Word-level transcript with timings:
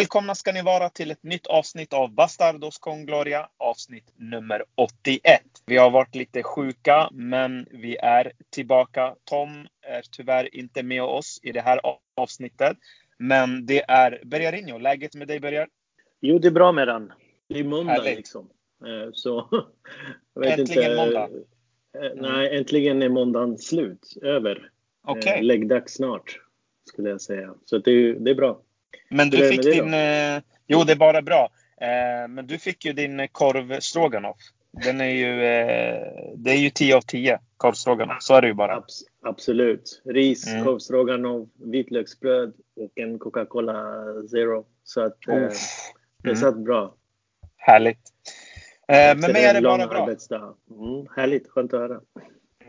Välkomna 0.00 0.34
ska 0.34 0.52
ni 0.52 0.62
vara 0.62 0.88
till 0.88 1.10
ett 1.10 1.22
nytt 1.22 1.46
avsnitt 1.46 1.92
av 1.92 2.14
Bastardos 2.14 2.78
con 2.78 3.06
Gloria, 3.06 3.48
avsnitt 3.58 4.12
nummer 4.16 4.64
81. 4.74 5.40
Vi 5.66 5.76
har 5.76 5.90
varit 5.90 6.14
lite 6.14 6.42
sjuka, 6.42 7.08
men 7.12 7.66
vi 7.70 7.96
är 7.96 8.32
tillbaka. 8.50 9.14
Tom 9.24 9.66
är 9.82 10.02
tyvärr 10.10 10.54
inte 10.54 10.82
med 10.82 11.02
oss 11.02 11.40
i 11.42 11.52
det 11.52 11.60
här 11.60 11.80
avsnittet. 12.16 12.76
Men 13.18 13.66
det 13.66 13.90
är 13.90 14.22
Bergarinho. 14.24 14.78
Läget 14.78 15.14
med 15.14 15.28
dig 15.28 15.40
Bergar? 15.40 15.68
Jo, 16.20 16.38
det 16.38 16.48
är 16.48 16.52
bra 16.52 16.72
med 16.72 16.88
den. 16.88 17.12
Det 17.48 17.58
är 17.58 17.64
måndag 17.64 17.92
Härligt. 17.92 18.16
liksom. 18.16 18.50
Eh, 18.86 19.10
så, 19.12 19.48
äntligen 20.44 20.90
inte, 20.90 20.96
måndag? 20.96 21.28
Eh, 21.98 22.10
nej, 22.16 22.56
äntligen 22.58 23.02
är 23.02 23.08
måndagen 23.08 23.58
slut. 23.58 24.16
Över. 24.22 24.70
Okay. 25.06 25.42
Läggdags 25.42 25.94
snart, 25.94 26.40
skulle 26.88 27.08
jag 27.08 27.20
säga. 27.20 27.54
Så 27.64 27.78
det 27.78 27.90
är, 27.90 28.12
det 28.12 28.30
är 28.30 28.34
bra. 28.34 28.62
Men 29.08 29.30
du 29.30 29.48
fick 29.48 29.62
din... 29.62 29.94
Eh, 29.94 30.42
jo, 30.66 30.84
det 30.84 30.92
är 30.92 30.96
bara 30.96 31.22
bra. 31.22 31.50
Eh, 31.80 32.28
men 32.28 32.46
du 32.46 32.58
fick 32.58 32.84
ju 32.84 32.92
din 32.92 33.28
korv 33.32 33.80
stroganoff. 33.80 34.36
Den 34.72 35.00
är 35.00 35.10
ju, 35.10 35.44
eh, 35.44 36.32
det 36.36 36.50
är 36.50 36.56
ju 36.56 36.70
10 36.70 36.96
av 36.96 37.00
10 37.00 37.38
korvstroganoff. 37.56 38.22
Så 38.22 38.34
är 38.34 38.40
det 38.42 38.48
ju 38.48 38.54
bara. 38.54 38.76
Abs 38.76 39.04
absolut. 39.22 40.02
Ris, 40.04 40.46
mm. 40.46 40.64
korvstroganoff, 40.64 41.48
vitlöksbröd 41.58 42.52
och 42.76 42.92
en 42.94 43.18
Coca-Cola 43.18 44.04
Zero. 44.30 44.66
Så 44.84 45.00
att 45.00 45.28
eh, 45.28 45.34
det 46.22 46.28
mm. 46.28 46.36
satt 46.36 46.56
bra. 46.56 46.94
Härligt. 47.56 48.00
Eh, 48.88 49.16
men 49.16 49.32
mig 49.32 49.44
är 49.44 49.54
det 49.54 49.60
bara 49.60 49.86
bra. 49.86 50.08
Mm, 50.70 51.06
härligt, 51.16 51.48
skönt 51.48 51.74
att 51.74 51.80
höra. 51.80 52.00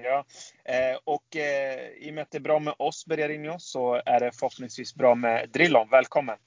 Ja, 0.03 0.25
eh, 0.65 0.97
och 1.03 1.35
eh, 1.35 1.89
i 1.89 2.09
och 2.09 2.13
med 2.13 2.21
att 2.21 2.31
det 2.31 2.37
är 2.37 2.41
bra 2.41 2.59
med 2.59 2.73
oss, 2.77 3.05
Bergarinho, 3.05 3.55
så 3.59 4.01
är 4.05 4.19
det 4.19 4.31
förhoppningsvis 4.33 4.95
bra 4.95 5.15
med 5.15 5.49
Drillon. 5.49 5.87
Välkommen! 5.91 6.37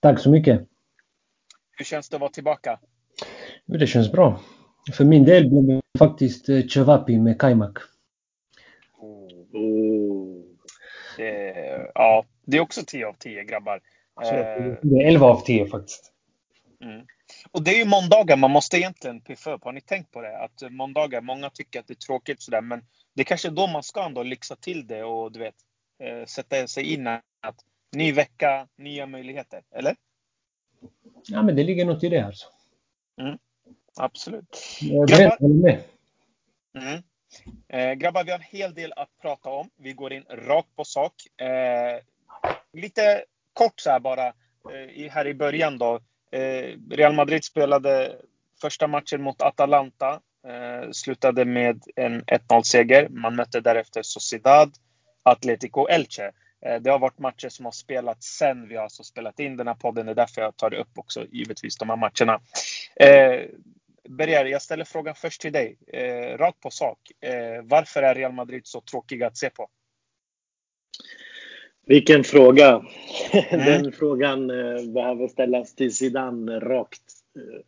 Tack 0.00 0.20
så 0.20 0.30
mycket! 0.30 0.60
Hur 1.70 1.84
känns 1.84 2.08
det 2.08 2.16
att 2.16 2.20
vara 2.20 2.30
tillbaka? 2.30 2.78
Det 3.66 3.86
känns 3.86 4.12
bra. 4.12 4.40
För 4.92 5.04
min 5.04 5.24
del 5.24 5.48
blev 5.48 5.64
det 5.66 5.98
faktiskt 5.98 6.48
eh, 6.48 6.66
cevapi 6.66 7.18
med 7.18 7.40
kajmak. 7.40 7.78
Oh. 8.98 10.42
Det, 11.16 11.90
ja, 11.94 12.24
det 12.44 12.56
är 12.56 12.60
också 12.60 12.82
10 12.86 13.06
av 13.06 13.12
10 13.18 13.44
grabbar. 13.44 13.80
Det 14.82 14.98
är 14.98 15.08
11 15.08 15.26
av 15.26 15.40
10 15.40 15.66
faktiskt. 15.66 16.12
Mm. 16.80 17.06
Och 17.50 17.62
det 17.62 17.70
är 17.70 17.78
ju 17.78 17.84
måndagar 17.84 18.36
man 18.36 18.50
måste 18.50 18.76
egentligen 18.76 19.20
piffa 19.20 19.52
upp. 19.52 19.64
Har 19.64 19.72
ni 19.72 19.80
tänkt 19.80 20.10
på 20.10 20.22
det? 20.22 20.38
Att 20.38 20.62
måndagar, 20.70 21.20
många 21.20 21.50
tycker 21.50 21.80
att 21.80 21.86
det 21.86 21.92
är 21.92 22.06
tråkigt 22.06 22.42
sådär, 22.42 22.60
men 22.60 22.84
det 23.14 23.22
är 23.22 23.24
kanske 23.24 23.50
då 23.50 23.66
man 23.66 23.82
ska 23.82 24.04
ändå 24.04 24.22
lyxa 24.22 24.56
till 24.56 24.86
det 24.86 25.04
och 25.04 25.32
du 25.32 25.38
vet, 25.38 25.54
eh, 26.02 26.26
sätta 26.26 26.66
sig 26.66 26.92
in 26.92 27.06
att 27.06 27.64
ny 27.92 28.12
vecka, 28.12 28.68
nya 28.76 29.06
möjligheter. 29.06 29.62
Eller? 29.74 29.96
Ja, 31.26 31.42
men 31.42 31.56
det 31.56 31.64
ligger 31.64 31.84
något 31.84 32.04
i 32.04 32.08
det 32.08 32.20
alltså. 32.20 32.46
Mm. 33.20 33.38
Absolut. 33.96 34.58
Jag 34.80 35.08
grabbar, 35.08 35.62
med. 35.62 35.82
Mm. 36.74 37.02
Eh, 37.68 37.94
grabbar, 37.94 38.24
vi 38.24 38.30
har 38.30 38.38
en 38.38 38.44
hel 38.44 38.74
del 38.74 38.92
att 38.96 39.08
prata 39.22 39.50
om. 39.50 39.70
Vi 39.76 39.92
går 39.92 40.12
in 40.12 40.24
rakt 40.28 40.76
på 40.76 40.84
sak. 40.84 41.12
Eh, 41.40 42.00
lite 42.72 43.24
kort 43.52 43.80
så 43.80 43.90
här 43.90 44.00
bara 44.00 44.26
eh, 44.26 45.10
här 45.10 45.26
i 45.26 45.34
början 45.34 45.78
då. 45.78 46.00
Eh, 46.30 46.78
Real 46.90 47.14
Madrid 47.14 47.44
spelade 47.44 48.16
första 48.60 48.86
matchen 48.86 49.22
mot 49.22 49.42
Atalanta. 49.42 50.20
Eh, 50.46 50.90
slutade 50.90 51.44
med 51.44 51.82
en 51.96 52.22
1-0-seger. 52.22 53.08
Man 53.08 53.36
mötte 53.36 53.60
därefter 53.60 54.02
Sociedad, 54.02 54.72
Atletico 55.22 55.86
Elche. 55.88 56.32
Eh, 56.66 56.80
det 56.80 56.90
har 56.90 56.98
varit 56.98 57.18
matcher 57.18 57.48
som 57.48 57.64
har 57.64 57.72
spelats 57.72 58.26
sen 58.26 58.68
vi 58.68 58.76
har 58.76 58.82
alltså 58.82 59.02
spelat 59.02 59.40
in 59.40 59.56
den 59.56 59.66
här 59.66 59.74
podden. 59.74 60.06
Det 60.06 60.12
är 60.12 60.16
därför 60.16 60.42
jag 60.42 60.56
tar 60.56 60.74
upp 60.74 60.98
också 60.98 61.26
givetvis 61.30 61.76
de 61.76 61.90
här 61.90 61.96
matcherna. 61.96 62.40
Eh, 62.96 63.48
Berger, 64.08 64.44
jag 64.44 64.62
ställer 64.62 64.84
frågan 64.84 65.14
först 65.14 65.40
till 65.40 65.52
dig. 65.52 65.78
Eh, 65.92 66.38
rakt 66.38 66.60
på 66.60 66.70
sak. 66.70 66.98
Eh, 67.20 67.62
varför 67.62 68.02
är 68.02 68.14
Real 68.14 68.32
Madrid 68.32 68.66
så 68.66 68.80
tråkiga 68.80 69.26
att 69.26 69.36
se 69.36 69.50
på? 69.50 69.68
Vilken 71.86 72.24
fråga! 72.24 72.82
Den 73.50 73.92
frågan 73.92 74.50
eh, 74.50 74.86
behöver 74.94 75.28
ställas 75.28 75.74
till 75.74 75.94
Zidane 75.94 76.60
rakt 76.60 77.02
eh, 77.36 77.60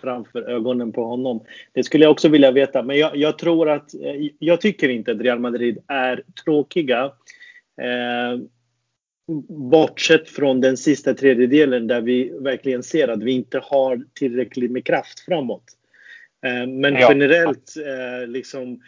framför 0.00 0.42
ögonen 0.42 0.92
på 0.92 1.04
honom. 1.04 1.44
Det 1.72 1.82
skulle 1.82 2.04
jag 2.04 2.10
också 2.10 2.28
vilja 2.28 2.50
veta, 2.50 2.82
men 2.82 2.98
jag, 2.98 3.16
jag 3.16 3.38
tror 3.38 3.70
att 3.70 3.94
eh, 3.94 4.28
jag 4.38 4.60
tycker 4.60 4.88
inte 4.88 5.12
att 5.12 5.20
Real 5.20 5.38
Madrid 5.38 5.78
är 5.86 6.22
tråkiga. 6.44 7.04
Eh, 7.82 8.40
bortsett 9.48 10.28
från 10.28 10.60
den 10.60 10.76
sista 10.76 11.14
tredjedelen 11.14 11.86
där 11.86 12.00
vi 12.00 12.32
verkligen 12.40 12.82
ser 12.82 13.08
att 13.08 13.22
vi 13.22 13.32
inte 13.32 13.58
har 13.62 14.04
tillräckligt 14.14 14.70
med 14.70 14.84
kraft 14.84 15.20
framåt. 15.20 15.64
Men 16.68 16.94
generellt 16.94 17.74
liksom 18.26 18.80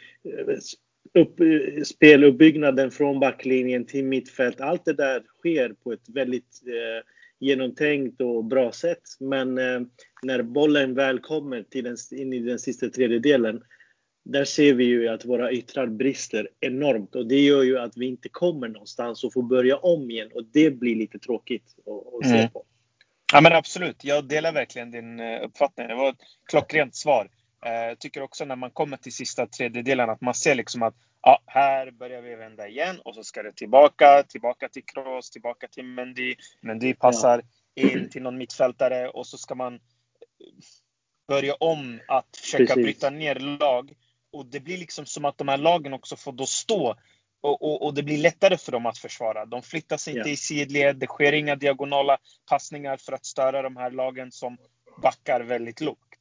upp, 1.14 1.38
speluppbyggnaden 1.86 2.90
från 2.90 3.20
backlinjen 3.20 3.84
till 3.84 4.04
mittfält. 4.04 4.60
Allt 4.60 4.84
det 4.84 4.92
där 4.92 5.22
sker 5.38 5.74
på 5.84 5.92
ett 5.92 6.08
väldigt 6.08 6.62
eh, 6.66 7.06
genomtänkt 7.38 8.20
och 8.20 8.44
bra 8.44 8.72
sätt. 8.72 9.02
Men 9.20 9.58
eh, 9.58 9.80
när 10.22 10.42
bollen 10.42 10.94
väl 10.94 11.18
kommer 11.18 11.62
till 11.62 11.84
den, 11.84 11.96
in 12.10 12.32
i 12.32 12.38
den 12.38 12.58
sista 12.58 12.88
tredjedelen, 12.88 13.62
där 14.24 14.44
ser 14.44 14.74
vi 14.74 14.84
ju 14.84 15.08
att 15.08 15.24
våra 15.24 15.52
yttrar 15.52 15.86
brister 15.86 16.48
enormt 16.60 17.14
och 17.14 17.26
det 17.26 17.40
gör 17.40 17.62
ju 17.62 17.78
att 17.78 17.96
vi 17.96 18.06
inte 18.06 18.28
kommer 18.28 18.68
någonstans 18.68 19.24
och 19.24 19.32
får 19.32 19.42
börja 19.42 19.76
om 19.76 20.10
igen 20.10 20.30
och 20.34 20.44
det 20.52 20.70
blir 20.70 20.96
lite 20.96 21.18
tråkigt 21.18 21.64
att, 21.86 22.14
att 22.14 22.30
se 22.30 22.38
mm. 22.38 22.50
på. 22.50 22.64
Ja 23.32 23.40
men 23.40 23.52
absolut, 23.52 24.04
jag 24.04 24.24
delar 24.24 24.52
verkligen 24.52 24.90
din 24.90 25.20
eh, 25.20 25.44
uppfattning. 25.44 25.88
Det 25.88 25.94
var 25.94 26.10
ett 26.10 26.22
klockrent 26.50 26.94
svar. 26.96 27.28
Jag 27.62 27.90
eh, 27.90 27.94
tycker 27.94 28.22
också 28.22 28.44
när 28.44 28.56
man 28.56 28.70
kommer 28.70 28.96
till 28.96 29.12
sista 29.12 29.46
tredjedelen 29.46 30.10
att 30.10 30.20
man 30.20 30.34
ser 30.34 30.54
liksom 30.54 30.82
att 30.82 30.94
ja, 31.22 31.42
här 31.46 31.90
börjar 31.90 32.22
vi 32.22 32.34
vända 32.34 32.68
igen 32.68 33.00
och 33.04 33.14
så 33.14 33.24
ska 33.24 33.42
det 33.42 33.52
tillbaka, 33.52 34.22
tillbaka 34.28 34.68
till 34.68 34.84
Kroos, 34.84 35.30
tillbaka 35.30 35.68
till 35.68 35.84
Mendy. 35.84 36.34
Mendy 36.60 36.94
passar 36.94 37.42
in 37.74 38.10
till 38.10 38.22
någon 38.22 38.38
mittfältare 38.38 39.08
och 39.08 39.26
så 39.26 39.38
ska 39.38 39.54
man 39.54 39.80
börja 41.28 41.54
om 41.54 42.00
att 42.08 42.36
försöka 42.36 42.66
Precis. 42.66 42.84
bryta 42.84 43.10
ner 43.10 43.34
lag. 43.34 43.92
Och 44.32 44.46
det 44.46 44.60
blir 44.60 44.78
liksom 44.78 45.06
som 45.06 45.24
att 45.24 45.38
de 45.38 45.48
här 45.48 45.58
lagen 45.58 45.92
också 45.92 46.16
får 46.16 46.32
då 46.32 46.46
stå 46.46 46.96
och, 47.40 47.62
och, 47.62 47.86
och, 47.86 47.94
det 47.94 48.02
blir 48.02 48.18
lättare 48.18 48.56
för 48.56 48.72
dem 48.72 48.86
att 48.86 48.98
försvara. 48.98 49.46
De 49.46 49.62
flyttas 49.62 50.08
inte 50.08 50.20
ja. 50.20 50.28
i 50.28 50.36
sidled, 50.36 50.96
det 50.96 51.06
sker 51.06 51.32
inga 51.32 51.56
diagonala 51.56 52.18
passningar 52.50 52.96
för 52.96 53.12
att 53.12 53.26
störa 53.26 53.62
de 53.62 53.76
här 53.76 53.90
lagen 53.90 54.32
som 54.32 54.58
backar 55.02 55.40
väldigt 55.40 55.80
lågt. 55.80 56.11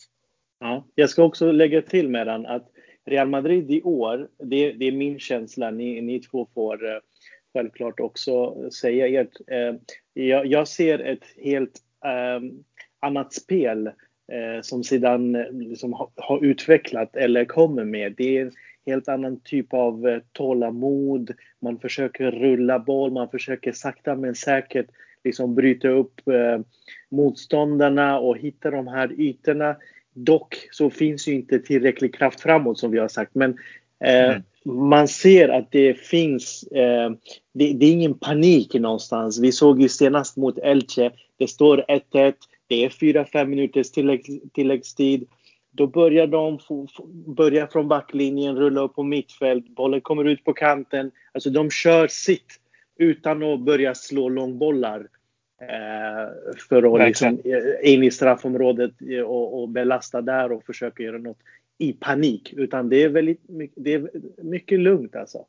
Ja, 0.63 0.87
jag 0.95 1.09
ska 1.09 1.23
också 1.23 1.51
lägga 1.51 1.81
till 1.81 2.09
med 2.09 2.27
den 2.27 2.45
att 2.45 2.67
Real 3.05 3.29
Madrid 3.29 3.71
i 3.71 3.81
år, 3.81 4.27
det, 4.37 4.71
det 4.71 4.85
är 4.85 4.91
min 4.91 5.19
känsla, 5.19 5.71
ni, 5.71 6.01
ni 6.01 6.19
två 6.19 6.47
får 6.53 6.85
eh, 6.85 6.99
självklart 7.53 7.99
också 7.99 8.55
säga 8.71 9.21
ert. 9.21 9.33
Eh, 9.47 9.75
jag, 10.13 10.45
jag, 10.45 10.67
ser 10.67 10.99
ett 10.99 11.23
helt 11.37 11.81
um, 12.37 12.63
annat 12.99 13.33
spel 13.33 13.87
uh, 13.87 14.61
som 14.61 14.83
sedan 14.83 15.31
liksom 15.51 15.93
har, 15.93 16.09
har 16.15 16.45
utvecklat 16.45 17.15
eller 17.15 17.45
kommer 17.45 17.83
med. 17.83 18.13
Det 18.17 18.37
är 18.37 18.41
en 18.41 18.51
helt 18.85 19.07
annan 19.07 19.39
typ 19.39 19.73
av 19.73 20.19
tålamod. 20.31 21.31
Man 21.61 21.79
försöker 21.79 22.31
rulla 22.31 22.79
boll, 22.79 23.11
man 23.11 23.29
försöker 23.29 23.71
sakta 23.71 24.15
men 24.15 24.35
säkert 24.35 24.87
liksom 25.23 25.55
bryta 25.55 25.87
upp 25.87 26.21
motståndarna 27.09 28.19
och 28.19 28.37
hitta 28.37 28.71
de 28.71 28.87
här 28.87 29.21
ytorna 29.21 29.75
Dock 30.13 30.67
så 30.71 30.89
finns 30.89 31.27
ju 31.27 31.33
inte 31.33 31.59
tillräcklig 31.59 32.15
kraft 32.15 32.41
framåt 32.41 32.79
som 32.79 32.91
vi 32.91 32.99
har 32.99 33.07
sagt. 33.07 33.35
Men 33.35 33.57
eh, 34.03 34.29
mm. 34.29 34.43
man 34.63 35.07
ser 35.07 35.49
att 35.49 35.71
det 35.71 35.93
finns, 35.93 36.63
eh, 36.63 37.11
det, 37.53 37.73
det, 37.73 37.85
är 37.85 37.91
ingen 37.91 38.13
panik 38.13 38.73
någonstans. 38.73 39.39
Vi 39.39 39.51
såg 39.51 39.81
ju 39.81 39.89
senast 39.89 40.37
mot 40.37 40.57
Elche, 40.57 41.11
det 41.37 41.47
står 41.47 41.85
1-1, 41.87 42.33
det 42.67 42.85
är 42.85 42.89
4-5 42.89 43.45
minuters 43.45 43.91
tillägg, 43.91 44.41
tilläggstid. 44.53 45.27
Då 45.71 45.87
börjar 45.87 46.27
de 46.27 46.59
börja 47.25 47.67
från 47.67 47.87
backlinjen, 47.87 48.55
rulla 48.55 48.81
upp 48.81 48.95
på 48.95 49.03
mittfält, 49.03 49.67
bollen 49.67 50.01
kommer 50.01 50.25
ut 50.25 50.43
på 50.43 50.53
kanten. 50.53 51.11
Alltså 51.33 51.49
de 51.49 51.69
kör 51.69 52.07
sitt 52.07 52.59
utan 52.97 53.43
att 53.43 53.59
börja 53.59 53.95
slå 53.95 54.29
långbollar. 54.29 55.07
Eh, 55.61 56.55
för 56.69 56.95
att 57.01 57.07
liksom 57.07 57.41
eh, 57.45 57.93
in 57.93 58.03
i 58.03 58.11
straffområdet 58.11 58.91
eh, 59.09 59.21
och, 59.21 59.61
och 59.61 59.69
belasta 59.69 60.21
där 60.21 60.51
och 60.51 60.65
försöka 60.65 61.03
göra 61.03 61.17
något 61.17 61.39
i 61.77 61.93
panik. 61.93 62.53
Utan 62.53 62.89
det 62.89 63.03
är 63.03 63.09
väldigt 63.09 63.49
mycket, 63.49 63.83
det 63.83 63.93
är 63.93 64.09
mycket 64.43 64.79
lugnt 64.79 65.15
alltså. 65.15 65.45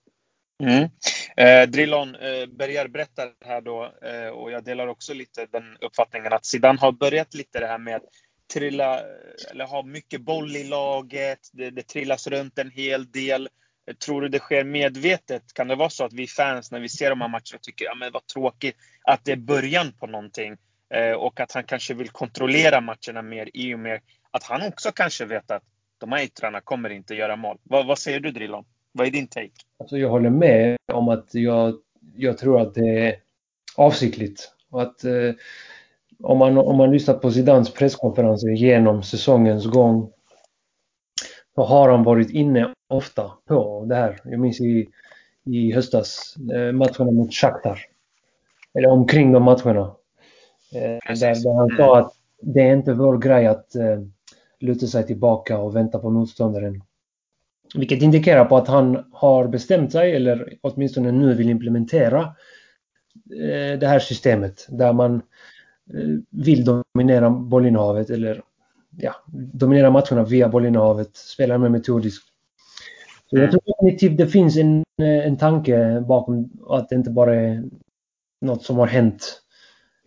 Mm. 0.62 0.88
Eh, 1.37 1.70
Drillon 1.70 2.14
eh, 2.14 2.47
Berger 2.47 2.88
berättar 2.88 3.32
här 3.44 3.61
då, 3.61 3.93
eh, 4.03 4.29
och 4.29 4.50
jag 4.50 4.64
delar 4.64 4.87
också 4.87 5.14
lite 5.14 5.47
den 5.50 5.76
uppfattningen 5.81 6.32
att 6.32 6.47
Zidane 6.47 6.79
har 6.79 6.93
börjat 6.93 7.35
lite 7.35 7.61
det 7.61 7.67
här 7.67 7.79
med 7.79 7.97
att 7.97 8.05
trilla, 8.53 9.00
eller 9.50 9.64
ha 9.64 9.82
mycket 9.82 10.20
boll 10.20 10.56
i 10.56 10.64
laget, 10.64 11.38
det, 11.53 11.70
det 11.70 11.82
trillas 11.82 12.26
runt 12.26 12.59
en 12.59 12.70
hel 12.70 13.11
del. 13.11 13.49
Tror 14.05 14.20
du 14.20 14.29
det 14.29 14.38
sker 14.38 14.64
medvetet? 14.64 15.43
Kan 15.55 15.69
det 15.69 15.75
vara 15.75 15.90
så 15.90 16.05
att 16.05 16.12
vi 16.12 16.26
fans 16.26 16.70
när 16.70 16.81
vi 16.81 16.88
ser 16.88 17.11
de 17.11 17.20
här 17.20 17.29
matcherna 17.29 17.58
tycker 17.62 17.90
att 17.90 17.96
ja, 18.00 18.11
vad 18.12 18.26
tråkigt 18.26 18.76
att 19.05 19.25
det 19.25 19.32
är 19.32 19.37
början 19.37 19.93
på 20.00 20.06
någonting? 20.06 20.56
Eh, 20.94 21.12
och 21.12 21.40
att 21.40 21.52
han 21.52 21.64
kanske 21.64 21.94
vill 21.94 22.08
kontrollera 22.08 22.81
matcherna 22.81 23.23
mer 23.23 23.49
i 23.55 23.75
och 23.75 23.79
med 23.79 24.00
att 24.31 24.43
han 24.43 24.69
också 24.69 24.93
kanske 24.93 25.25
vet 25.25 25.50
att 25.50 25.62
de 25.99 26.12
här 26.12 26.25
yttrarna 26.25 26.61
kommer 26.61 26.90
inte 26.90 27.14
göra 27.14 27.37
mål. 27.37 27.58
Vad, 27.62 27.87
vad 27.87 27.99
säger 27.99 28.20
du 28.20 28.31
Drilon? 28.31 28.64
Vad 28.93 29.06
är 29.06 29.11
din 29.11 29.29
take? 29.29 29.50
Alltså 29.79 29.96
jag 29.99 30.08
håller 30.08 30.31
med 30.31 30.76
om 30.93 31.08
att 31.08 31.35
jag, 31.35 31.75
jag 32.17 32.38
tror 32.38 32.61
att 32.61 32.75
det 32.75 33.06
är 33.06 33.17
avsiktligt. 33.76 34.52
Och 34.70 34.82
att 34.82 35.05
eh, 35.05 35.32
om, 36.23 36.38
man, 36.38 36.58
om 36.58 36.76
man 36.76 36.90
lyssnar 36.90 37.14
på 37.14 37.31
Zidans 37.31 37.75
presskonferenser 37.75 38.49
genom 38.49 39.02
säsongens 39.02 39.67
gång 39.67 40.12
så 41.54 41.62
har 41.62 41.88
han 41.88 42.04
varit 42.04 42.31
inne 42.31 42.75
ofta 42.88 43.32
på 43.49 43.84
det 43.88 43.94
här. 43.94 44.20
Jag 44.25 44.40
minns 44.40 44.60
i, 44.60 44.88
i 45.44 45.72
höstas, 45.72 46.37
eh, 46.54 46.72
matcherna 46.72 47.10
mot 47.10 47.34
Shakhtar. 47.34 47.78
Eller 48.75 48.88
omkring 48.88 49.32
de 49.32 49.43
matcherna. 49.43 49.94
Eh, 50.75 51.14
där, 51.14 51.43
där, 51.44 51.58
han 51.58 51.76
sa 51.76 51.96
mm. 51.96 52.04
att 52.04 52.12
det 52.40 52.60
är 52.60 52.76
inte 52.76 52.93
vår 52.93 53.19
grej 53.19 53.46
att 53.46 53.75
eh, 53.75 54.00
luta 54.60 54.87
sig 54.87 55.06
tillbaka 55.06 55.58
och 55.58 55.76
vänta 55.76 55.99
på 55.99 56.10
motståndaren. 56.10 56.82
Vilket 57.75 58.02
indikerar 58.02 58.44
på 58.44 58.56
att 58.56 58.69
han 58.69 59.04
har 59.12 59.49
bestämt 59.49 59.93
sig, 59.93 60.16
eller 60.16 60.58
åtminstone 60.60 61.12
nu 61.12 61.34
vill 61.34 61.50
implementera 61.50 62.20
eh, 63.31 63.78
det 63.78 63.87
här 63.87 63.99
systemet 63.99 64.66
där 64.69 64.93
man 64.93 65.14
eh, 65.94 66.19
vill 66.31 66.64
dominera 66.64 67.31
bollinnehavet 67.31 68.10
eller 68.10 68.43
ja, 68.97 69.15
dominera 69.53 69.91
matcherna 69.91 70.25
via 70.25 70.49
bollinnehavet, 70.49 71.17
spela 71.17 71.59
mer 71.59 71.69
metodiskt. 71.69 72.29
Så 73.31 73.37
jag 73.37 73.43
mm. 73.43 73.50
tror 73.50 73.62
definitivt 73.67 74.19
det 74.19 74.27
finns 74.27 74.56
en, 74.56 74.85
en 75.03 75.37
tanke 75.37 76.05
bakom 76.09 76.50
att 76.69 76.89
det 76.89 76.94
inte 76.94 77.11
bara 77.11 77.35
är 77.35 77.65
något 78.41 78.62
som 78.62 78.77
har 78.77 78.87
hänt 78.87 79.43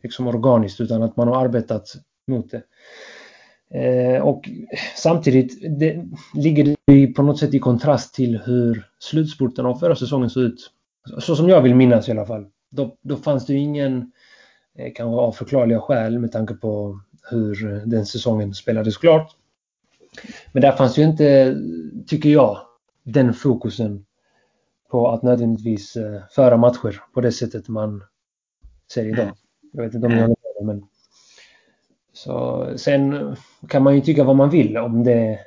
liksom 0.03 0.27
organiskt 0.27 0.81
utan 0.81 1.03
att 1.03 1.17
man 1.17 1.27
har 1.27 1.45
arbetat 1.45 1.93
mot 2.27 2.51
det. 2.51 2.63
Eh, 3.79 4.21
och 4.21 4.49
samtidigt 4.95 5.79
det, 5.79 6.05
ligger 6.33 6.75
det 6.85 7.07
på 7.07 7.23
något 7.23 7.39
sätt 7.39 7.53
i 7.53 7.59
kontrast 7.59 8.13
till 8.13 8.37
hur 8.45 8.87
slutspurten 8.99 9.65
av 9.65 9.75
förra 9.75 9.95
säsongen 9.95 10.29
såg 10.29 10.43
ut. 10.43 10.71
Så 11.19 11.35
som 11.35 11.49
jag 11.49 11.61
vill 11.61 11.75
minnas 11.75 12.07
i 12.07 12.11
alla 12.11 12.25
fall. 12.25 12.45
Då, 12.71 12.97
då 13.01 13.17
fanns 13.17 13.45
det 13.45 13.53
ju 13.53 13.59
ingen, 13.59 14.11
eh, 14.77 14.93
kanske 14.95 15.21
av 15.21 15.31
förklarliga 15.31 15.81
skäl 15.81 16.19
med 16.19 16.31
tanke 16.31 16.53
på 16.53 16.99
hur 17.29 17.73
eh, 17.73 17.77
den 17.77 18.05
säsongen 18.05 18.53
spelades 18.53 18.97
klart. 18.97 19.35
Men 20.51 20.61
där 20.61 20.71
fanns 20.71 20.97
ju 20.97 21.03
inte, 21.03 21.57
tycker 22.07 22.29
jag, 22.29 22.59
den 23.03 23.33
fokusen 23.33 24.05
på 24.89 25.09
att 25.09 25.23
nödvändigtvis 25.23 25.95
eh, 25.95 26.21
föra 26.31 26.57
matcher 26.57 27.01
på 27.13 27.21
det 27.21 27.31
sättet 27.31 27.67
man 27.67 28.03
ser 28.91 29.05
idag. 29.05 29.31
Jag 29.73 29.83
vet 29.83 29.93
inte 29.93 30.07
om 30.07 30.13
ni 30.13 30.21
håller 30.21 30.63
med 30.63 30.75
men 30.75 30.87
så 32.13 32.67
sen 32.77 33.35
kan 33.69 33.83
man 33.83 33.95
ju 33.95 34.01
tycka 34.01 34.23
vad 34.23 34.35
man 34.35 34.49
vill 34.49 34.77
om 34.77 35.03
det, 35.03 35.39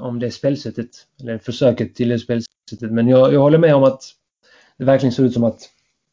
om 0.00 0.18
det 0.18 0.30
spelsättet, 0.30 0.90
eller 1.20 1.38
försöket 1.38 1.94
till 1.94 2.08
det 2.08 2.18
spelsättet. 2.18 2.92
Men 2.92 3.08
jag, 3.08 3.32
jag 3.32 3.40
håller 3.40 3.58
med 3.58 3.74
om 3.74 3.84
att 3.84 4.02
det 4.76 4.84
verkligen 4.84 5.12
ser 5.12 5.22
ut 5.22 5.32
som 5.32 5.44
att 5.44 5.60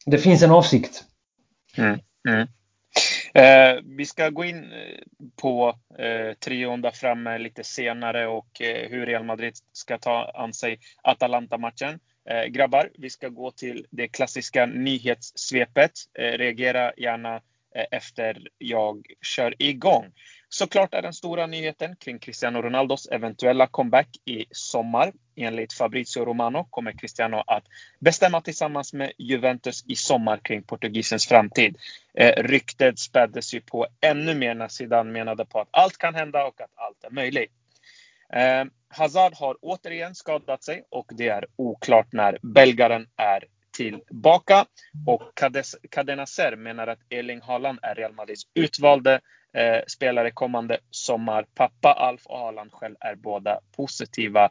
det 0.06 0.18
finns 0.18 0.42
en 0.42 0.50
avsikt. 0.50 1.04
Mm, 1.76 1.98
mm. 2.28 2.48
Eh, 3.34 3.78
vi 3.84 4.06
ska 4.06 4.30
gå 4.30 4.44
in 4.44 4.72
eh, 4.72 5.04
på 5.36 5.78
eh, 5.98 6.32
trion 6.32 6.82
där 6.82 6.90
framme 6.90 7.38
lite 7.38 7.64
senare 7.64 8.26
och 8.26 8.62
eh, 8.62 8.90
hur 8.90 9.06
Real 9.06 9.24
Madrid 9.24 9.54
ska 9.72 9.98
ta 9.98 10.30
an 10.34 10.54
sig 10.54 10.78
Atalanta-matchen. 11.02 12.00
Eh, 12.30 12.44
grabbar, 12.44 12.90
vi 12.94 13.10
ska 13.10 13.28
gå 13.28 13.50
till 13.50 13.86
det 13.90 14.08
klassiska 14.08 14.66
nyhetssvepet. 14.66 15.92
Eh, 16.18 16.38
reagera 16.38 16.92
gärna 16.96 17.40
Eh, 17.74 17.84
efter 17.90 18.48
jag 18.58 19.06
kör 19.22 19.54
igång. 19.58 20.12
Såklart 20.58 20.94
är 20.94 21.02
den 21.02 21.12
stora 21.12 21.46
nyheten 21.46 21.96
kring 21.96 22.18
Cristiano 22.18 22.62
Ronaldos 22.62 23.08
eventuella 23.08 23.66
comeback 23.66 24.08
i 24.24 24.44
sommar. 24.50 25.12
Enligt 25.36 25.72
Fabrizio 25.72 26.24
Romano 26.24 26.64
kommer 26.70 26.92
Cristiano 26.92 27.44
att 27.46 27.64
bestämma 27.98 28.40
tillsammans 28.40 28.92
med 28.92 29.12
Juventus 29.18 29.84
i 29.86 29.96
sommar 29.96 30.38
kring 30.38 30.62
portugisens 30.62 31.26
framtid. 31.26 31.76
Eh, 32.14 32.42
ryktet 32.42 32.98
späddes 32.98 33.54
ju 33.54 33.60
på 33.60 33.86
ännu 34.00 34.34
mer 34.34 34.54
när 34.54 34.68
Zidane 34.68 35.10
menade 35.10 35.44
på 35.44 35.60
att 35.60 35.68
allt 35.70 35.98
kan 35.98 36.14
hända 36.14 36.46
och 36.46 36.60
att 36.60 36.72
allt 36.74 37.04
är 37.04 37.10
möjligt. 37.10 37.52
Eh, 38.32 38.64
Hazard 38.88 39.34
har 39.34 39.56
återigen 39.60 40.14
skadat 40.14 40.64
sig 40.64 40.84
och 40.90 41.10
det 41.14 41.28
är 41.28 41.46
oklart 41.56 42.12
när 42.12 42.38
belgaren 42.42 43.06
är 43.16 43.44
tillbaka. 43.76 44.66
Och 45.06 45.22
Cadenacer 45.90 46.56
menar 46.56 46.86
att 46.86 46.98
Erling 47.10 47.40
Haaland 47.40 47.78
är 47.82 47.94
Real 47.94 48.12
Madrids 48.12 48.42
utvalde 48.54 49.20
eh, 49.58 49.82
spelare 49.86 50.30
kommande 50.30 50.78
sommar. 50.90 51.46
Pappa 51.54 51.92
Alf 51.92 52.26
och 52.26 52.38
Haaland 52.38 52.72
själv 52.72 52.96
är 53.00 53.14
båda 53.14 53.60
positiva 53.76 54.50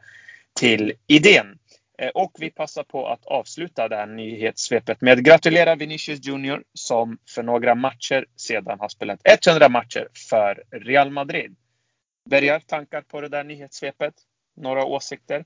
till 0.60 0.92
idén. 1.06 1.58
Eh, 1.98 2.08
och 2.08 2.32
vi 2.38 2.50
passar 2.50 2.82
på 2.82 3.06
att 3.06 3.26
avsluta 3.26 3.88
det 3.88 3.96
här 3.96 4.06
nyhetssvepet 4.06 5.00
med 5.00 5.12
att 5.12 5.18
gratulera 5.18 5.74
Vinicius 5.74 6.26
Junior 6.26 6.64
som 6.72 7.18
för 7.34 7.42
några 7.42 7.74
matcher 7.74 8.26
sedan 8.36 8.80
har 8.80 8.88
spelat 8.88 9.20
100 9.48 9.68
matcher 9.68 10.08
för 10.30 10.62
Real 10.70 11.10
Madrid. 11.10 11.56
Bergar, 12.30 12.60
tankar 12.60 13.02
på 13.02 13.20
det 13.20 13.28
där 13.28 13.44
nyhetssvepet? 13.44 14.14
Några 14.56 14.84
åsikter? 14.84 15.44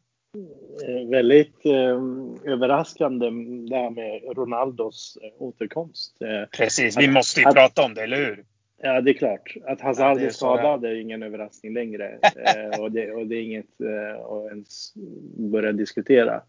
Eh, 0.88 1.08
väldigt 1.10 1.66
eh, 1.66 2.52
överraskande 2.52 3.26
det 3.70 3.76
här 3.76 3.90
med 3.90 4.36
Ronaldos 4.36 5.18
eh, 5.22 5.42
återkomst. 5.42 6.16
Precis, 6.56 6.96
vi 6.96 7.08
måste 7.08 7.40
ju 7.40 7.46
att, 7.46 7.54
prata 7.54 7.82
om 7.82 7.94
det, 7.94 8.02
eller 8.02 8.16
hur? 8.16 8.44
Ja, 8.84 9.00
det 9.00 9.10
är 9.10 9.14
klart. 9.14 9.56
Att 9.66 9.80
Hazard 9.80 10.20
ja, 10.20 10.26
är 10.26 10.30
skadad 10.30 10.84
är 10.84 10.94
ingen 10.94 11.22
överraskning 11.22 11.74
längre. 11.74 12.18
eh, 12.46 12.80
och, 12.80 12.92
det, 12.92 13.12
och 13.12 13.26
det 13.26 13.36
är 13.36 13.42
inget 13.42 13.80
eh, 13.80 14.20
att 14.20 14.50
ens 14.50 14.92
börja 15.36 15.72
diskutera. 15.72 16.42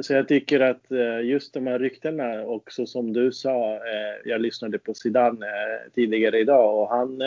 Så 0.00 0.12
jag 0.12 0.28
tycker 0.28 0.60
att 0.60 0.86
just 1.22 1.54
de 1.54 1.66
här 1.66 1.78
ryktena 1.78 2.42
också 2.42 2.86
som 2.86 3.12
du 3.12 3.32
sa, 3.32 3.80
jag 4.24 4.40
lyssnade 4.40 4.78
på 4.78 4.94
Zidane 4.94 5.46
tidigare 5.94 6.38
idag 6.38 6.80
och 6.80 6.88
han 6.88 7.22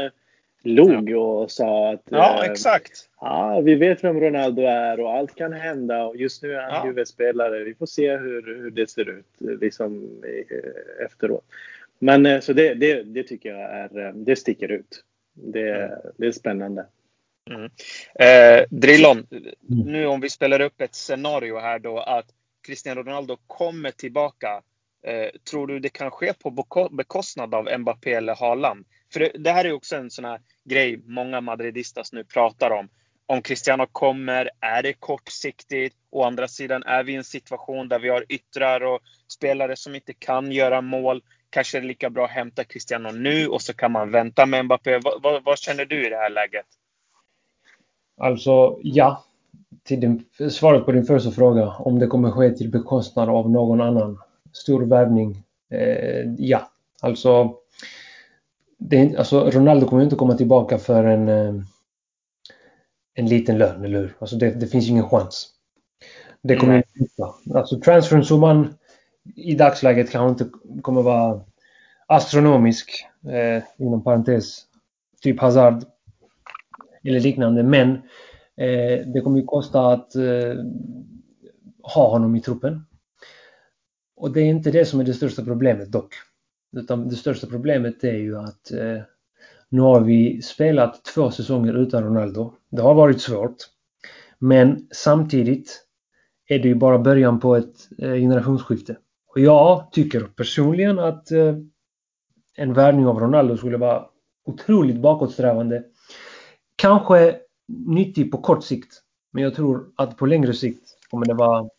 log 0.64 1.12
och 1.12 1.52
sa 1.52 1.92
att 1.92 2.04
ja, 2.10 2.46
exakt. 2.46 3.10
Ja, 3.22 3.62
vi 3.66 3.76
vet 3.76 4.04
vem 4.04 4.20
Ronaldo 4.20 4.62
är 4.62 5.00
och 5.00 5.14
allt 5.14 5.36
kan 5.36 5.54
hända 5.54 6.06
och 6.06 6.18
just 6.18 6.44
nu 6.44 6.54
är 6.54 6.62
han 6.62 6.74
ja. 6.74 6.84
huvudspelare. 6.84 7.64
Vi 7.64 7.74
får 7.74 7.86
se 7.86 8.18
hur, 8.18 8.62
hur 8.62 8.72
det 8.72 8.90
ser 8.90 9.10
ut 9.10 9.60
liksom, 9.60 10.22
efteråt. 11.06 11.46
Men 12.00 12.26
eh, 12.26 12.40
så 12.40 12.54
det, 12.54 12.74
det, 12.74 13.04
det 13.04 13.24
tycker 13.24 13.50
jag 13.50 13.72
är, 13.72 14.08
eh, 14.08 14.14
det 14.14 14.36
sticker 14.36 14.72
ut. 14.72 15.04
Det, 15.34 15.84
mm. 15.84 16.00
det 16.18 16.28
är 16.28 16.32
spännande. 16.32 16.86
Mm. 17.50 17.72
Eh, 18.20 18.66
Drillon, 18.70 19.28
mm. 19.32 19.54
nu 19.68 20.06
om 20.06 20.22
vi 20.22 20.30
spelar 20.30 20.60
upp 20.60 20.82
ett 20.82 20.96
scenario 20.96 21.60
här 21.60 21.80
då 21.80 22.00
att 22.00 22.26
Cristiano 22.68 23.02
Ronaldo 23.02 23.38
kommer 23.48 23.92
tillbaka. 23.92 24.62
Eh, 25.04 25.30
tror 25.50 25.68
du 25.68 25.80
det 25.80 25.90
kan 25.90 26.12
ske 26.12 26.34
på 26.34 26.52
bekostnad 26.92 27.56
av 27.56 27.80
Mbappé 27.80 28.14
eller 28.14 28.36
Haaland? 28.36 28.86
För 29.14 29.20
det, 29.20 29.32
det 29.36 29.52
här 29.52 29.66
är 29.66 29.72
också 29.72 29.96
en 29.96 30.10
sån 30.10 30.26
här 30.26 30.40
grej 30.64 31.02
många 31.06 31.42
madridistas 31.42 32.14
nu 32.14 32.24
pratar 32.24 32.72
om 32.72 32.90
om 33.28 33.42
Cristiano 33.42 33.88
kommer, 33.92 34.50
är 34.60 34.84
det 34.84 34.94
kortsiktigt? 34.94 35.96
Å 36.10 36.24
andra 36.24 36.48
sidan 36.48 36.84
är 36.84 37.04
vi 37.04 37.14
i 37.14 37.16
en 37.16 37.24
situation 37.24 37.90
där 37.90 38.00
vi 38.00 38.10
har 38.10 38.26
yttrar 38.30 38.82
och 38.82 39.00
spelare 39.28 39.76
som 39.76 39.96
inte 39.96 40.14
kan 40.14 40.52
göra 40.52 40.82
mål. 40.82 41.24
Kanske 41.56 41.78
är 41.78 41.82
det 41.82 41.88
lika 41.88 42.10
bra 42.10 42.26
att 42.26 42.32
hämta 42.32 42.64
Cristiano 42.64 43.12
nu 43.12 43.48
och 43.48 43.62
så 43.62 43.74
kan 43.74 43.92
man 43.92 44.12
vänta 44.12 44.46
med 44.46 44.66
Mbappé. 44.66 45.00
Vad, 45.04 45.22
vad, 45.22 45.44
vad 45.44 45.58
känner 45.58 45.86
du 45.86 46.08
i 46.08 46.10
det 46.10 46.16
här 46.16 46.30
läget? 46.30 46.66
Alltså, 48.18 48.80
ja. 48.84 49.24
Till 49.84 50.00
din, 50.00 50.26
svaret 50.52 50.86
på 50.86 50.92
din 50.92 51.06
första 51.06 51.32
fråga, 51.32 51.68
om 51.68 52.00
det 52.00 52.08
kommer 52.08 52.32
ske 52.32 52.52
till 52.52 52.72
bekostnad 52.72 53.30
av 53.30 53.50
någon 53.52 53.82
annan 53.82 54.20
stor 54.54 54.86
värvning. 54.86 55.44
Eh, 55.72 56.34
ja, 56.38 56.72
alltså, 57.02 57.56
det, 58.78 59.16
alltså 59.18 59.50
Ronaldo 59.50 59.88
kommer 59.88 60.04
inte 60.04 60.16
komma 60.16 60.38
tillbaka 60.38 60.78
för 60.78 61.04
en 61.04 61.30
eh, 61.30 61.54
en 63.14 63.26
liten 63.26 63.58
lön, 63.58 63.86
eller 63.86 64.00
hur? 64.00 64.16
Alltså 64.20 64.36
det, 64.36 64.52
det 64.52 64.68
finns 64.68 64.90
ingen 64.90 65.10
chans. 65.10 65.50
Det 66.42 66.56
kommer 66.56 66.78
inte 66.78 66.90
inte 67.00 67.58
Alltså 67.58 67.80
transfersumman 67.80 68.74
i 69.36 69.56
dagsläget 69.56 70.12
kanske 70.12 70.46
inte 70.46 70.58
kommer 70.82 71.02
vara 71.02 71.42
astronomisk, 72.08 73.06
eh, 73.30 73.64
inom 73.78 74.04
parentes, 74.04 74.66
typ 75.22 75.40
Hazard 75.40 75.84
eller 77.04 77.20
liknande. 77.20 77.64
Men 77.64 77.90
eh, 78.58 79.08
det 79.14 79.22
kommer 79.24 79.40
ju 79.40 79.46
kosta 79.46 79.88
att 79.88 80.16
eh, 80.16 80.56
ha 81.84 82.10
honom 82.10 82.36
i 82.36 82.42
truppen. 82.42 82.86
Och 84.16 84.32
det 84.32 84.42
är 84.42 84.46
inte 84.46 84.72
det 84.72 84.86
som 84.86 85.00
är 85.00 85.04
det 85.04 85.14
största 85.14 85.44
problemet 85.44 85.92
dock. 85.92 86.14
Utan 86.78 87.10
det 87.10 87.16
största 87.16 87.48
problemet 87.48 88.04
är 88.04 88.18
ju 88.18 88.38
att 88.38 88.72
eh, 88.72 89.02
nu 89.70 89.82
har 89.82 90.02
vi 90.02 90.42
spelat 90.42 91.06
två 91.06 91.32
säsonger 91.32 91.74
utan 91.74 92.04
Ronaldo. 92.04 92.54
Det 92.70 92.82
har 92.82 92.94
varit 92.94 93.22
svårt. 93.22 93.56
Men 94.40 94.88
samtidigt 94.92 95.86
är 96.48 96.60
det 96.60 96.68
ju 96.68 96.76
bara 96.76 97.00
början 97.00 97.40
på 97.40 97.56
ett 97.56 97.90
eh, 97.98 98.14
generationsskifte. 98.14 98.98
Och 99.36 99.42
jag 99.42 99.92
tycker 99.92 100.20
personligen 100.22 101.00
att 101.00 101.32
eh, 101.32 101.56
en 102.56 102.74
värvning 102.74 103.08
av 103.08 103.20
Ronaldo 103.20 103.58
skulle 103.58 103.78
vara 103.78 104.06
otroligt 104.46 104.96
bakåtsträvande. 104.96 105.84
Kanske 106.76 107.40
nyttig 107.68 108.32
på 108.32 108.38
kort 108.38 108.64
sikt. 108.64 109.02
Men 109.34 109.44
jag 109.44 109.56
tror 109.56 109.88
att 109.96 110.18
på 110.18 110.26
längre 110.26 110.54
sikt 110.54 110.84
kommer 111.10 111.26
det 111.26 111.34
vara 111.34 111.70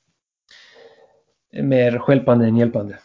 mer 1.53 1.99
skälpande 1.99 2.47
än 2.47 2.57
hjälpande. 2.57 2.99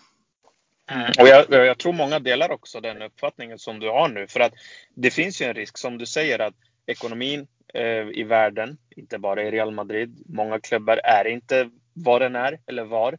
Mm. 0.91 1.11
Och 1.19 1.27
jag, 1.27 1.45
jag, 1.49 1.77
tror 1.77 1.93
många 1.93 2.19
delar 2.19 2.51
också 2.51 2.81
den 2.81 3.01
uppfattningen 3.01 3.59
som 3.59 3.79
du 3.79 3.89
har 3.89 4.09
nu. 4.09 4.27
För 4.27 4.39
att 4.39 4.53
det 4.95 5.11
finns 5.11 5.41
ju 5.41 5.45
en 5.45 5.53
risk, 5.53 5.77
som 5.77 5.97
du 5.97 6.05
säger, 6.05 6.39
att 6.39 6.55
ekonomin 6.85 7.47
eh, 7.73 8.09
i 8.13 8.23
världen, 8.23 8.77
inte 8.95 9.19
bara 9.19 9.43
i 9.43 9.51
Real 9.51 9.71
Madrid, 9.71 10.23
många 10.25 10.59
klubbar 10.59 10.97
är 11.03 11.27
inte 11.27 11.69
vad 11.93 12.21
den 12.21 12.35
är 12.35 12.59
eller 12.67 12.83
var. 12.83 13.17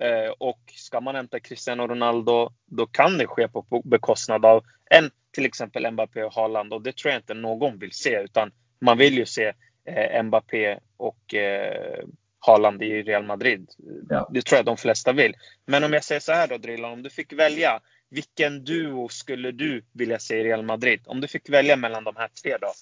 Eh, 0.00 0.32
och 0.38 0.60
ska 0.74 1.00
man 1.00 1.14
hämta 1.14 1.40
Cristiano 1.40 1.86
Ronaldo, 1.86 2.52
då 2.66 2.86
kan 2.86 3.18
det 3.18 3.26
ske 3.26 3.48
på 3.48 3.82
bekostnad 3.84 4.44
av 4.44 4.64
en 4.90 5.10
till 5.30 5.46
exempel 5.46 5.90
Mbappé 5.90 6.22
och 6.22 6.34
Haaland. 6.34 6.72
Och 6.72 6.82
det 6.82 6.96
tror 6.96 7.12
jag 7.12 7.18
inte 7.18 7.34
någon 7.34 7.78
vill 7.78 7.92
se, 7.92 8.22
utan 8.22 8.50
man 8.80 8.98
vill 8.98 9.14
ju 9.14 9.26
se 9.26 9.52
eh, 9.84 10.22
Mbappé 10.22 10.78
och 10.96 11.34
eh, 11.34 12.04
Haaland 12.38 12.82
i 12.82 13.02
Real 13.02 13.24
Madrid. 13.24 13.70
Ja. 14.08 14.30
Det 14.32 14.42
tror 14.42 14.56
jag 14.56 14.66
de 14.66 14.76
flesta 14.76 15.12
vill. 15.12 15.34
Men 15.66 15.84
om 15.84 15.92
jag 15.92 16.04
säger 16.04 16.20
så 16.20 16.32
här 16.32 16.48
då 16.48 16.58
Drillan, 16.58 16.92
om 16.92 17.02
du 17.02 17.10
fick 17.10 17.32
välja, 17.32 17.80
vilken 18.10 18.64
duo 18.64 19.08
skulle 19.08 19.52
du 19.52 19.84
vilja 19.92 20.18
se 20.18 20.40
i 20.40 20.44
Real 20.44 20.62
Madrid? 20.62 21.00
Om 21.06 21.20
du 21.20 21.28
fick 21.28 21.48
välja 21.48 21.76
mellan 21.76 22.04
de 22.04 22.16
här 22.16 22.28
tre 22.42 22.56
då? 22.60 22.72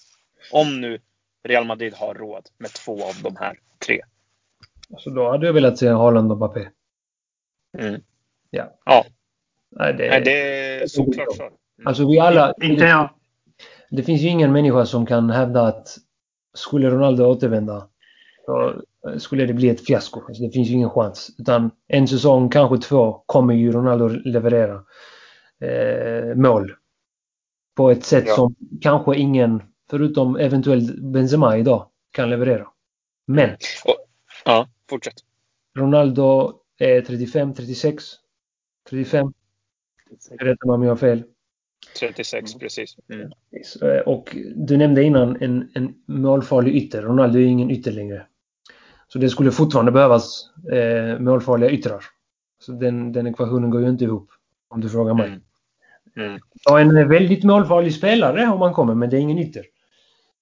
Om 0.52 0.80
nu 0.80 1.00
Real 1.44 1.64
Madrid 1.64 1.94
har 1.94 2.14
råd 2.14 2.48
med 2.58 2.70
två 2.72 3.04
av 3.04 3.14
de 3.22 3.36
här 3.36 3.58
tre. 3.86 4.00
Alltså 4.92 5.10
då 5.10 5.30
hade 5.30 5.46
jag 5.46 5.52
velat 5.52 5.78
se 5.78 5.88
Haaland 5.88 6.30
och 6.30 6.36
Mbappé. 6.36 6.68
Mm. 7.78 8.00
Ja. 8.50 8.78
ja. 8.84 9.04
Nej, 9.70 9.94
det, 9.94 10.08
Nej, 10.08 10.20
det 10.24 10.40
är 10.82 10.86
såklart 10.86 11.36
så. 11.36 11.50
Alltså 11.84 12.08
vi 12.08 12.18
alla... 12.18 12.54
Inte 12.62 12.84
jag. 12.84 13.10
Det 13.90 14.02
finns 14.02 14.20
ju 14.20 14.28
ingen 14.28 14.52
människa 14.52 14.86
som 14.86 15.06
kan 15.06 15.30
hävda 15.30 15.62
att 15.62 15.88
skulle 16.54 16.90
Ronaldo 16.90 17.24
återvända 17.24 17.88
så 18.46 18.82
skulle 19.18 19.46
det 19.46 19.54
bli 19.54 19.68
ett 19.68 19.86
fiasko. 19.86 20.20
Alltså 20.28 20.42
det 20.42 20.50
finns 20.50 20.68
ju 20.68 20.72
ingen 20.72 20.90
chans. 20.90 21.30
Utan 21.38 21.70
en 21.88 22.08
säsong, 22.08 22.48
kanske 22.48 22.88
två, 22.88 23.22
kommer 23.26 23.54
ju 23.54 23.72
Ronaldo 23.72 24.08
leverera 24.08 24.82
eh, 25.60 26.34
mål. 26.36 26.72
På 27.76 27.90
ett 27.90 28.04
sätt 28.04 28.24
ja. 28.26 28.34
som 28.34 28.54
kanske 28.80 29.16
ingen, 29.16 29.62
förutom 29.90 30.36
eventuellt 30.36 31.00
Benzema 31.00 31.56
idag, 31.56 31.86
kan 32.10 32.30
leverera. 32.30 32.66
Men. 33.26 33.50
Och, 33.84 33.96
ja, 34.44 34.68
fortsätt. 34.90 35.14
Ronaldo 35.78 36.52
är 36.84 37.02
35, 37.02 37.54
36, 37.54 38.04
35. 38.90 39.32
Rätta 40.40 40.66
mig 40.66 40.74
om 40.74 40.82
jag 40.82 40.90
har 40.90 40.96
fel. 40.96 41.22
36 42.00 42.54
precis. 42.54 42.96
Mm. 43.08 43.30
Och 44.06 44.36
du 44.56 44.76
nämnde 44.76 45.02
innan 45.02 45.42
en, 45.42 45.70
en 45.74 45.94
målfarlig 46.06 46.76
ytter. 46.76 47.02
Ronaldo 47.02 47.38
är 47.38 47.44
ingen 47.44 47.70
ytter 47.70 47.92
längre. 47.92 48.26
Så 49.08 49.18
det 49.18 49.30
skulle 49.30 49.50
fortfarande 49.50 49.92
behövas 49.92 50.50
eh, 50.72 51.18
målfarliga 51.18 51.70
yttrar. 51.70 52.04
Så 52.58 52.72
den, 52.72 53.12
den 53.12 53.26
ekvationen 53.26 53.70
går 53.70 53.82
ju 53.82 53.88
inte 53.88 54.04
ihop. 54.04 54.30
Om 54.68 54.80
du 54.80 54.88
frågar 54.88 55.14
mig. 55.14 55.26
Mm. 55.26 55.40
Mm. 56.16 56.40
Ja, 56.64 56.80
en 56.80 57.08
väldigt 57.08 57.44
målfarlig 57.44 57.94
spelare 57.94 58.46
om 58.46 58.58
man 58.58 58.72
kommer, 58.72 58.94
men 58.94 59.10
det 59.10 59.16
är 59.16 59.20
ingen 59.20 59.38
ytter. 59.38 59.64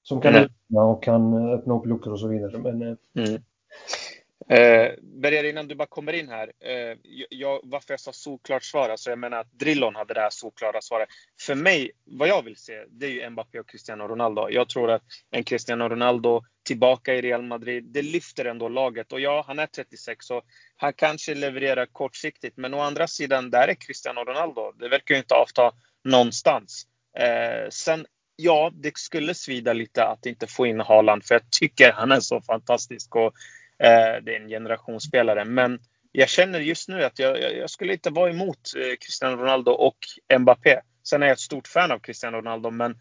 Som 0.03 0.21
kan 0.21 0.35
öppna 0.35 0.83
och 0.83 1.03
kan 1.03 1.51
öppna 1.53 1.75
upp 1.75 1.87
luckor 1.87 2.13
och 2.13 2.21
så 2.21 2.29
vidare. 2.29 2.59
Men, 2.59 2.83
eh, 2.83 3.29
mm. 3.29 3.43
Eh, 4.51 4.93
Berger, 5.03 5.45
innan 5.45 5.69
du 5.69 5.75
bara 5.75 5.89
kommer 5.89 6.13
in 6.13 6.29
här. 6.29 6.53
Eh, 6.61 6.97
jag, 7.31 7.61
varför 7.63 7.93
jag 7.93 8.01
sa 8.01 8.13
solklart 8.13 8.65
svar, 8.65 8.89
alltså 8.89 9.11
jag 9.11 9.19
menar 9.19 9.39
att 9.39 9.53
Drillon 9.53 9.95
hade 9.95 10.15
det 10.15 10.21
här 10.21 10.31
solklara 10.31 10.81
svaret. 10.81 11.09
För 11.41 11.55
mig, 11.55 11.91
vad 12.05 12.29
jag 12.29 12.43
vill 12.43 12.57
se, 12.57 12.85
det 12.89 13.07
är 13.07 13.11
ju 13.11 13.31
Mbappé 13.31 13.61
och 13.61 13.69
Cristiano 13.69 14.09
Ronaldo. 14.09 14.49
Jag 14.51 14.69
tror 14.69 14.91
att 14.91 15.03
en 15.31 15.45
Cristiano 15.45 15.89
Ronaldo 15.89 16.43
tillbaka 16.63 17.15
i 17.15 17.21
Real 17.21 17.43
Madrid, 17.43 17.85
det 17.85 18.03
lyfter 18.03 18.45
ändå 18.45 18.69
laget. 18.69 19.13
Och 19.13 19.21
ja, 19.21 19.45
han 19.47 19.59
är 19.59 19.67
36 19.67 20.31
och 20.31 20.45
han 20.77 20.93
kanske 20.93 21.35
levererar 21.35 21.87
kortsiktigt. 21.87 22.57
Men 22.57 22.75
å 22.75 22.81
andra 22.81 23.07
sidan, 23.07 23.51
där 23.51 23.69
är 23.69 23.75
Cristiano 23.75 24.21
Ronaldo. 24.21 24.73
Det 24.73 24.89
verkar 24.89 25.15
ju 25.15 25.19
inte 25.19 25.35
avta 25.35 25.73
någonstans. 26.05 26.87
Eh, 27.19 27.69
sen, 27.71 28.07
ja, 28.37 28.71
det 28.75 28.99
skulle 28.99 29.35
svida 29.35 29.73
lite 29.73 30.05
att 30.05 30.27
inte 30.27 30.47
få 30.47 30.67
in 30.67 30.81
Haaland, 30.81 31.25
för 31.25 31.35
jag 31.35 31.51
tycker 31.51 31.93
han 31.93 32.13
är 32.13 32.21
så 32.21 32.41
fantastisk. 32.41 33.17
Och 33.17 33.35
Eh, 33.83 34.23
det 34.23 34.37
är 34.37 34.41
en 34.41 34.49
generationsspelare. 34.49 35.45
Men 35.45 35.79
jag 36.13 36.29
känner 36.29 36.61
just 36.61 36.89
nu 36.89 37.05
att 37.05 37.19
jag, 37.19 37.57
jag 37.57 37.71
skulle 37.71 37.93
inte 37.93 38.11
vara 38.11 38.31
emot 38.31 38.59
eh, 38.77 38.97
Cristiano 39.01 39.37
Ronaldo 39.37 39.71
och 39.71 39.99
Mbappé. 40.39 40.81
Sen 41.05 41.23
är 41.23 41.27
jag 41.27 41.33
ett 41.33 41.41
stort 41.41 41.69
fan 41.69 41.93
av 41.93 41.99
Cristiano 41.99 42.37
Ronaldo, 42.37 42.71
men 42.71 42.91
eh, 42.91 42.97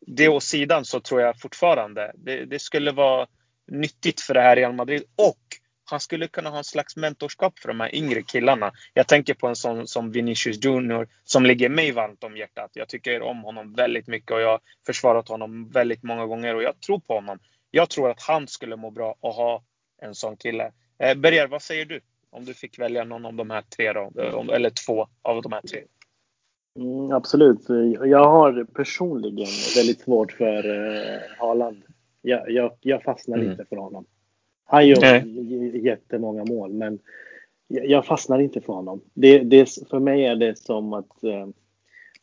det 0.00 0.28
åt 0.28 0.42
sidan 0.42 0.84
så 0.84 1.00
tror 1.00 1.20
jag 1.20 1.40
fortfarande 1.40 2.12
det, 2.14 2.44
det 2.44 2.58
skulle 2.58 2.92
vara 2.92 3.26
nyttigt 3.70 4.20
för 4.20 4.34
det 4.34 4.40
här 4.40 4.56
Real 4.56 4.72
Madrid. 4.72 5.02
Och 5.16 5.38
han 5.84 6.00
skulle 6.00 6.28
kunna 6.28 6.50
ha 6.50 6.58
en 6.58 6.64
slags 6.64 6.96
mentorskap 6.96 7.58
för 7.58 7.68
de 7.68 7.80
här 7.80 7.94
yngre 7.94 8.22
killarna. 8.22 8.72
Jag 8.94 9.08
tänker 9.08 9.34
på 9.34 9.46
en 9.48 9.56
sån 9.56 9.86
som 9.86 10.10
Vinicius 10.10 10.64
Junior 10.64 11.08
som 11.24 11.46
ligger 11.46 11.68
mig 11.68 11.92
varmt 11.92 12.24
om 12.24 12.36
hjärtat. 12.36 12.70
Jag 12.74 12.88
tycker 12.88 13.22
om 13.22 13.42
honom 13.42 13.74
väldigt 13.74 14.06
mycket 14.06 14.30
och 14.30 14.40
jag 14.40 14.48
har 14.48 14.60
försvarat 14.86 15.28
honom 15.28 15.70
väldigt 15.70 16.02
många 16.02 16.26
gånger 16.26 16.54
och 16.54 16.62
jag 16.62 16.80
tror 16.80 16.98
på 16.98 17.14
honom. 17.14 17.38
Jag 17.70 17.90
tror 17.90 18.10
att 18.10 18.22
han 18.22 18.48
skulle 18.48 18.76
må 18.76 18.90
bra 18.90 19.16
och 19.20 19.34
ha 19.34 19.62
en 20.02 20.14
sån 20.14 20.36
kille. 20.36 20.72
Eh, 20.98 21.14
Berger, 21.14 21.46
vad 21.48 21.62
säger 21.62 21.84
du? 21.84 22.00
Om 22.30 22.44
du 22.44 22.54
fick 22.54 22.78
välja 22.78 23.04
någon 23.04 23.26
av 23.26 23.34
de 23.34 23.50
här 23.50 23.62
tre 23.62 23.92
då, 23.92 24.12
eh, 24.18 24.54
eller 24.54 24.70
två 24.70 25.06
av 25.22 25.42
de 25.42 25.52
här 25.52 25.60
tre. 25.60 25.82
Mm, 26.78 27.12
absolut. 27.12 27.60
Jag 28.04 28.30
har 28.30 28.64
personligen 28.64 29.48
väldigt 29.76 30.00
svårt 30.00 30.32
för 30.32 30.66
uh, 30.66 31.20
Haaland. 31.38 31.82
Jag, 32.22 32.50
jag, 32.50 32.72
jag 32.80 33.02
fastnar 33.02 33.38
mm. 33.38 33.50
inte 33.50 33.64
för 33.64 33.76
honom. 33.76 34.04
Han 34.64 34.88
gör 34.88 35.00
Nej. 35.00 35.86
jättemånga 35.86 36.44
mål, 36.44 36.72
men 36.72 36.98
jag 37.68 38.06
fastnar 38.06 38.38
inte 38.38 38.60
för 38.60 38.72
honom. 38.72 39.00
Det, 39.14 39.38
det, 39.38 39.68
för 39.90 39.98
mig 39.98 40.24
är 40.24 40.36
det 40.36 40.58
som 40.58 40.92
att, 40.92 41.24
uh, 41.24 41.48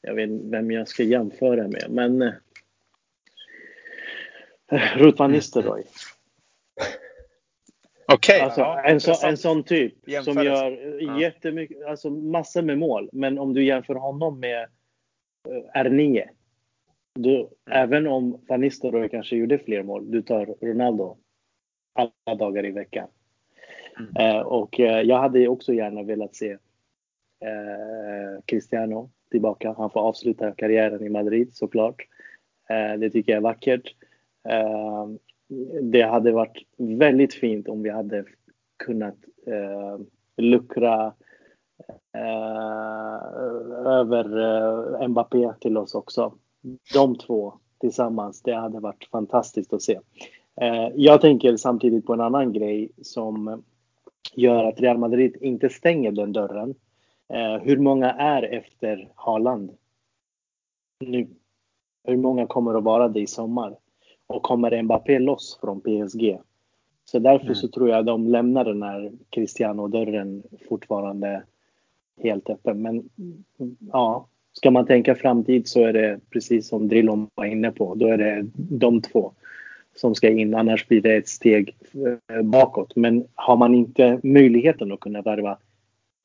jag 0.01 0.15
vet 0.15 0.29
vem 0.29 0.71
jag 0.71 0.87
ska 0.87 1.03
jämföra 1.03 1.67
med, 1.67 1.85
men 1.89 2.21
uh, 2.21 2.33
Ruth 4.95 5.19
van 5.19 5.31
Nistelrooy. 5.31 5.83
Okay, 8.13 8.39
alltså, 8.39 8.61
ja, 8.61 8.81
en, 8.81 8.99
så, 8.99 9.27
en 9.27 9.37
sån 9.37 9.63
typ 9.63 9.93
som 10.23 10.43
gör 10.43 10.97
ja. 11.01 11.19
jättemycket, 11.21 11.85
alltså 11.85 12.09
massor 12.09 12.61
med 12.61 12.77
mål. 12.77 13.09
Men 13.13 13.39
om 13.39 13.53
du 13.53 13.63
jämför 13.63 13.95
honom 13.95 14.39
med 14.39 14.67
uh, 15.49 15.83
R9. 15.83 16.23
Du, 17.15 17.35
mm. 17.35 17.49
Även 17.71 18.07
om 18.07 18.41
Van 18.47 18.61
Nistelrooy 18.61 19.09
kanske 19.09 19.35
gjorde 19.35 19.59
fler 19.59 19.83
mål, 19.83 20.11
du 20.11 20.21
tar 20.21 20.45
Ronaldo 20.45 21.17
alla 21.93 22.35
dagar 22.37 22.65
i 22.65 22.71
veckan. 22.71 23.07
Mm. 23.99 24.35
Uh, 24.35 24.41
och 24.41 24.79
uh, 24.79 24.85
jag 24.85 25.19
hade 25.19 25.47
också 25.47 25.73
gärna 25.73 26.03
velat 26.03 26.35
se 26.35 26.53
uh, 26.53 28.41
Cristiano 28.45 29.09
tillbaka. 29.31 29.75
Han 29.77 29.89
får 29.89 29.99
avsluta 29.99 30.51
karriären 30.51 31.05
i 31.05 31.09
Madrid 31.09 31.55
såklart. 31.55 32.05
det 32.99 33.09
tycker 33.09 33.31
jag 33.31 33.37
är 33.37 33.41
vackert 33.41 33.95
det 35.81 36.01
hade 36.01 36.31
varit 36.31 36.67
väldigt 36.77 37.33
fint 37.33 37.67
om 37.67 37.83
vi 37.83 37.89
hade 37.89 38.25
kunnat 38.77 39.15
eh, 39.45 39.99
luckra 40.37 41.13
eh, 42.13 43.23
över 43.85 44.39
eh, 45.01 45.07
Mbappé 45.07 45.53
till 45.59 45.77
oss 45.77 45.95
också. 45.95 46.33
De 46.93 47.15
två 47.15 47.53
tillsammans, 47.79 48.41
det 48.41 48.53
hade 48.53 48.79
varit 48.79 49.09
fantastiskt 49.11 49.73
att 49.73 49.81
se. 49.81 49.99
Eh, 50.61 50.87
jag 50.95 51.21
tänker 51.21 51.57
samtidigt 51.57 52.05
på 52.05 52.13
en 52.13 52.21
annan 52.21 52.53
grej 52.53 52.91
som 53.01 53.63
gör 54.33 54.63
att 54.63 54.81
Real 54.81 54.97
Madrid 54.97 55.37
inte 55.41 55.69
stänger 55.69 56.11
den 56.11 56.33
dörren. 56.33 56.75
Eh, 57.33 57.57
hur 57.61 57.77
många 57.77 58.11
är 58.11 58.43
efter 58.43 59.11
Haaland 59.15 59.71
nu? 60.99 61.27
Hur 62.03 62.17
många 62.17 62.47
kommer 62.47 62.75
att 62.75 62.83
vara 62.83 63.07
det 63.07 63.19
i 63.19 63.27
sommar? 63.27 63.77
Och 64.29 64.43
kommer 64.43 64.83
Mbappé 64.83 65.19
loss 65.19 65.59
från 65.61 65.81
PSG. 65.81 66.39
Så 67.05 67.19
därför 67.19 67.45
mm. 67.45 67.55
så 67.55 67.67
tror 67.67 67.89
jag 67.89 68.05
de 68.05 68.27
lämnar 68.27 68.65
den 68.65 68.83
här 68.83 69.11
Cristiano-dörren 69.29 70.43
fortfarande 70.69 71.43
helt 72.23 72.49
öppen. 72.49 72.81
Men 72.81 73.09
ja, 73.91 74.27
ska 74.53 74.71
man 74.71 74.85
tänka 74.85 75.15
framtid 75.15 75.67
så 75.67 75.85
är 75.85 75.93
det 75.93 76.19
precis 76.29 76.67
som 76.67 76.87
Drillon 76.87 77.27
var 77.35 77.45
inne 77.45 77.71
på. 77.71 77.95
Då 77.95 78.07
är 78.07 78.17
det 78.17 78.45
de 78.55 79.01
två 79.01 79.33
som 79.95 80.15
ska 80.15 80.29
in. 80.29 80.55
Annars 80.55 80.87
blir 80.87 81.01
det 81.01 81.15
ett 81.15 81.27
steg 81.27 81.75
eh, 82.29 82.41
bakåt. 82.41 82.95
Men 82.95 83.27
har 83.35 83.57
man 83.57 83.75
inte 83.75 84.19
möjligheten 84.23 84.91
att 84.91 84.99
kunna 84.99 85.21
värva 85.21 85.57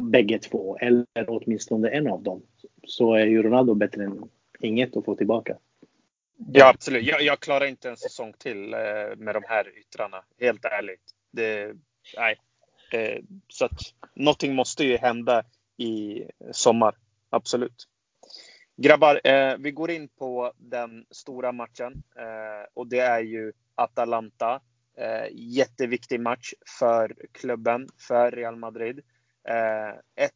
bägge 0.03 0.39
två 0.39 0.77
eller 0.77 1.07
åtminstone 1.29 1.89
en 1.89 2.07
av 2.07 2.23
dem 2.23 2.43
så 2.87 3.15
är 3.15 3.27
ju 3.27 3.43
Ronaldo 3.43 3.75
bättre 3.75 4.05
än 4.05 4.23
inget 4.61 4.97
att 4.97 5.05
få 5.05 5.15
tillbaka. 5.15 5.57
Ja, 6.37 6.69
absolut. 6.69 7.05
Jag, 7.05 7.23
jag, 7.23 7.41
klarar 7.41 7.67
inte 7.67 7.89
en 7.89 7.97
säsong 7.97 8.33
till 8.39 8.75
eh, 8.75 8.81
med 9.17 9.35
de 9.35 9.43
här 9.49 9.79
yttrarna. 9.79 10.25
Helt 10.41 10.65
ärligt. 10.65 11.03
Det, 11.33 11.75
nej. 12.17 12.37
Eh, 12.93 13.23
så 13.49 13.65
att 13.65 13.81
någonting 14.15 14.55
måste 14.55 14.85
ju 14.85 14.97
hända 14.97 15.45
i 15.77 16.23
sommar. 16.53 16.95
Absolut. 17.31 17.89
Grabbar, 18.77 19.21
eh, 19.25 19.57
vi 19.59 19.71
går 19.71 19.91
in 19.91 20.09
på 20.09 20.53
den 20.57 21.07
stora 21.11 21.53
matchen 21.53 22.03
eh, 22.17 22.67
och 22.75 22.87
det 22.87 22.99
är 22.99 23.21
ju 23.21 23.53
Atalanta. 23.75 24.61
Eh, 24.97 25.27
jätteviktig 25.33 26.21
match 26.21 26.53
för 26.79 27.17
klubben, 27.33 27.89
för 28.09 28.31
Real 28.31 28.57
Madrid. 28.57 29.01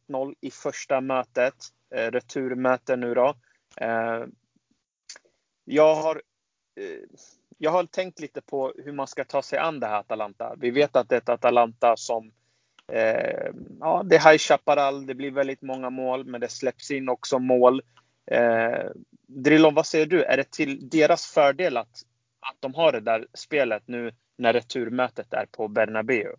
1-0 0.09 0.35
i 0.41 0.51
första 0.51 1.01
mötet, 1.01 1.55
returmöte 1.89 2.95
nu 2.95 3.13
då. 3.13 3.35
Jag 5.69 5.95
har 5.95 6.21
jag 7.57 7.71
har 7.71 7.83
tänkt 7.83 8.19
lite 8.19 8.41
på 8.41 8.73
hur 8.77 8.91
man 8.91 9.07
ska 9.07 9.25
ta 9.25 9.41
sig 9.41 9.59
an 9.59 9.79
det 9.79 9.87
här 9.87 9.99
Atalanta. 9.99 10.55
Vi 10.57 10.71
vet 10.71 10.95
att 10.95 11.09
det 11.09 11.15
är 11.15 11.17
ett 11.17 11.29
Atalanta 11.29 11.97
som 11.97 12.31
eh, 12.91 13.51
ja, 13.79 14.03
det 14.05 14.15
är 14.15 14.31
High 14.31 14.37
Chaparral, 14.37 15.05
det 15.05 15.15
blir 15.15 15.31
väldigt 15.31 15.61
många 15.61 15.89
mål, 15.89 16.25
men 16.25 16.41
det 16.41 16.49
släpps 16.49 16.91
in 16.91 17.09
också 17.09 17.39
mål. 17.39 17.81
Eh, 18.31 18.89
Drillon, 19.27 19.73
vad 19.73 19.85
säger 19.85 20.05
du? 20.05 20.23
Är 20.23 20.37
det 20.37 20.51
till 20.51 20.89
deras 20.89 21.25
fördel 21.27 21.77
att, 21.77 22.01
att 22.39 22.57
de 22.59 22.73
har 22.73 22.91
det 22.91 22.99
där 22.99 23.27
spelet 23.33 23.83
nu 23.85 24.11
när 24.37 24.53
returmötet 24.53 25.33
är 25.33 25.45
på 25.51 25.67
Bernabéu? 25.67 26.35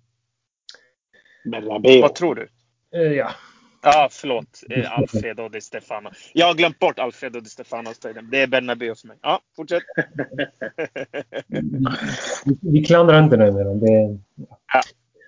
Bernabéu. 1.45 2.01
Vad 2.01 2.15
tror 2.15 2.35
du? 2.35 2.49
Eh, 2.99 3.13
ja. 3.83 3.93
Ja, 3.93 4.09
förlåt. 4.11 4.63
Eh, 4.71 4.99
Alfredo 4.99 5.49
Di 5.49 5.61
Stefano. 5.61 6.11
Jag 6.33 6.47
har 6.47 6.55
glömt 6.55 6.79
bort 6.79 6.99
Alfredo 6.99 7.41
Di 7.41 7.49
Stefano. 7.49 7.91
Det 8.31 8.43
är 8.43 8.47
Bernabéu 8.47 8.95
för 8.95 9.09
mig. 9.09 9.17
Ja, 9.23 9.41
fortsätt. 9.57 9.83
vi 12.61 12.85
klandrar 12.85 13.23
inte 13.23 13.37
den. 13.37 13.81
Det, 13.81 14.19
ja. 14.73 14.81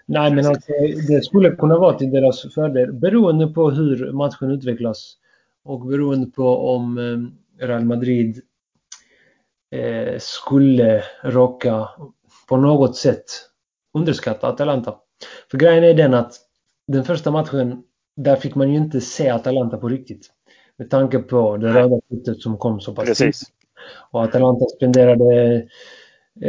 Nej, 0.07 0.35
men 0.35 0.47
alltså, 0.47 0.73
det 1.09 1.25
skulle 1.25 1.51
kunna 1.51 1.79
vara 1.79 1.99
till 1.99 2.11
deras 2.11 2.55
fördel 2.55 2.93
beroende 2.93 3.47
på 3.47 3.71
hur 3.71 4.13
matchen 4.13 4.51
utvecklas. 4.51 5.17
Och 5.65 5.87
beroende 5.87 6.27
på 6.27 6.75
om 6.75 6.99
eh, 6.99 7.67
Real 7.67 7.85
Madrid 7.85 8.43
eh, 9.71 10.19
skulle 10.19 11.05
råka 11.23 11.89
på 12.49 12.57
något 12.57 12.97
sätt 12.97 13.25
underskatta 13.95 14.49
Atalanta. 14.49 14.95
För 15.51 15.59
grejen 15.59 15.85
är 15.85 15.95
den 15.95 16.15
att 16.15 16.35
den 16.87 17.05
första 17.05 17.31
matchen, 17.31 17.83
där 18.15 18.37
fick 18.37 18.55
man 18.55 18.71
ju 18.71 18.77
inte 18.77 19.01
se 19.01 19.29
Atalanta 19.29 19.79
på 19.79 19.89
riktigt. 19.89 20.31
Med 20.77 20.91
tanke 20.91 21.19
på 21.19 21.57
det 21.57 21.75
röda 21.75 22.01
kortet 22.09 22.41
som 22.41 22.59
kom 22.59 22.81
så 22.81 22.95
pass 22.95 23.05
Precis. 23.05 23.43
Och 24.11 24.25
Atalanta 24.25 24.65
spenderade 24.77 25.63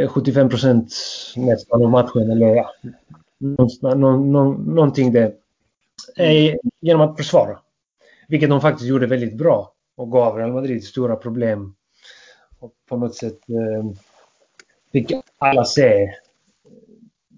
75 0.10 0.46
eh, 0.46 0.50
procent 0.50 0.94
nästan 1.36 1.84
av 1.84 1.92
matchen, 1.92 2.32
eller 2.32 2.48
ja, 2.56 2.72
någonting 4.66 5.12
det. 5.12 5.36
Genom 6.82 7.02
att 7.10 7.18
försvara. 7.18 7.60
Vilket 8.28 8.50
de 8.50 8.62
faktiskt 8.62 8.90
gjorde 8.90 9.08
väldigt 9.08 9.38
bra 9.38 9.74
och 9.96 10.12
gav 10.12 10.38
Real 10.38 10.54
Madrid 10.54 10.84
stora 10.84 11.16
problem. 11.16 11.76
Och 12.60 12.74
på 12.90 12.98
något 12.98 13.16
sätt 13.16 13.40
eh, 13.50 13.92
fick 14.92 15.12
alla 15.38 15.66
se 15.66 16.14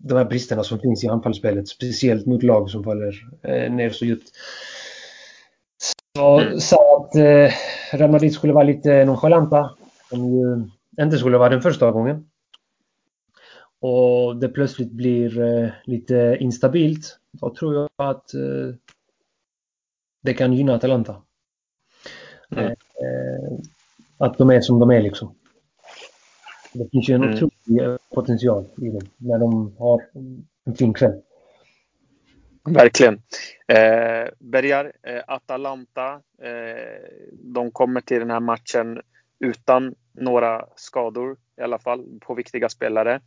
de 0.07 0.17
här 0.17 0.25
bristerna 0.25 0.63
som 0.63 0.79
finns 0.79 1.03
i 1.03 1.07
anfallsspelet. 1.07 1.67
Speciellt 1.67 2.25
mot 2.25 2.43
lag 2.43 2.69
som 2.69 2.83
faller 2.83 3.13
eh, 3.43 3.71
ner 3.71 3.89
så 3.89 4.05
djupt. 4.05 4.29
Så 6.17 6.39
mm. 6.39 6.59
sa 6.59 6.97
att 6.97 7.15
eh, 7.15 7.53
Real 7.97 8.11
Madrid 8.11 8.33
skulle 8.33 8.53
vara 8.53 8.63
lite 8.63 9.05
nonchalanta. 9.05 9.75
Som 10.09 10.25
ju 10.25 10.69
inte 11.01 11.17
skulle 11.17 11.37
vara 11.37 11.49
den 11.49 11.61
första 11.61 11.91
gången. 11.91 12.29
Och 13.79 14.37
det 14.37 14.49
plötsligt 14.49 14.91
blir 14.91 15.41
eh, 15.41 15.69
lite 15.83 16.37
instabilt. 16.39 17.19
Då 17.31 17.55
tror 17.55 17.75
jag 17.75 17.89
att 17.95 18.33
eh, 18.33 18.75
det 20.21 20.33
kan 20.33 20.53
gynna 20.53 20.75
Atalanta. 20.75 21.21
Mm. 22.51 22.65
Eh, 22.65 22.75
att 24.17 24.37
de 24.37 24.49
är 24.49 24.61
som 24.61 24.79
de 24.79 24.91
är 24.91 25.01
liksom. 25.01 25.35
Det 26.73 26.89
finns 26.91 27.09
ju 27.09 27.13
en 27.13 27.23
mm. 27.23 27.35
otrolig 27.35 27.54
potential 28.13 28.65
i 28.77 28.89
dem 28.89 29.01
när 29.17 29.39
de 29.39 29.75
har 29.79 30.01
en 30.65 30.75
fin 30.75 30.93
kväll. 30.93 31.21
Verkligen. 32.69 33.13
Eh, 33.67 34.29
Bergar, 34.39 34.93
eh, 35.03 35.21
Atalanta, 35.27 36.21
eh, 36.41 37.09
de 37.31 37.71
kommer 37.71 38.01
till 38.01 38.19
den 38.19 38.31
här 38.31 38.39
matchen 38.39 39.01
utan 39.39 39.95
några 40.13 40.65
skador 40.75 41.37
i 41.57 41.61
alla 41.61 41.79
fall 41.79 42.19
på 42.21 42.33
viktiga 42.33 42.69
spelare. 42.69 43.21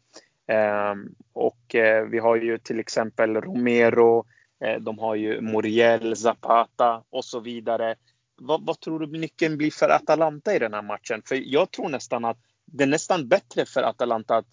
Eh, 0.47 0.95
och 1.33 1.75
eh, 1.75 2.05
vi 2.05 2.19
har 2.19 2.37
ju 2.37 2.59
till 2.59 2.81
exempel 2.81 3.37
Romero, 3.37 4.27
Eh, 4.65 4.81
de 4.81 4.99
har 4.99 5.15
ju 5.15 5.41
Muriel, 5.41 6.17
Zapata 6.17 7.03
och 7.11 7.25
så 7.25 7.41
vidare. 7.41 7.95
Vad, 8.37 8.67
vad, 8.67 8.81
tror 8.81 9.01
du 9.01 9.19
nyckeln 9.19 9.57
blir 9.57 9.71
för 9.71 9.89
Atalanta 9.89 10.55
i 10.55 10.59
den 10.59 10.75
här 10.75 10.83
matchen? 10.83 11.23
För 11.25 11.35
jag 11.45 11.71
tror 11.71 11.89
nästan 11.89 12.25
att 12.25 12.39
det 12.73 12.85
är 12.85 12.89
nästan 12.89 13.29
bättre 13.29 13.67
för 13.67 13.83
Atalanta 13.83 14.37
att, 14.37 14.47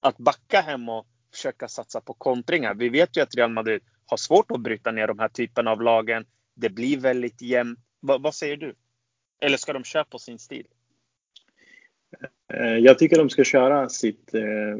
att 0.00 0.18
backa 0.18 0.60
hem 0.60 0.88
och 0.88 1.06
försöka 1.32 1.68
satsa 1.68 2.00
på 2.00 2.14
kontringar. 2.14 2.74
Vi 2.74 2.88
vet 2.88 3.16
ju 3.16 3.20
att 3.20 3.34
Real 3.34 3.50
Madrid 3.50 3.82
har 4.06 4.16
svårt 4.16 4.50
att 4.50 4.60
bryta 4.60 4.90
ner 4.90 5.06
de 5.06 5.18
här 5.18 5.28
typen 5.28 5.68
av 5.68 5.82
lagen. 5.82 6.24
Det 6.54 6.70
blir 6.70 7.00
väldigt 7.00 7.42
jämnt. 7.42 7.78
Va, 8.00 8.18
vad 8.18 8.34
säger 8.34 8.56
du? 8.56 8.74
Eller 9.40 9.56
ska 9.56 9.72
de 9.72 9.84
köra 9.84 10.04
på 10.04 10.18
sin 10.18 10.38
stil? 10.38 10.66
Eh, 12.54 12.78
jag 12.78 12.98
tycker 12.98 13.18
de 13.18 13.30
ska 13.30 13.44
köra 13.44 13.88
sitt 13.88 14.34
eh, 14.34 14.76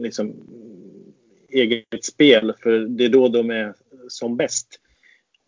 liksom, 0.00 0.34
eget 1.48 2.04
spel 2.04 2.54
för 2.62 2.78
det 2.78 3.04
är 3.04 3.08
då 3.08 3.28
de 3.28 3.50
är 3.50 3.74
som 4.08 4.36
bäst. 4.36 4.80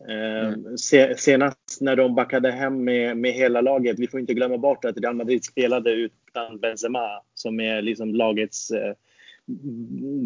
Mm. 0.07 0.77
Senast 1.17 1.81
när 1.81 1.95
de 1.95 2.15
backade 2.15 2.51
hem 2.51 2.83
med, 2.83 3.17
med 3.17 3.31
hela 3.31 3.61
laget, 3.61 3.99
vi 3.99 4.07
får 4.07 4.19
inte 4.19 4.33
glömma 4.33 4.57
bort 4.57 4.85
att 4.85 4.97
Real 4.97 5.15
Madrid 5.15 5.43
spelade 5.43 5.91
utan 5.91 6.59
Benzema 6.59 7.21
som 7.33 7.59
är 7.59 7.81
liksom 7.81 8.15
lagets 8.15 8.71
eh, 8.71 8.93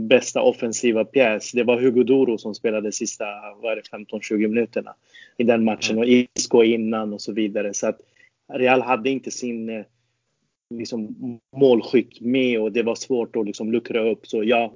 bästa 0.07 0.41
offensiva 0.41 1.05
pjäs. 1.05 1.51
Det 1.51 1.63
var 1.63 1.81
Hugo 1.81 2.03
Doro 2.03 2.37
som 2.37 2.55
spelade 2.55 2.91
sista 2.91 3.25
15-20 3.91 4.47
minuterna 4.47 4.95
i 5.37 5.43
den 5.43 5.63
matchen 5.63 5.97
och 5.97 6.05
Isco 6.05 6.63
innan 6.63 7.13
och 7.13 7.21
så 7.21 7.33
vidare. 7.33 7.73
Så 7.73 7.87
att 7.87 7.99
Real 8.53 8.81
hade 8.81 9.09
inte 9.09 9.31
sin 9.31 9.69
eh, 9.69 9.85
liksom, 10.69 11.15
målskytt 11.55 12.21
med 12.21 12.59
och 12.59 12.71
det 12.71 12.83
var 12.83 12.95
svårt 12.95 13.35
att 13.35 13.45
liksom 13.45 13.71
luckra 13.71 14.09
upp. 14.09 14.27
Så 14.27 14.43
ja, 14.43 14.73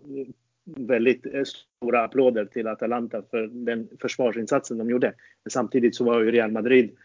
väldigt 0.76 1.26
eh, 1.26 1.44
stora 1.44 2.04
applåder 2.04 2.46
till 2.46 2.68
Atalanta 2.68 3.24
för 3.32 3.48
den 3.48 3.88
försvarsinsatsen 4.02 4.78
de 4.78 4.90
gjorde. 4.90 5.14
Men 5.44 5.52
samtidigt 5.52 5.96
så 5.96 6.04
var 6.04 6.22
ju 6.22 6.32
Real 6.32 6.52
Madrid 6.52 6.96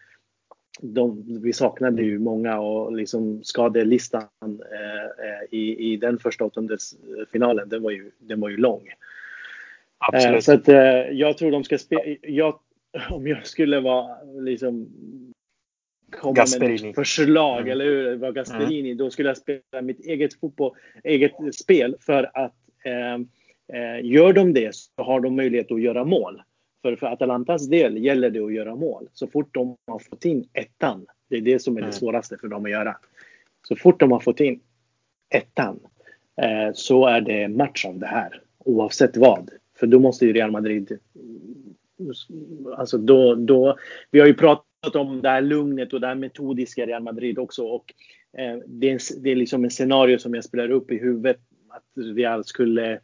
de, 0.81 1.23
vi 1.41 1.53
saknade 1.53 2.01
ju 2.01 2.19
många 2.19 2.59
och 2.59 2.95
liksom 2.95 3.43
skadelistan 3.43 4.27
eh, 4.43 5.25
eh 5.27 5.43
i, 5.59 5.93
i 5.93 5.97
den 5.97 6.19
första 6.19 6.45
åttondelsfinalen, 6.45 7.69
den 7.69 7.83
var 7.83 7.91
ju, 7.91 8.11
den 8.19 8.39
var 8.39 8.49
ju 8.49 8.57
lång. 8.57 8.89
Absolut. 9.97 10.35
Eh, 10.35 10.39
så 10.39 10.53
att 10.53 10.67
eh, 10.67 11.11
jag 11.11 11.37
tror 11.37 11.51
de 11.51 11.63
ska 11.63 11.77
spela, 11.77 12.53
om 13.09 13.27
jag 13.27 13.47
skulle 13.47 13.79
vara 13.79 14.17
liksom 14.23 14.89
komma 16.11 16.33
Gasperini. 16.33 16.83
med 16.83 16.95
förslag, 16.95 17.59
mm. 17.59 17.71
eller 17.71 17.85
hur, 17.85 18.15
var 18.15 18.31
Gasperini, 18.31 18.91
mm. 18.91 18.97
då 18.97 19.09
skulle 19.09 19.29
jag 19.29 19.37
spela 19.37 19.81
mitt 19.81 19.99
eget 19.99 20.39
fotboll, 20.39 20.75
eget 21.03 21.33
spel 21.55 21.95
för 21.99 22.31
att 22.33 22.55
Eh, 22.85 23.19
gör 24.03 24.33
de 24.33 24.53
det 24.53 24.75
så 24.75 25.03
har 25.03 25.19
de 25.19 25.35
möjlighet 25.35 25.71
att 25.71 25.81
göra 25.81 26.05
mål. 26.05 26.41
För, 26.81 26.95
för 26.95 27.07
Atalantas 27.07 27.67
del 27.67 27.97
gäller 27.97 28.29
det 28.29 28.39
att 28.39 28.53
göra 28.53 28.75
mål. 28.75 29.07
Så 29.13 29.27
fort 29.27 29.53
de 29.53 29.75
har 29.87 29.99
fått 29.99 30.25
in 30.25 30.47
ettan, 30.53 31.05
det 31.29 31.35
är 31.37 31.41
det 31.41 31.59
som 31.59 31.77
är 31.77 31.81
det 31.81 31.85
mm. 31.85 31.93
svåraste 31.93 32.37
för 32.37 32.47
dem 32.47 32.65
att 32.65 32.71
göra. 32.71 32.97
Så 33.67 33.75
fort 33.75 33.99
de 33.99 34.11
har 34.11 34.19
fått 34.19 34.39
in 34.39 34.59
ettan 35.29 35.79
eh, 36.41 36.73
så 36.73 37.05
är 37.05 37.21
det 37.21 37.47
match 37.47 37.85
av 37.85 37.99
det 37.99 38.07
här. 38.07 38.41
Oavsett 38.57 39.17
vad. 39.17 39.49
För 39.79 39.87
då 39.87 39.99
måste 39.99 40.25
ju 40.25 40.33
Real 40.33 40.51
Madrid... 40.51 40.99
Alltså 42.77 42.97
då, 42.97 43.35
då, 43.35 43.77
vi 44.11 44.19
har 44.19 44.27
ju 44.27 44.33
pratat 44.33 44.95
om 44.95 45.21
det 45.21 45.29
här 45.29 45.41
lugnet 45.41 45.93
och 45.93 46.01
det 46.01 46.07
här 46.07 46.15
metodiska 46.15 46.85
Real 46.85 47.03
Madrid 47.03 47.39
också. 47.39 47.63
Och, 47.63 47.93
eh, 48.37 48.57
det, 48.65 48.89
är, 48.89 49.21
det 49.23 49.31
är 49.31 49.35
liksom 49.35 49.63
en 49.63 49.69
scenario 49.69 50.17
som 50.17 50.33
jag 50.33 50.43
spelar 50.43 50.71
upp 50.71 50.91
i 50.91 50.97
huvudet. 50.97 51.37
Att 51.69 51.83
Real 52.15 52.43
skulle 52.43 52.99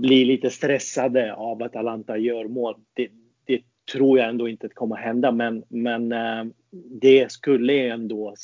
blir 0.00 0.24
lite 0.24 0.50
stressade 0.50 1.34
av 1.34 1.62
att 1.62 1.76
Atalanta 1.76 2.18
gör 2.18 2.44
mål. 2.44 2.74
Det, 2.94 3.08
det 3.44 3.62
tror 3.92 4.18
jag 4.18 4.28
ändå 4.28 4.48
inte 4.48 4.68
kommer 4.68 4.96
hända, 4.96 5.32
men, 5.32 5.64
men 5.68 6.12
eh, 6.12 6.44
det 7.00 7.32
skulle 7.32 7.88
ändå 7.88 8.34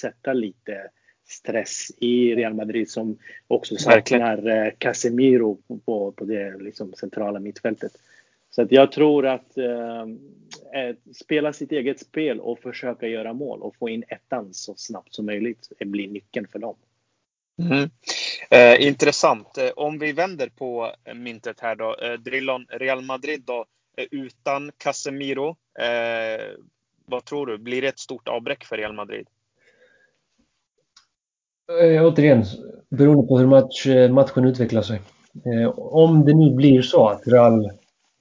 sätta 0.00 0.32
lite 0.32 0.90
stress 1.30 1.90
i 1.98 2.34
Real 2.34 2.54
Madrid 2.54 2.90
som 2.90 3.18
också 3.46 3.76
saknar 3.76 4.48
eh, 4.48 4.72
Casemiro 4.78 5.58
på, 5.84 6.12
på 6.12 6.24
det 6.24 6.58
liksom 6.58 6.92
centrala 6.92 7.40
mittfältet. 7.40 7.92
Så 8.50 8.62
att 8.62 8.72
jag 8.72 8.92
tror 8.92 9.26
att 9.26 9.58
eh, 9.58 10.00
eh, 10.74 10.96
spela 11.14 11.52
sitt 11.52 11.72
eget 11.72 12.00
spel 12.00 12.40
och 12.40 12.58
försöka 12.58 13.08
göra 13.08 13.32
mål 13.32 13.62
och 13.62 13.76
få 13.76 13.88
in 13.88 14.04
ettan 14.08 14.48
så 14.52 14.74
snabbt 14.76 15.14
som 15.14 15.26
möjligt 15.26 15.68
blir 15.80 16.08
nyckeln 16.08 16.46
för 16.52 16.58
dem. 16.58 16.76
Mm. 17.58 17.90
Eh, 18.50 18.86
intressant. 18.86 19.58
Eh, 19.58 19.70
om 19.76 19.98
vi 19.98 20.12
vänder 20.12 20.48
på 20.48 20.92
eh, 21.04 21.14
myntet 21.14 21.60
här 21.60 21.76
då. 21.76 21.96
Eh, 21.96 22.12
Drillon, 22.12 22.66
Real 22.68 23.02
Madrid 23.02 23.42
då, 23.46 23.64
eh, 23.96 24.06
utan 24.10 24.70
Casemiro. 24.78 25.48
Eh, 25.78 26.46
Vad 27.06 27.24
tror 27.24 27.46
du? 27.46 27.58
Blir 27.58 27.82
det 27.82 27.88
ett 27.88 27.98
stort 27.98 28.28
avbräck 28.28 28.64
för 28.64 28.76
Real 28.76 28.92
Madrid? 28.92 29.26
Eh, 31.82 32.06
återigen, 32.06 32.44
beroende 32.88 33.26
på 33.26 33.38
hur 33.38 33.46
match, 33.46 33.86
matchen 34.10 34.44
utvecklar 34.44 34.82
sig. 34.82 35.00
Eh, 35.44 35.78
om 35.78 36.24
det 36.24 36.34
nu 36.34 36.54
blir 36.54 36.82
så 36.82 37.08
att 37.08 37.26
Real 37.26 37.70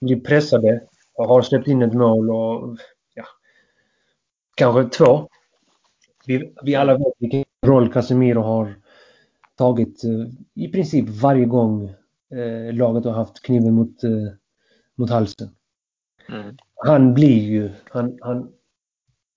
blir 0.01 0.19
pressade 0.19 0.81
och 1.13 1.27
har 1.27 1.41
släppt 1.41 1.67
in 1.67 1.81
ett 1.81 1.93
mål 1.93 2.29
och 2.29 2.77
ja, 3.13 3.25
kanske 4.55 4.97
två. 4.97 5.29
Vi, 6.25 6.53
vi 6.63 6.75
alla 6.75 6.97
vet 6.97 7.13
vilken 7.17 7.45
roll 7.65 7.93
Casemiro 7.93 8.41
har 8.41 8.75
tagit 9.59 10.03
eh, 10.03 10.27
i 10.55 10.67
princip 10.67 11.09
varje 11.09 11.45
gång 11.45 11.89
eh, 12.31 12.73
laget 12.73 13.05
har 13.05 13.11
haft 13.11 13.41
kniven 13.41 13.73
mot, 13.73 14.03
eh, 14.03 14.31
mot 14.95 15.09
halsen. 15.09 15.49
Mm. 16.29 16.57
Han 16.85 17.13
blir 17.13 17.39
ju, 17.39 17.69
han, 17.91 18.17
han 18.21 18.51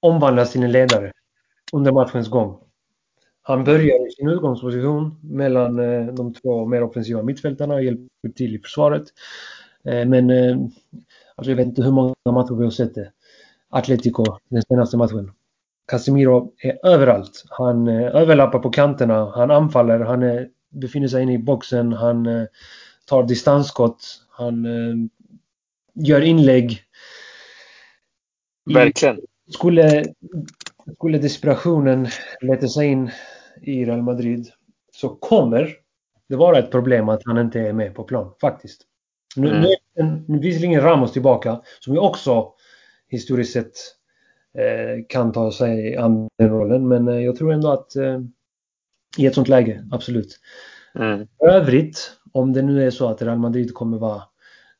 omvandlas 0.00 0.52
till 0.52 0.62
en 0.62 0.72
ledare 0.72 1.12
under 1.72 1.92
matchens 1.92 2.28
gång. 2.28 2.58
Han 3.42 3.64
börjar 3.64 4.08
i 4.08 4.10
sin 4.10 4.28
utgångsposition 4.28 5.18
mellan 5.22 5.76
de 6.14 6.34
två 6.34 6.66
mer 6.66 6.82
offensiva 6.82 7.22
mittfältarna 7.22 7.74
och 7.74 7.82
hjälper 7.82 8.28
till 8.34 8.54
i 8.54 8.58
försvaret. 8.58 9.04
Men 9.82 10.30
alltså 11.34 11.50
jag 11.50 11.56
vet 11.56 11.66
inte 11.66 11.82
hur 11.82 11.90
många 11.90 12.14
matcher 12.24 12.54
vi 12.54 12.64
har 12.64 12.70
sett 12.70 12.94
det. 12.94 13.12
Atletico, 13.68 14.24
den 14.48 14.62
senaste 14.62 14.96
matchen. 14.96 15.32
Casemiro 15.92 16.52
är 16.58 16.86
överallt. 16.86 17.44
Han 17.50 17.88
överlappar 17.88 18.58
på 18.58 18.70
kanterna, 18.70 19.30
han 19.34 19.50
anfaller, 19.50 20.00
han 20.00 20.22
är, 20.22 20.48
befinner 20.70 21.08
sig 21.08 21.22
inne 21.22 21.34
i 21.34 21.38
boxen, 21.38 21.92
han 21.92 22.28
tar 23.06 23.22
distansskott, 23.22 24.24
han 24.30 24.66
gör 25.94 26.20
inlägg. 26.20 26.82
Verkligen. 28.74 29.20
Skulle, 29.48 30.04
skulle 30.94 31.18
desperationen 31.18 32.08
leta 32.40 32.68
sig 32.68 32.86
in 32.86 33.10
i 33.62 33.84
Real 33.84 34.02
Madrid 34.02 34.50
så 34.92 35.08
kommer 35.08 35.76
det 36.28 36.36
vara 36.36 36.58
ett 36.58 36.70
problem 36.70 37.08
att 37.08 37.22
han 37.24 37.38
inte 37.38 37.60
är 37.60 37.72
med 37.72 37.94
på 37.94 38.04
plan, 38.04 38.34
faktiskt. 38.40 38.82
Nu, 39.36 39.48
mm. 39.48 40.24
nu 40.28 40.36
är 40.36 40.42
visserligen 40.42 40.80
Ramos 40.80 41.12
tillbaka, 41.12 41.60
som 41.80 41.94
ju 41.94 41.98
också 41.98 42.52
historiskt 43.08 43.52
sett 43.52 43.66
eh, 43.66 43.72
kan 45.08 45.32
ta 45.32 45.52
sig 45.52 45.96
an 45.96 46.28
den 46.38 46.50
rollen, 46.50 46.88
men 46.88 47.08
eh, 47.08 47.20
jag 47.20 47.36
tror 47.36 47.52
ändå 47.52 47.70
att 47.72 47.96
eh, 47.96 48.20
i 49.18 49.26
ett 49.26 49.34
sånt 49.34 49.48
läge, 49.48 49.84
absolut. 49.92 50.40
Mm. 50.94 51.26
Övrigt, 51.38 52.12
om 52.32 52.52
det 52.52 52.62
nu 52.62 52.86
är 52.86 52.90
så 52.90 53.08
att 53.08 53.22
Real 53.22 53.38
Madrid 53.38 53.74
kommer 53.74 53.98
vara 53.98 54.22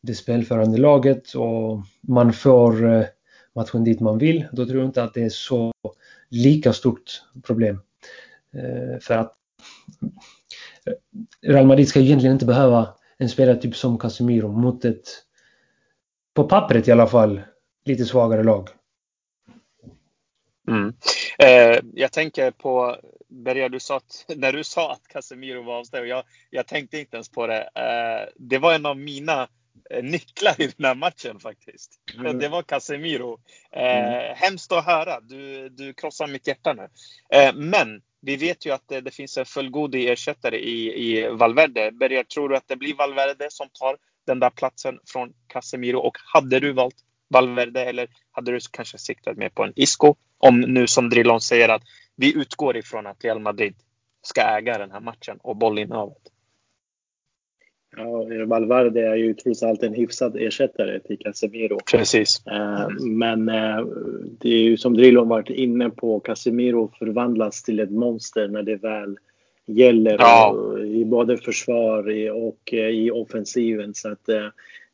det 0.01 0.15
spelförande 0.15 0.79
laget 0.79 1.35
och 1.35 1.81
man 2.01 2.33
får 2.33 2.93
eh, 2.93 3.05
matchen 3.55 3.85
dit 3.85 4.01
man 4.01 4.19
vill, 4.19 4.47
då 4.53 4.67
tror 4.67 4.79
jag 4.79 4.89
inte 4.89 5.03
att 5.03 5.15
det 5.15 5.23
är 5.23 5.29
så 5.29 5.73
lika 6.29 6.73
stort 6.73 7.23
problem. 7.43 7.81
Eh, 8.55 9.01
för 9.01 9.15
att 9.15 9.35
Real 11.43 11.67
Madrid 11.67 11.89
ska 11.89 12.01
egentligen 12.01 12.33
inte 12.33 12.47
behöva 12.47 12.89
en 13.19 13.29
spelare 13.29 13.57
typ 13.57 13.77
som 13.77 13.99
Casemiro 13.99 14.49
mot 14.49 14.85
ett, 14.85 15.09
på 16.35 16.45
pappret 16.45 16.89
i 16.89 16.93
alla 16.93 17.07
fall, 17.07 17.41
lite 17.85 18.05
svagare 18.05 18.43
lag. 18.43 18.69
Mm. 20.68 20.94
Eh, 21.38 21.81
jag 21.94 22.12
tänker 22.12 22.51
på, 22.51 22.96
Berga, 23.29 23.68
du 23.68 23.81
sa 23.81 23.96
att, 23.96 24.25
när 24.37 24.53
du 24.53 24.64
sa 24.64 24.92
att 24.92 25.09
Casemiro 25.09 25.62
var 25.62 25.79
avstängd, 25.79 26.07
jag, 26.07 26.25
jag 26.51 26.66
tänkte 26.66 26.98
inte 26.98 27.16
ens 27.16 27.29
på 27.29 27.46
det. 27.46 27.62
Eh, 27.75 28.29
det 28.37 28.59
var 28.59 28.75
en 28.75 28.87
av 28.87 28.98
mina 28.98 29.48
eh, 29.90 30.03
nycklar 30.03 30.61
i 30.61 30.66
den 30.77 30.87
här 30.87 30.94
matchen 30.94 31.40
faktiskt. 31.40 32.01
Mm. 32.18 32.38
Det 32.38 32.48
var 32.48 32.62
Casemiro. 32.62 33.40
Eh, 33.72 33.98
mm. 33.98 34.35
Hemskt 34.37 34.72
att 34.72 34.87
höra. 34.87 35.20
Du, 35.20 35.68
du 35.68 35.94
krossar 35.94 36.27
mitt 36.27 36.46
hjärta 36.46 36.72
nu. 36.72 36.88
Eh, 37.38 37.55
men 37.55 38.03
vi 38.20 38.37
vet 38.37 38.66
ju 38.66 38.70
att 38.70 38.88
det, 38.88 39.01
det 39.01 39.11
finns 39.11 39.38
en 39.38 39.46
fullgod 39.46 39.94
ersättare 39.94 40.57
i, 40.57 41.09
i 41.09 41.29
Valverde. 41.29 41.90
Berger, 41.92 42.25
tror 42.25 42.48
du 42.48 42.57
att 42.57 42.68
det 42.68 42.77
blir 42.77 42.94
Valverde 42.94 43.46
som 43.51 43.68
tar 43.72 43.96
den 44.27 44.40
där 44.40 44.51
platsen 44.51 44.98
från 45.12 45.33
Casemiro? 45.46 45.98
Och 45.98 46.16
hade 46.35 46.61
du 46.61 46.72
valt 46.72 46.96
Valverde 47.33 47.85
eller 47.85 48.09
hade 48.33 48.53
du 48.53 48.59
kanske 48.71 48.99
siktat 48.99 49.37
mer 49.37 49.49
på 49.49 49.64
en 49.64 49.73
Isco? 49.77 50.14
Om 50.38 50.61
nu 50.61 50.87
som 50.87 51.11
Drillon 51.11 51.40
säger 51.40 51.68
att 51.68 51.83
vi 52.16 52.37
utgår 52.37 52.77
ifrån 52.77 53.07
att 53.07 53.25
Real 53.25 53.40
Madrid 53.40 53.75
ska 54.23 54.40
äga 54.40 54.79
den 54.79 54.90
här 54.90 55.01
matchen 55.01 55.38
och 55.42 55.57
bollinnehavet. 55.57 56.33
Ja, 57.97 58.27
Valverde 58.47 59.09
är 59.09 59.14
ju 59.14 59.35
trots 59.35 59.62
allt 59.62 59.83
en 59.83 59.95
hyfsad 59.95 60.37
ersättare 60.37 61.01
till 61.01 61.18
Casemiro. 61.18 61.79
Precis. 61.92 62.47
Eh, 62.47 62.88
men 63.01 63.49
eh, 63.49 63.87
det 64.40 64.49
är 64.49 64.62
ju 64.62 64.77
som 64.77 64.95
Drillon 64.95 65.29
varit 65.29 65.51
inne 65.51 65.90
på, 65.90 66.21
Casemiro 66.21 66.92
förvandlas 66.99 67.62
till 67.62 67.81
ett 67.81 67.90
monster 67.90 68.49
när 68.49 68.62
det 68.62 68.77
väl 68.77 69.18
gäller 69.66 70.16
ja. 70.18 70.79
i 70.79 71.05
både 71.05 71.37
försvar 71.37 72.31
och 72.31 72.75
eh, 72.75 72.88
i 72.88 73.11
offensiven. 73.11 73.95
Så 73.95 74.12
att 74.12 74.29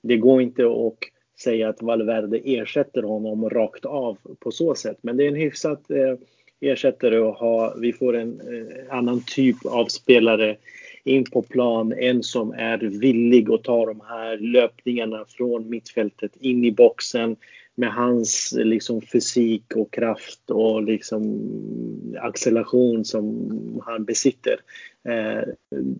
det 0.02 0.16
går 0.16 0.42
inte 0.42 0.62
att 0.62 0.98
säga 1.40 1.68
att 1.68 1.82
Valverde 1.82 2.40
ersätter 2.44 3.02
honom 3.02 3.50
rakt 3.50 3.84
av 3.84 4.18
på 4.38 4.50
så 4.50 4.74
sätt. 4.74 4.98
Men 5.00 5.16
det 5.16 5.24
är 5.24 5.28
en 5.28 5.34
hyfsad 5.34 5.78
eh, 5.88 6.14
ersättare 6.60 7.18
och 7.18 7.34
ha, 7.34 7.74
vi 7.80 7.92
får 7.92 8.16
en 8.16 8.40
eh, 8.40 8.96
annan 8.96 9.22
typ 9.26 9.56
av 9.66 9.86
spelare 9.86 10.56
in 11.04 11.24
på 11.24 11.42
plan. 11.42 11.92
En 11.92 12.22
som 12.22 12.52
är 12.52 12.78
villig 12.78 13.50
att 13.50 13.64
ta 13.64 13.86
de 13.86 14.00
här 14.08 14.36
löpningarna 14.36 15.24
från 15.28 15.70
mittfältet 15.70 16.32
in 16.40 16.64
i 16.64 16.72
boxen 16.72 17.36
med 17.78 17.92
hans 17.92 18.54
liksom, 18.56 19.00
fysik 19.00 19.76
och 19.76 19.90
kraft 19.90 20.50
och 20.50 20.82
liksom, 20.82 21.50
acceleration 22.20 23.04
som 23.04 23.50
han 23.86 24.04
besitter. 24.04 24.56
Eh, 25.08 25.48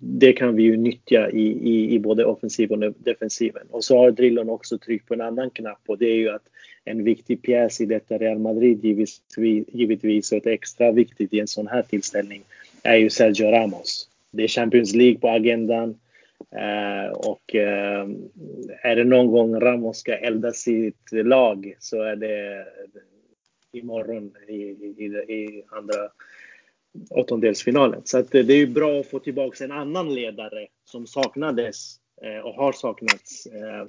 det 0.01 0.33
kan 0.33 0.57
vi 0.57 0.63
ju 0.63 0.77
nyttja 0.77 1.31
i, 1.31 1.43
i, 1.43 1.95
i, 1.95 1.99
både 1.99 2.25
offensiven 2.25 2.83
och 2.83 2.95
defensiven. 2.99 3.67
Och 3.71 3.85
så 3.85 3.99
har 3.99 4.11
Drillon 4.11 4.51
också 4.51 4.79
tryckt 4.79 5.09
på 5.09 5.15
en 5.15 5.21
annan 5.21 5.51
knapp 5.51 5.83
och 5.87 5.99
det 5.99 6.07
är 6.07 6.17
ju 6.17 6.31
att 6.31 6.43
en 6.85 7.05
viktig 7.05 7.43
pjäs 7.43 7.81
i 7.81 7.87
detta 7.87 8.19
Real 8.19 8.39
Madrid 8.39 8.85
givetvis, 8.85 9.21
givetvis 9.69 10.33
och 10.33 10.39
ett 10.39 10.47
extra 10.47 10.93
viktigt 10.93 11.35
i 11.35 11.41
en 11.41 11.49
sån 11.49 11.67
här 11.67 11.83
tillställning 11.83 12.43
är 12.83 12.97
ju 12.97 13.11
Sergio 13.11 13.51
Ramos. 13.51 14.09
Det 14.31 14.43
är 14.43 14.49
Champions 14.49 14.95
League 14.95 15.19
på 15.19 15.29
agendan. 15.29 15.99
Eh, 16.57 17.13
och 17.13 17.55
eh, 17.55 18.09
är 18.83 18.97
det 18.97 19.05
någon 19.05 19.31
gång 19.31 19.61
Ramos 19.61 19.99
ska 19.99 20.17
elda 20.17 20.53
sitt 20.53 21.13
lag 21.13 21.77
så 21.79 22.03
är 22.03 22.17
det 22.17 22.67
imorgon 23.73 24.33
i, 24.49 24.53
i, 24.53 25.05
i 25.35 25.65
andra 25.69 26.09
åttondelsfinalen. 27.11 28.03
Så 28.05 28.19
att 28.19 28.31
det 28.31 28.39
är 28.39 28.57
ju 28.57 28.67
bra 28.67 29.01
att 29.01 29.07
få 29.07 29.19
tillbaka 29.19 29.65
en 29.65 29.73
annan 29.73 30.15
ledare 30.15 30.67
som 30.85 31.07
saknades 31.07 31.97
eh, 32.23 32.47
och 32.47 32.55
har 32.55 32.73
saknats 32.73 33.47
eh, 33.47 33.87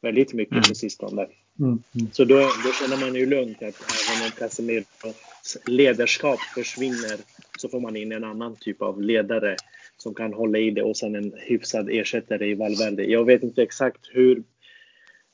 väldigt 0.00 0.32
mycket 0.32 0.52
mm. 0.52 0.62
på 0.68 0.74
sistone. 0.74 1.22
Mm. 1.58 1.82
Mm. 1.94 2.10
Så 2.12 2.24
då, 2.24 2.34
då 2.36 2.72
känner 2.80 3.06
man 3.06 3.14
ju 3.14 3.26
lugnt 3.26 3.56
att 3.56 3.62
även 3.62 4.24
om 4.24 4.30
Casemiros 4.38 5.58
ledarskap 5.66 6.38
försvinner 6.54 7.16
så 7.58 7.68
får 7.68 7.80
man 7.80 7.96
in 7.96 8.12
en 8.12 8.24
annan 8.24 8.56
typ 8.56 8.82
av 8.82 9.02
ledare 9.02 9.56
som 9.98 10.14
kan 10.14 10.32
hålla 10.32 10.58
i 10.58 10.70
det 10.70 10.82
och 10.82 10.96
sen 10.96 11.14
en 11.14 11.32
hyfsad 11.36 11.90
ersättare 11.90 12.46
i 12.46 12.54
Valverde. 12.54 13.04
Jag 13.04 13.24
vet 13.24 13.42
inte 13.42 13.62
exakt 13.62 14.10
hur, 14.12 14.42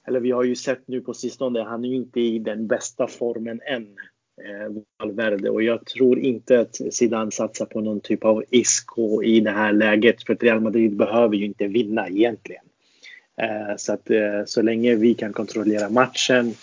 eller 0.07 0.20
vi 0.20 0.31
har 0.31 0.44
ju 0.44 0.57
sett 0.57 0.88
nu 0.88 1.00
på 1.00 1.14
sistone, 1.14 1.62
han 1.62 1.85
är 1.85 1.88
ju 1.88 1.96
inte 1.96 2.20
i 2.20 2.38
den 2.38 2.66
bästa 2.66 3.07
formen 3.07 3.61
än. 3.66 3.96
Eh, 4.42 4.83
Valverde 4.98 5.50
och 5.50 5.62
jag 5.62 5.87
tror 5.87 6.18
inte 6.18 6.61
att 6.61 6.77
Zidane 6.90 7.31
satsar 7.31 7.66
på 7.66 7.81
någon 7.81 8.00
typ 8.00 8.24
av 8.24 8.44
Isco 8.50 9.22
i 9.22 9.40
det 9.40 9.50
här 9.50 9.72
läget 9.72 10.22
för 10.22 10.35
Real 10.35 10.61
Madrid 10.61 10.96
behöver 10.96 11.37
ju 11.37 11.44
inte 11.44 11.66
vinna 11.66 12.09
egentligen. 12.09 12.64
Eh, 13.37 13.77
så 13.77 13.92
att 13.92 14.11
eh, 14.11 14.44
så 14.46 14.62
länge 14.62 14.94
vi 14.94 15.14
kan 15.14 15.33
kontrollera 15.33 15.88
matchen 15.88 16.55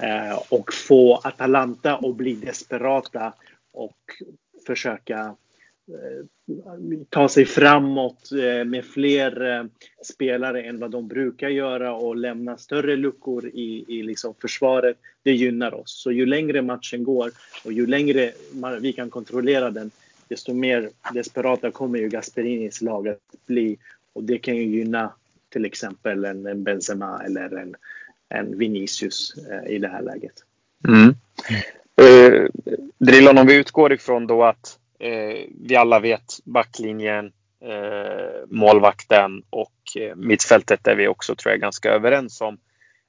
eh, 0.00 0.38
och 0.48 0.72
få 0.72 1.16
Atalanta 1.16 1.96
att 1.96 2.16
bli 2.16 2.34
desperata 2.34 3.32
och 3.72 3.98
försöka 4.66 5.36
Eh, 5.90 6.24
ta 7.08 7.28
sig 7.28 7.44
framåt 7.44 8.32
eh, 8.32 8.64
med 8.64 8.84
fler 8.84 9.50
eh, 9.50 9.64
spelare 10.04 10.62
än 10.62 10.78
vad 10.78 10.90
de 10.90 11.08
brukar 11.08 11.48
göra 11.48 11.94
och 11.94 12.16
lämna 12.16 12.56
större 12.56 12.96
luckor 12.96 13.46
i, 13.46 13.84
i 13.88 14.02
liksom 14.02 14.34
försvaret. 14.40 14.96
Det 15.22 15.32
gynnar 15.32 15.74
oss. 15.74 16.02
Så 16.02 16.12
ju 16.12 16.26
längre 16.26 16.62
matchen 16.62 17.04
går 17.04 17.30
och 17.64 17.72
ju 17.72 17.86
längre 17.86 18.32
vi 18.80 18.92
kan 18.92 19.10
kontrollera 19.10 19.70
den, 19.70 19.90
desto 20.28 20.54
mer 20.54 20.90
desperata 21.14 21.70
kommer 21.70 21.98
ju 21.98 22.08
Gasperinis 22.08 22.82
lag 22.82 23.08
att 23.08 23.46
bli. 23.46 23.78
Och 24.12 24.24
det 24.24 24.38
kan 24.38 24.56
ju 24.56 24.62
gynna 24.62 25.12
till 25.48 25.64
exempel 25.64 26.24
en, 26.24 26.64
Benzema 26.64 27.22
eller 27.24 27.56
en, 27.56 27.76
en 28.28 28.58
Vinicius 28.58 29.34
i 29.66 29.78
det 29.78 29.88
här 29.88 30.02
läget. 30.02 30.44
Mm. 30.88 31.14
Eh, 32.00 32.48
Drillan, 32.98 33.38
om 33.38 33.46
vi 33.46 33.56
utgår 33.56 33.92
ifrån 33.92 34.26
då 34.26 34.44
att 34.44 34.79
eh, 35.00 35.46
vi 35.60 35.76
alla 35.76 36.00
vet 36.00 36.38
backlinjen, 36.44 37.32
eh, 37.60 38.46
målvakten 38.48 39.42
och 39.50 39.96
eh, 39.96 40.16
mittfältet 40.16 40.86
är 40.86 40.94
vi 40.94 41.08
också 41.08 41.36
tror 41.36 41.52
jag 41.52 41.60
ganska 41.60 41.90
överens 41.90 42.40
om. 42.40 42.58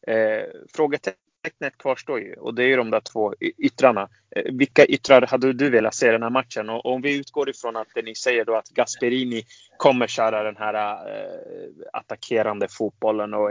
Eh, 0.07 0.43
frågetecknet 0.73 1.77
kvarstår 1.77 2.19
ju 2.19 2.33
och 2.33 2.55
det 2.55 2.63
är 2.63 2.67
ju 2.67 2.75
de 2.75 2.91
där 2.91 2.99
två 2.99 3.33
yttrarna. 3.57 4.09
Eh, 4.35 4.53
vilka 4.53 4.85
yttrar 4.85 5.21
hade 5.21 5.53
du 5.53 5.69
velat 5.69 5.95
se 5.95 6.07
i 6.07 6.11
den 6.11 6.23
här 6.23 6.29
matchen? 6.29 6.69
Och 6.69 6.85
om 6.85 7.01
vi 7.01 7.17
utgår 7.17 7.49
ifrån 7.49 7.75
att 7.75 7.87
det 7.95 8.01
ni 8.01 8.15
säger 8.15 8.45
då 8.45 8.55
att 8.55 8.69
Gasperini 8.69 9.43
kommer 9.77 10.07
köra 10.07 10.43
den 10.43 10.57
här 10.57 10.73
eh, 10.73 11.69
attackerande 11.93 12.67
fotbollen 12.67 13.33
och 13.33 13.49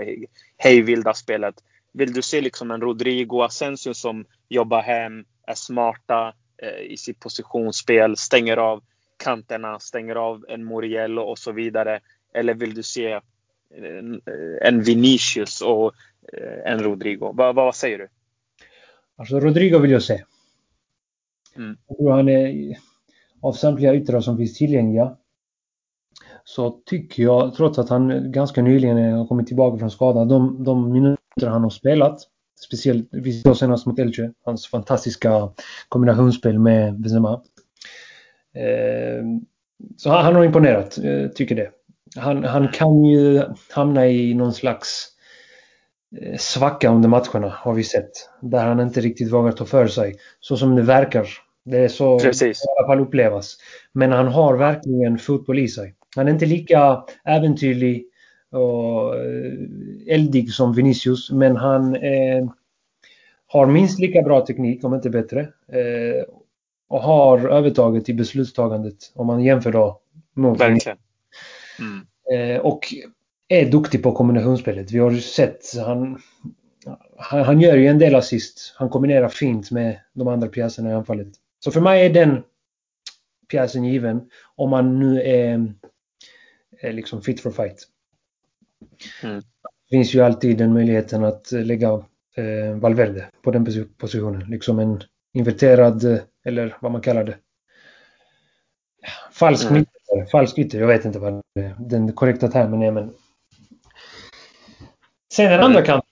hejvilda 0.57 1.14
spelet. 1.14 1.55
Vill 1.92 2.12
du 2.12 2.22
se 2.22 2.40
liksom 2.40 2.70
en 2.70 2.81
Rodrigo 2.81 3.42
Asensio 3.42 3.94
som 3.94 4.24
jobbar 4.48 4.83
hem, 4.83 5.24
är 5.46 5.55
smarta 5.55 6.35
i 6.82 6.96
sitt 6.96 7.20
positionsspel, 7.20 8.16
stänger 8.16 8.56
av 8.56 8.82
kanterna, 9.16 9.78
stänger 9.78 10.14
av 10.14 10.44
en 10.48 10.64
Moriello 10.64 11.22
och 11.22 11.38
så 11.38 11.52
vidare? 11.52 12.00
Eller 12.34 12.54
vill 12.54 12.74
du 12.74 12.82
se 12.82 13.20
en 14.62 14.82
Vinicius 14.82 15.60
och 15.60 15.92
en 16.64 16.82
Rodrigo. 16.82 17.32
Vad, 17.34 17.54
vad 17.54 17.74
säger 17.74 17.98
du? 17.98 18.08
Alltså 19.16 19.40
Rodrigo 19.40 19.78
vill 19.78 19.90
jag 19.90 20.02
se. 20.02 20.24
Mm. 21.56 21.76
Jag 21.86 21.98
tror 21.98 22.10
han 22.10 22.28
är, 22.28 22.76
av 23.40 23.52
samtliga 23.52 23.94
yttrar 23.94 24.20
som 24.20 24.36
finns 24.36 24.58
tillgängliga, 24.58 25.16
så 26.44 26.70
tycker 26.70 27.22
jag, 27.22 27.54
trots 27.54 27.78
att 27.78 27.88
han 27.88 28.32
ganska 28.32 28.62
nyligen 28.62 29.12
har 29.12 29.26
kommit 29.26 29.46
tillbaka 29.46 29.78
från 29.78 29.90
skada, 29.90 30.24
de, 30.24 30.64
de 30.64 30.92
minuter 30.92 31.46
han 31.46 31.62
har 31.62 31.70
spelat, 31.70 32.20
speciellt, 32.64 33.08
vi 33.12 33.32
såg 33.32 33.56
senast 33.56 33.86
mot 33.86 33.98
Elche, 33.98 34.30
hans 34.44 34.66
fantastiska 34.66 35.50
kombinationsspel 35.88 36.58
med 36.58 37.00
Benzema. 37.00 37.42
Eh, 38.54 39.24
så 39.96 40.10
han, 40.10 40.24
han 40.24 40.34
har 40.34 40.44
imponerat, 40.44 40.98
eh, 40.98 41.28
tycker 41.28 41.54
det. 41.54 41.70
Han, 42.16 42.44
han 42.44 42.68
kan 42.68 43.04
ju 43.04 43.42
hamna 43.70 44.06
i 44.06 44.34
någon 44.34 44.54
slags 44.54 45.10
Eh, 46.16 46.36
svacka 46.36 46.88
under 46.88 47.08
matcherna 47.08 47.48
har 47.48 47.74
vi 47.74 47.84
sett. 47.84 48.10
Där 48.40 48.64
han 48.66 48.80
inte 48.80 49.00
riktigt 49.00 49.32
vågar 49.32 49.52
ta 49.52 49.64
för 49.64 49.86
sig. 49.86 50.16
Så 50.40 50.56
som 50.56 50.76
det 50.76 50.82
verkar. 50.82 51.28
Det 51.64 51.78
är 51.78 51.88
så 51.88 52.18
Precis. 52.18 52.64
i 52.64 52.66
alla 52.78 52.88
fall 52.88 53.00
upplevas. 53.00 53.56
Men 53.92 54.12
han 54.12 54.28
har 54.28 54.56
verkligen 54.56 55.18
fotboll 55.18 55.58
i 55.58 55.68
sig. 55.68 55.94
Han 56.16 56.28
är 56.28 56.32
inte 56.32 56.46
lika 56.46 57.04
äventyrlig 57.24 58.04
och 58.50 59.16
eh, 59.16 59.52
eldig 60.06 60.52
som 60.52 60.72
Vinicius. 60.72 61.30
Men 61.30 61.56
han 61.56 61.96
eh, 61.96 62.50
har 63.46 63.66
minst 63.66 63.98
lika 63.98 64.22
bra 64.22 64.46
teknik, 64.46 64.84
om 64.84 64.94
inte 64.94 65.10
bättre. 65.10 65.40
Eh, 65.68 66.24
och 66.88 67.02
har 67.02 67.48
övertaget 67.48 68.08
i 68.08 68.14
beslutstagandet 68.14 69.12
om 69.14 69.26
man 69.26 69.42
jämför 69.42 69.72
då 69.72 70.00
mot 70.34 70.60
Verkligen. 70.60 70.98
Mm. 71.78 72.54
Eh, 72.54 72.60
och 72.60 72.94
är 73.48 73.70
duktig 73.70 74.02
på 74.02 74.12
kombinationsspelet. 74.12 74.90
Vi 74.90 74.98
har 74.98 75.12
sett 75.12 75.78
han, 75.84 76.20
han, 77.16 77.44
han 77.44 77.60
gör 77.60 77.76
ju 77.76 77.86
en 77.86 77.98
del 77.98 78.14
assist. 78.14 78.74
Han 78.76 78.88
kombinerar 78.88 79.28
fint 79.28 79.70
med 79.70 80.00
de 80.12 80.28
andra 80.28 80.48
pjäserna 80.48 80.90
i 80.90 80.92
anfallet. 80.92 81.28
Så 81.64 81.70
för 81.70 81.80
mig 81.80 82.06
är 82.06 82.10
den 82.10 82.42
pjäsen 83.50 83.84
given 83.84 84.30
om 84.56 84.70
man 84.70 84.98
nu 84.98 85.22
är, 85.22 85.74
är 86.80 86.92
liksom 86.92 87.22
fit 87.22 87.40
for 87.40 87.50
fight. 87.50 87.86
Mm. 89.22 89.42
Det 89.90 89.96
finns 89.96 90.14
ju 90.14 90.20
alltid 90.20 90.58
den 90.58 90.72
möjligheten 90.72 91.24
att 91.24 91.52
lägga 91.52 91.88
eh, 92.36 92.74
Valverde 92.74 93.30
på 93.42 93.50
den 93.50 93.88
positionen. 93.98 94.50
Liksom 94.50 94.78
en 94.78 95.02
inverterad, 95.32 96.20
eller 96.44 96.76
vad 96.80 96.92
man 96.92 97.00
kallar 97.00 97.24
det. 97.24 97.36
Falsk 99.32 99.70
mm. 99.70 99.74
mitt, 99.78 100.30
falsk 100.30 100.58
ytter, 100.58 100.80
jag 100.80 100.86
vet 100.86 101.04
inte 101.04 101.18
vad 101.18 101.42
den 101.78 102.12
korrekta 102.12 102.48
termen 102.48 102.82
är 102.82 102.90
men 102.90 103.12
Sen 105.32 105.50
den 105.50 105.60
andra 105.60 105.82
kanten. 105.82 106.10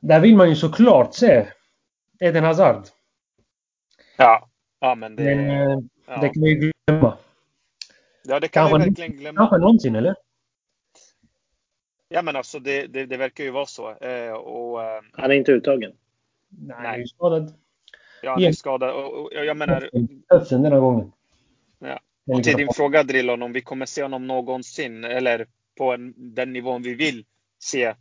Där 0.00 0.20
vill 0.20 0.36
man 0.36 0.48
ju 0.48 0.56
såklart 0.56 1.14
se 1.14 1.46
Eden 2.20 2.44
Hazard. 2.44 2.86
Ja, 4.16 4.48
ja 4.80 4.94
men 4.94 5.16
det... 5.16 5.24
Men, 5.24 5.50
eh, 5.50 5.78
ja. 6.06 6.20
det 6.20 6.28
kan 6.28 6.42
vi 6.42 6.72
glömma. 6.86 7.16
Ja, 8.24 8.40
det 8.40 8.48
kan 8.48 8.70
kanske, 8.70 8.78
vi 8.78 8.84
verkligen 8.84 9.16
glömma. 9.16 9.38
Kanske 9.38 9.58
någonsin, 9.58 9.96
eller? 9.96 10.14
Ja, 12.08 12.22
men 12.22 12.36
alltså 12.36 12.58
det, 12.58 12.86
det, 12.86 13.06
det 13.06 13.16
verkar 13.16 13.44
ju 13.44 13.50
vara 13.50 13.66
så. 13.66 13.90
Eh, 13.90 14.32
och, 14.32 14.82
eh, 14.82 15.02
han 15.12 15.30
är 15.30 15.34
inte 15.34 15.52
uttagen? 15.52 15.92
Nej, 16.48 16.76
han 16.76 16.86
är 16.86 16.98
ju 16.98 17.06
skadad. 17.06 17.54
Ja, 18.22 18.30
han 18.30 18.42
är 18.42 18.52
skadad. 18.52 18.90
Och, 18.90 19.22
och 19.22 19.30
jag 19.32 19.56
menar... 19.56 19.90
Höften 20.28 20.62
denna 20.62 20.78
gången. 20.78 21.12
Ja. 21.78 22.00
Och 22.26 22.44
till 22.44 22.56
din 22.56 22.68
fråga 22.74 23.02
Drillon, 23.02 23.42
om 23.42 23.52
vi 23.52 23.62
kommer 23.62 23.86
se 23.86 24.02
honom 24.02 24.26
någonsin 24.26 25.04
eller 25.04 25.46
på 25.78 25.92
en, 25.92 26.14
den 26.16 26.52
nivån 26.52 26.82
vi 26.82 26.94
vill 26.94 27.24
se 27.58 27.94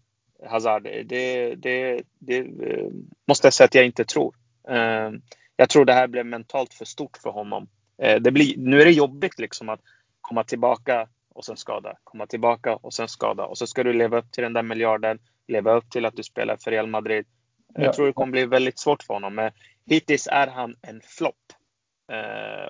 Hazard, 0.45 0.83
det, 0.83 1.55
det, 1.55 2.01
det 2.19 2.37
eh, 2.37 2.87
måste 3.27 3.47
jag 3.47 3.53
säga 3.53 3.65
att 3.65 3.75
jag 3.75 3.85
inte 3.85 4.05
tror. 4.05 4.35
Eh, 4.69 5.11
jag 5.55 5.69
tror 5.69 5.85
det 5.85 5.93
här 5.93 6.07
blev 6.07 6.25
mentalt 6.25 6.73
för 6.73 6.85
stort 6.85 7.17
för 7.17 7.29
honom. 7.29 7.67
Eh, 8.01 8.21
det 8.21 8.31
blir, 8.31 8.57
nu 8.57 8.81
är 8.81 8.85
det 8.85 8.91
jobbigt 8.91 9.39
liksom 9.39 9.69
att 9.69 9.79
komma 10.21 10.43
tillbaka 10.43 11.07
och 11.35 11.45
sen 11.45 11.57
skada, 11.57 11.97
komma 12.03 12.27
tillbaka 12.27 12.75
och 12.75 12.93
sen 12.93 13.07
skada. 13.07 13.45
Och 13.45 13.57
så 13.57 13.67
ska 13.67 13.83
du 13.83 13.93
leva 13.93 14.17
upp 14.17 14.31
till 14.31 14.43
den 14.43 14.53
där 14.53 14.63
miljarden, 14.63 15.19
leva 15.47 15.73
upp 15.73 15.89
till 15.89 16.05
att 16.05 16.15
du 16.15 16.23
spelar 16.23 16.57
för 16.57 16.71
Real 16.71 16.87
Madrid. 16.87 17.25
Jag 17.73 17.93
tror 17.93 18.07
det 18.07 18.13
kommer 18.13 18.31
bli 18.31 18.45
väldigt 18.45 18.79
svårt 18.79 19.03
för 19.03 19.13
honom. 19.13 19.35
Men 19.35 19.51
hittills 19.85 20.27
är 20.31 20.47
han 20.47 20.75
en 20.81 21.01
flopp. 21.01 21.35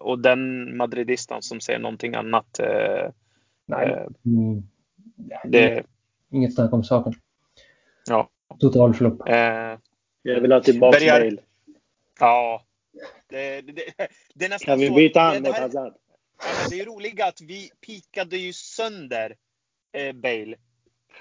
och 0.01 0.19
den 0.19 0.77
madridistan 0.77 1.41
som 1.41 1.61
säger 1.61 1.79
någonting 1.79 2.15
annat. 2.15 2.59
Nej. 3.65 4.07
Mm. 4.25 4.63
det, 5.43 5.83
Inget 6.31 6.55
snack 6.55 6.73
om 6.73 6.83
saken. 6.83 7.13
Ja. 8.09 8.29
Total 8.59 8.93
flopp. 8.93 9.29
Eh, 9.29 9.35
jag 10.21 10.41
vill 10.41 10.51
ha 10.51 10.59
tillbaka 10.59 10.99
Bergar... 10.99 11.19
Bale. 11.19 11.41
Ja. 12.19 12.63
Det, 13.29 13.61
det, 13.61 13.71
det, 13.71 13.83
det 14.35 14.45
är 14.45 14.49
nästan 14.49 14.71
kan 14.71 14.79
vi 14.79 14.89
byta 14.89 15.19
han 15.19 15.43
mot 15.43 15.57
Hazard? 15.57 15.93
Alltså, 16.37 16.69
det 16.69 16.79
är 16.79 16.85
roligt 16.85 17.21
att 17.21 17.41
vi 17.41 17.71
pikade 17.81 18.37
ju 18.37 18.53
sönder 18.53 19.35
eh, 19.93 20.13
Bale. 20.13 20.57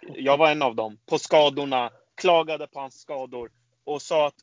Jag 0.00 0.36
var 0.36 0.50
en 0.50 0.62
av 0.62 0.74
dem. 0.74 0.98
På 1.06 1.18
skadorna. 1.18 1.90
Klagade 2.14 2.66
på 2.66 2.80
hans 2.80 3.00
skador. 3.00 3.50
Och 3.84 4.02
sa 4.02 4.26
att 4.26 4.34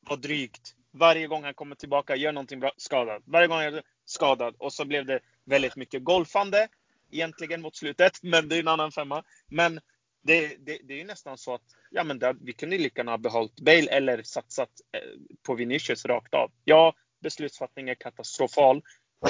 var 0.00 0.16
drygt. 0.16 0.74
Varje 0.90 1.26
gång 1.26 1.44
han 1.44 1.54
kommer 1.54 1.76
tillbaka, 1.76 2.16
gör 2.16 2.32
någonting 2.32 2.60
bra, 2.60 2.72
skadad. 2.76 3.22
Varje 3.26 3.46
gång 3.46 3.56
han 3.56 3.74
är 3.74 3.82
skadad. 4.04 4.54
Och 4.58 4.72
så 4.72 4.84
blev 4.84 5.06
det 5.06 5.20
väldigt 5.44 5.76
mycket 5.76 6.04
golfande. 6.04 6.68
Egentligen 7.10 7.62
mot 7.62 7.76
slutet, 7.76 8.18
men 8.22 8.48
det 8.48 8.56
är 8.56 8.60
en 8.60 8.68
annan 8.68 8.92
femma. 8.92 9.24
Men 9.46 9.80
det, 10.22 10.56
det, 10.66 10.78
det 10.84 11.00
är 11.00 11.04
nästan 11.04 11.38
så 11.38 11.54
att 11.54 11.62
ja, 11.90 12.04
men 12.04 12.18
där, 12.18 12.36
vi 12.40 12.52
kunde 12.52 12.78
lika 12.78 13.00
gärna 13.00 13.12
ha 13.12 13.18
behållit 13.18 13.60
Bale 13.60 13.90
eller 13.90 14.22
satsat 14.22 14.70
eh, 14.92 15.00
på 15.42 15.54
Vinicius 15.54 16.04
rakt 16.04 16.34
av. 16.34 16.50
Ja, 16.64 16.94
beslutsfattningen 17.20 17.88
är 17.88 17.94
katastrofal 17.94 18.82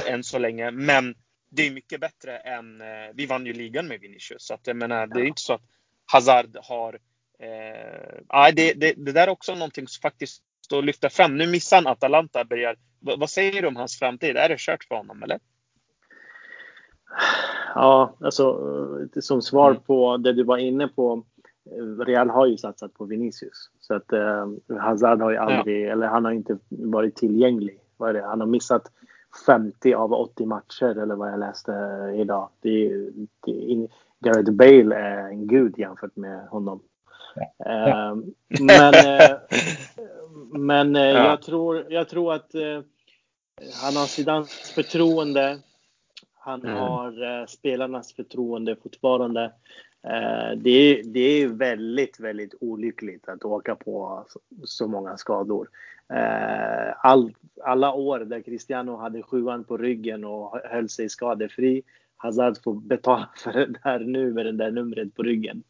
än 0.07 0.25
så 0.25 0.39
länge, 0.39 0.71
men 0.71 1.15
det 1.51 1.67
är 1.67 1.71
mycket 1.71 2.01
bättre 2.01 2.37
än... 2.37 2.81
Eh, 2.81 2.87
vi 3.15 3.27
vann 3.27 3.47
ju 3.47 3.53
ligan 3.53 3.89
med 3.89 4.01
Vinicius, 4.01 4.47
så 4.47 4.55
att 4.55 4.67
jag 4.67 4.77
menar, 4.77 5.07
det 5.07 5.21
är 5.21 5.25
inte 5.25 5.43
så 5.43 5.53
att 5.53 5.63
Hazard 6.13 6.57
har... 6.63 6.99
Eh, 7.39 8.55
det, 8.55 8.73
det, 8.73 8.95
det 8.97 9.13
där 9.13 9.27
är 9.27 9.29
också 9.29 9.55
någonting 9.55 9.89
som 9.89 10.01
faktiskt 10.01 10.43
att 10.75 10.85
lyfta 10.85 11.11
fram. 11.11 11.37
Nu 11.37 11.47
missar 11.47 11.77
han 11.77 11.87
Atalanta. 11.87 12.45
Börjar, 12.45 12.77
vad 13.01 13.31
säger 13.31 13.63
du 13.63 13.69
om 13.69 13.77
hans 13.77 13.99
framtid? 13.99 14.37
Är 14.37 14.49
det 14.49 14.59
kört 14.59 14.85
för 14.85 14.95
honom 14.95 15.23
eller? 15.23 15.39
Ja, 17.75 18.17
alltså 18.21 18.61
som 19.21 19.43
svar 19.43 19.71
mm. 19.71 19.83
på 19.83 20.17
det 20.17 20.33
du 20.33 20.45
var 20.45 20.59
inne 20.59 20.89
på. 20.89 21.25
Real 22.07 22.31
har 22.31 22.47
ju 22.47 22.57
satsat 22.57 22.95
på 22.95 23.05
Vinicius. 23.05 23.71
Så 23.81 23.95
att 23.95 24.13
eh, 24.13 24.49
Hazard 24.81 25.21
har 25.21 25.31
ju 25.31 25.37
aldrig, 25.37 25.87
ja. 25.87 25.93
eller 25.93 26.07
han 26.07 26.25
har 26.25 26.33
inte 26.33 26.59
varit 26.69 27.17
tillgänglig. 27.17 27.79
Vad 27.97 28.09
är 28.09 28.15
det? 28.15 28.27
Han 28.27 28.41
har 28.41 28.47
missat 28.47 28.93
50 29.47 29.95
av 29.95 30.13
80 30.13 30.47
matcher 30.47 30.99
eller 31.03 31.15
vad 31.15 31.33
jag 31.33 31.41
läste 31.41 31.73
idag. 32.17 32.49
Det, 32.61 32.89
det, 33.45 33.89
Gareth 34.21 34.51
Bale 34.51 34.97
är 34.97 35.29
en 35.29 35.47
gud 35.47 35.79
jämfört 35.79 36.17
med 36.17 36.49
honom. 36.49 36.81
Ja. 37.59 37.89
Eh, 37.89 38.17
men 38.61 38.95
eh, 38.95 39.37
men 40.53 40.97
eh, 40.97 41.03
ja. 41.03 41.29
jag, 41.29 41.43
tror, 41.43 41.87
jag 41.89 42.09
tror 42.09 42.35
att 42.35 42.51
han 43.83 43.97
har 43.97 44.07
Zidans 44.07 44.51
förtroende. 44.75 45.59
Han 46.35 46.63
mm. 46.63 46.77
har 46.77 47.47
spelarnas 47.47 48.13
förtroende 48.13 48.77
fortfarande. 48.83 49.53
Eh, 50.07 50.57
det, 50.57 50.71
är, 50.71 51.03
det 51.05 51.21
är 51.21 51.49
väldigt, 51.49 52.21
väldigt 52.21 52.55
olyckligt 52.61 53.29
att 53.29 53.45
åka 53.45 53.75
på 53.75 54.25
så, 54.29 54.41
så 54.65 54.89
många 54.89 55.17
skador. 55.17 55.69
Eh, 56.13 56.95
all, 56.99 57.35
alla 57.65 57.93
år 57.93 58.21
där 58.21 58.41
Cristiano 58.41 58.97
hade 58.97 59.23
sjuan 59.23 59.65
på 59.65 59.77
ryggen 59.77 60.25
och 60.25 60.61
höll 60.65 60.89
sig 60.89 61.09
skadefri. 61.09 61.83
Hazard 62.17 62.63
får 62.65 62.75
betala 62.75 63.29
för 63.37 63.53
det 63.53 63.75
där 63.85 63.99
nu 63.99 64.33
med 64.33 64.47
det 64.47 64.53
där 64.53 64.71
numret 64.71 65.15
på 65.15 65.23
ryggen. 65.23 65.63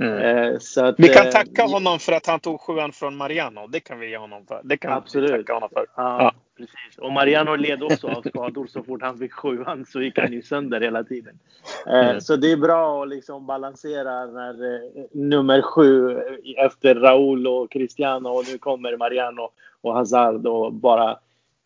Mm. 0.00 0.18
Eh, 0.18 0.54
att, 0.84 0.94
vi 0.98 1.08
kan 1.08 1.26
eh, 1.26 1.32
tacka 1.32 1.62
honom 1.62 1.98
för 1.98 2.12
att 2.12 2.26
han 2.26 2.40
tog 2.40 2.60
sjuan 2.60 2.92
från 2.92 3.16
Mariano. 3.16 3.66
Det 3.66 3.80
kan 3.80 3.98
vi 3.98 4.10
ge 4.10 4.16
honom 4.16 4.46
för. 4.46 4.60
Det 4.64 4.76
kan 4.76 4.92
absolut. 4.92 5.30
vi 5.30 5.36
tacka 5.36 5.54
honom 5.54 5.68
för. 5.72 5.86
Ja. 5.96 6.22
ja. 6.22 6.32
Precis. 6.56 6.98
Och 6.98 7.12
Mariano 7.12 7.56
led 7.56 7.82
också 7.82 8.08
av 8.08 8.22
skador. 8.22 8.66
Så 8.66 8.82
fort 8.82 9.02
han 9.02 9.18
fick 9.18 9.32
sjuan 9.32 9.86
så 9.86 10.02
gick 10.02 10.18
han 10.18 10.32
ju 10.32 10.42
sönder 10.42 10.80
hela 10.80 11.04
tiden. 11.04 11.38
Eh, 11.86 12.18
så 12.18 12.36
det 12.36 12.52
är 12.52 12.56
bra 12.56 13.02
att 13.02 13.08
liksom 13.08 13.46
balansera 13.46 14.26
när 14.26 14.74
eh, 14.74 15.04
nummer 15.12 15.62
sju 15.62 16.20
efter 16.56 16.94
Raúl 16.94 17.46
och 17.46 17.70
Cristiano 17.70 18.28
och 18.28 18.44
nu 18.52 18.58
kommer 18.58 18.96
Mariano 18.96 19.50
och 19.80 19.94
Hazard 19.94 20.46
och 20.46 20.72
bara 20.72 21.18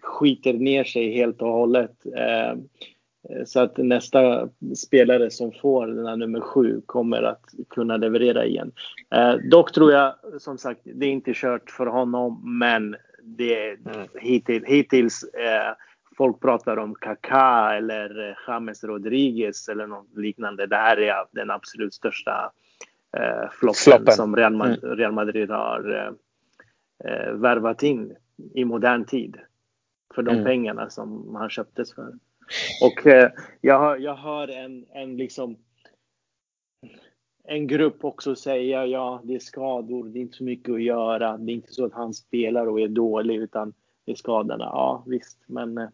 skiter 0.02 0.52
ner 0.52 0.84
sig 0.84 1.12
helt 1.12 1.42
och 1.42 1.52
hållet. 1.52 2.06
Eh, 3.28 3.44
så 3.44 3.61
att 3.61 3.76
nästa 3.76 4.48
spelare 4.76 5.30
som 5.30 5.52
får 5.52 5.87
den 5.87 6.06
här 6.06 6.16
nummer 6.16 6.40
sju 6.40 6.80
kommer 6.87 7.22
att 7.22 7.44
kunna 7.68 7.96
leverera 7.96 8.44
igen. 8.44 8.72
Eh, 9.14 9.35
dock 9.35 9.72
tror 9.72 9.92
jag 9.92 10.14
som 10.38 10.59
sagt, 10.59 10.80
det 10.85 11.06
är 11.06 11.11
inte 11.11 11.33
kört 11.35 11.70
för 11.70 11.87
honom, 11.87 12.59
men 12.59 12.96
det 13.22 13.66
är 13.66 13.72
mm. 13.72 14.09
hittills, 14.14 14.64
hittills 14.64 15.24
eh, 15.24 15.74
folk 16.20 16.40
pratar 16.40 16.76
om 16.76 16.94
Kaká 16.94 17.76
eller 17.76 18.38
James 18.46 18.85
Rodriguez 18.85 19.68
eller 19.68 19.87
något 19.87 20.16
liknande. 20.16 20.66
Det 20.66 20.76
här 20.76 20.96
är 21.00 21.14
den 21.30 21.50
absolut 21.50 21.94
största 21.94 22.52
eh, 23.16 23.50
floppen, 23.50 23.74
floppen. 23.74 24.14
som 24.14 24.37
Real 24.37 24.56
Madrid, 24.56 24.85
mm. 24.85 24.96
Real 24.96 25.12
Madrid 25.12 25.50
har 25.50 25.94
eh, 25.94 27.12
eh, 27.12 27.33
värvat 27.33 27.83
in 27.83 28.16
i 28.54 28.64
modern 28.64 29.04
tid. 29.04 29.37
För 30.14 30.22
de 30.22 30.30
mm. 30.30 30.44
pengarna 30.44 30.90
som 30.90 31.35
han 31.35 31.50
köptes 31.50 31.94
för. 31.94 32.12
Och 32.82 33.06
eh, 33.06 33.30
jag, 33.60 33.78
hör, 33.78 33.96
jag 33.96 34.16
hör 34.16 34.48
en, 34.48 34.86
en 34.92 35.16
liksom 35.16 35.56
en 37.44 37.66
grupp 37.66 38.04
också 38.04 38.34
säga 38.34 38.86
ja, 38.86 39.20
det 39.24 39.34
är 39.34 39.38
skador, 39.38 40.08
det 40.08 40.18
är 40.18 40.20
inte 40.20 40.36
så 40.36 40.44
mycket 40.44 40.74
att 40.74 40.82
göra. 40.82 41.36
Det 41.36 41.52
är 41.52 41.54
inte 41.54 41.72
så 41.72 41.84
att 41.84 41.92
han 41.92 42.14
spelar 42.14 42.66
och 42.66 42.80
är 42.80 42.88
dålig 42.88 43.36
utan 43.36 43.72
det 44.04 44.12
är 44.12 44.16
skadorna. 44.16 44.64
Ja, 44.64 45.04
visst, 45.06 45.38
men 45.46 45.78
eh, 45.78 45.88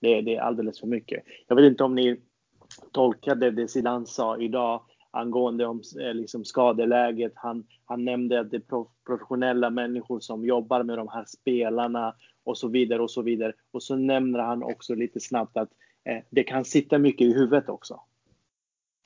det, 0.00 0.20
det 0.20 0.36
är 0.36 0.40
alldeles 0.40 0.80
för 0.80 0.86
mycket. 0.86 1.24
Jag 1.46 1.56
vet 1.56 1.64
inte 1.64 1.84
om 1.84 1.94
ni 1.94 2.20
tolkade 2.92 3.50
det 3.50 3.68
Zidane 3.68 4.06
sa 4.06 4.38
idag 4.38 4.82
angående 5.10 5.66
om 5.66 5.82
eh, 6.00 6.14
liksom 6.14 6.44
skadeläget. 6.44 7.32
Han, 7.34 7.66
han 7.84 8.04
nämnde 8.04 8.40
att 8.40 8.50
det 8.50 8.56
är 8.56 8.84
professionella 9.06 9.70
människor 9.70 10.20
som 10.20 10.44
jobbar 10.44 10.82
med 10.82 10.98
de 10.98 11.08
här 11.08 11.24
spelarna 11.26 12.14
och 12.44 12.58
så 12.58 12.68
vidare 12.68 13.02
och 13.02 13.10
så 13.10 13.22
vidare. 13.22 13.52
Och 13.70 13.82
så 13.82 13.96
nämner 13.96 14.38
han 14.38 14.62
också 14.62 14.94
lite 14.94 15.20
snabbt 15.20 15.56
att 15.56 15.70
det 16.30 16.42
kan 16.44 16.64
sitta 16.64 16.98
mycket 16.98 17.26
i 17.26 17.32
huvudet 17.32 17.68
också. 17.68 18.00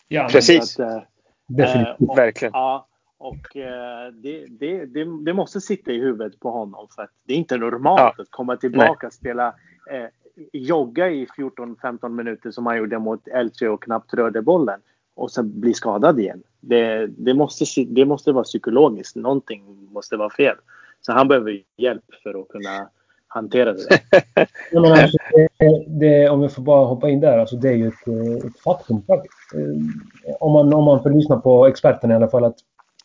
Ja, 0.09 0.29
precis. 0.31 0.81
Att, 0.81 0.93
eh, 0.93 1.03
Definitivt. 1.47 2.11
Och, 2.11 2.19
Verkligen. 2.19 2.53
Ja, 2.55 2.87
och 3.19 3.57
eh, 3.57 4.13
det, 4.13 4.47
det, 4.47 4.87
det, 4.87 5.05
det, 5.25 5.33
måste 5.33 5.61
sitta 5.61 5.93
i 5.93 5.99
huvudet 6.01 6.41
på 6.41 6.51
honom 6.51 6.89
för 6.95 7.03
att 7.03 7.11
det 7.25 7.33
är 7.33 7.37
inte 7.37 7.57
normalt 7.57 8.15
ja. 8.17 8.23
att 8.23 8.31
komma 8.31 8.57
tillbaka 8.57 9.07
och 9.07 9.13
spela 9.13 9.55
eh, 9.91 10.07
jogga 10.53 11.11
i 11.11 11.27
14-15 11.27 12.09
minuter 12.09 12.51
som 12.51 12.67
han 12.67 12.77
gjorde 12.77 12.99
mot 12.99 13.29
Elche 13.29 13.69
och 13.69 13.83
knappt 13.83 14.15
rörde 14.15 14.43
bollen 14.43 14.81
och 15.15 15.31
sen 15.31 15.61
bli 15.61 15.75
skadad 15.75 16.21
igen. 16.21 16.43
Det, 16.61 17.07
det, 17.07 17.35
måste, 17.35 17.85
det 17.85 18.05
måste 18.05 18.33
vara 18.33 18.45
psykologiskt. 18.45 19.17
Någonting 19.17 19.89
måste 19.93 20.17
vara 20.17 20.31
fel. 20.31 20.57
Så 21.01 21.13
han 21.13 21.29
behöver 21.29 21.63
hjälp 21.77 22.05
för 22.23 22.41
att 22.41 22.49
kunna 22.49 22.89
hantera 23.37 23.73
det. 23.73 23.83
ja, 24.73 24.81
men 24.81 24.93
alltså, 24.93 25.19
det, 25.59 25.85
det, 25.87 26.29
om 26.29 26.43
jag 26.43 26.53
får 26.53 26.63
bara 26.63 26.87
hoppa 26.87 27.09
in 27.09 27.21
där, 27.21 27.39
alltså, 27.39 27.57
det 27.57 27.69
är 27.69 27.75
ju 27.75 27.89
ett, 27.89 28.45
ett 28.45 28.61
faktum. 28.65 29.03
Eh, 29.09 30.35
om 30.41 30.53
man, 30.53 30.75
om 30.75 30.85
man 30.85 31.03
får 31.03 31.11
lyssna 31.11 31.37
på 31.37 31.67
experterna 31.67 32.15
i 32.15 32.17
alla 32.17 32.29
fall 32.29 32.45
att 32.45 32.57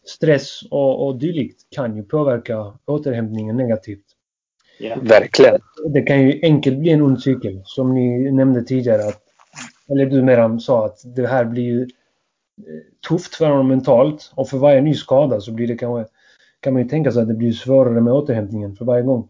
stress 0.05 0.61
och, 0.71 1.07
och 1.07 1.19
dylikt 1.19 1.61
kan 1.69 1.95
ju 1.95 2.03
påverka 2.03 2.73
återhämtningen 2.85 3.57
negativt. 3.57 4.05
Ja. 4.79 4.95
Verkligen. 5.01 5.59
Det 5.93 6.01
kan 6.01 6.21
ju 6.21 6.39
enkelt 6.43 6.77
bli 6.77 6.89
en 6.89 7.01
ond 7.01 7.21
cykel 7.21 7.61
som 7.65 7.93
ni 7.93 8.31
nämnde 8.31 8.63
tidigare. 8.63 9.01
Att, 9.01 9.21
eller 9.89 10.05
du 10.05 10.21
Meram 10.21 10.59
sa 10.59 10.85
att 10.85 10.97
det 11.15 11.27
här 11.27 11.45
blir 11.45 11.63
ju 11.63 11.81
eh, 11.81 11.87
tufft 13.07 13.35
för 13.35 13.49
honom 13.49 13.67
mentalt 13.67 14.31
och 14.35 14.49
för 14.49 14.57
varje 14.57 14.81
ny 14.81 14.93
skada 14.93 15.41
så 15.41 15.51
blir 15.51 15.67
det 15.67 15.77
kanske 15.77 16.13
kan 16.59 16.73
man 16.73 16.81
ju 16.81 16.89
tänka 16.89 17.11
sig 17.11 17.21
att 17.21 17.27
det 17.27 17.33
blir 17.33 17.51
svårare 17.51 18.01
med 18.01 18.13
återhämtningen 18.13 18.75
för 18.75 18.85
varje 18.85 19.03
gång. 19.03 19.27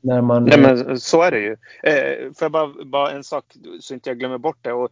När 0.00 0.20
man... 0.20 0.44
Nej, 0.44 0.58
men 0.58 1.00
så 1.00 1.22
är 1.22 1.30
det 1.30 1.40
ju. 1.40 1.56
Eh, 1.82 2.32
får 2.32 2.44
jag 2.44 2.52
bara, 2.52 2.84
bara 2.84 3.10
en 3.10 3.24
sak 3.24 3.44
så 3.80 3.94
inte 3.94 4.10
jag 4.10 4.18
glömmer 4.18 4.38
bort 4.38 4.58
det. 4.60 4.72
Och, 4.72 4.90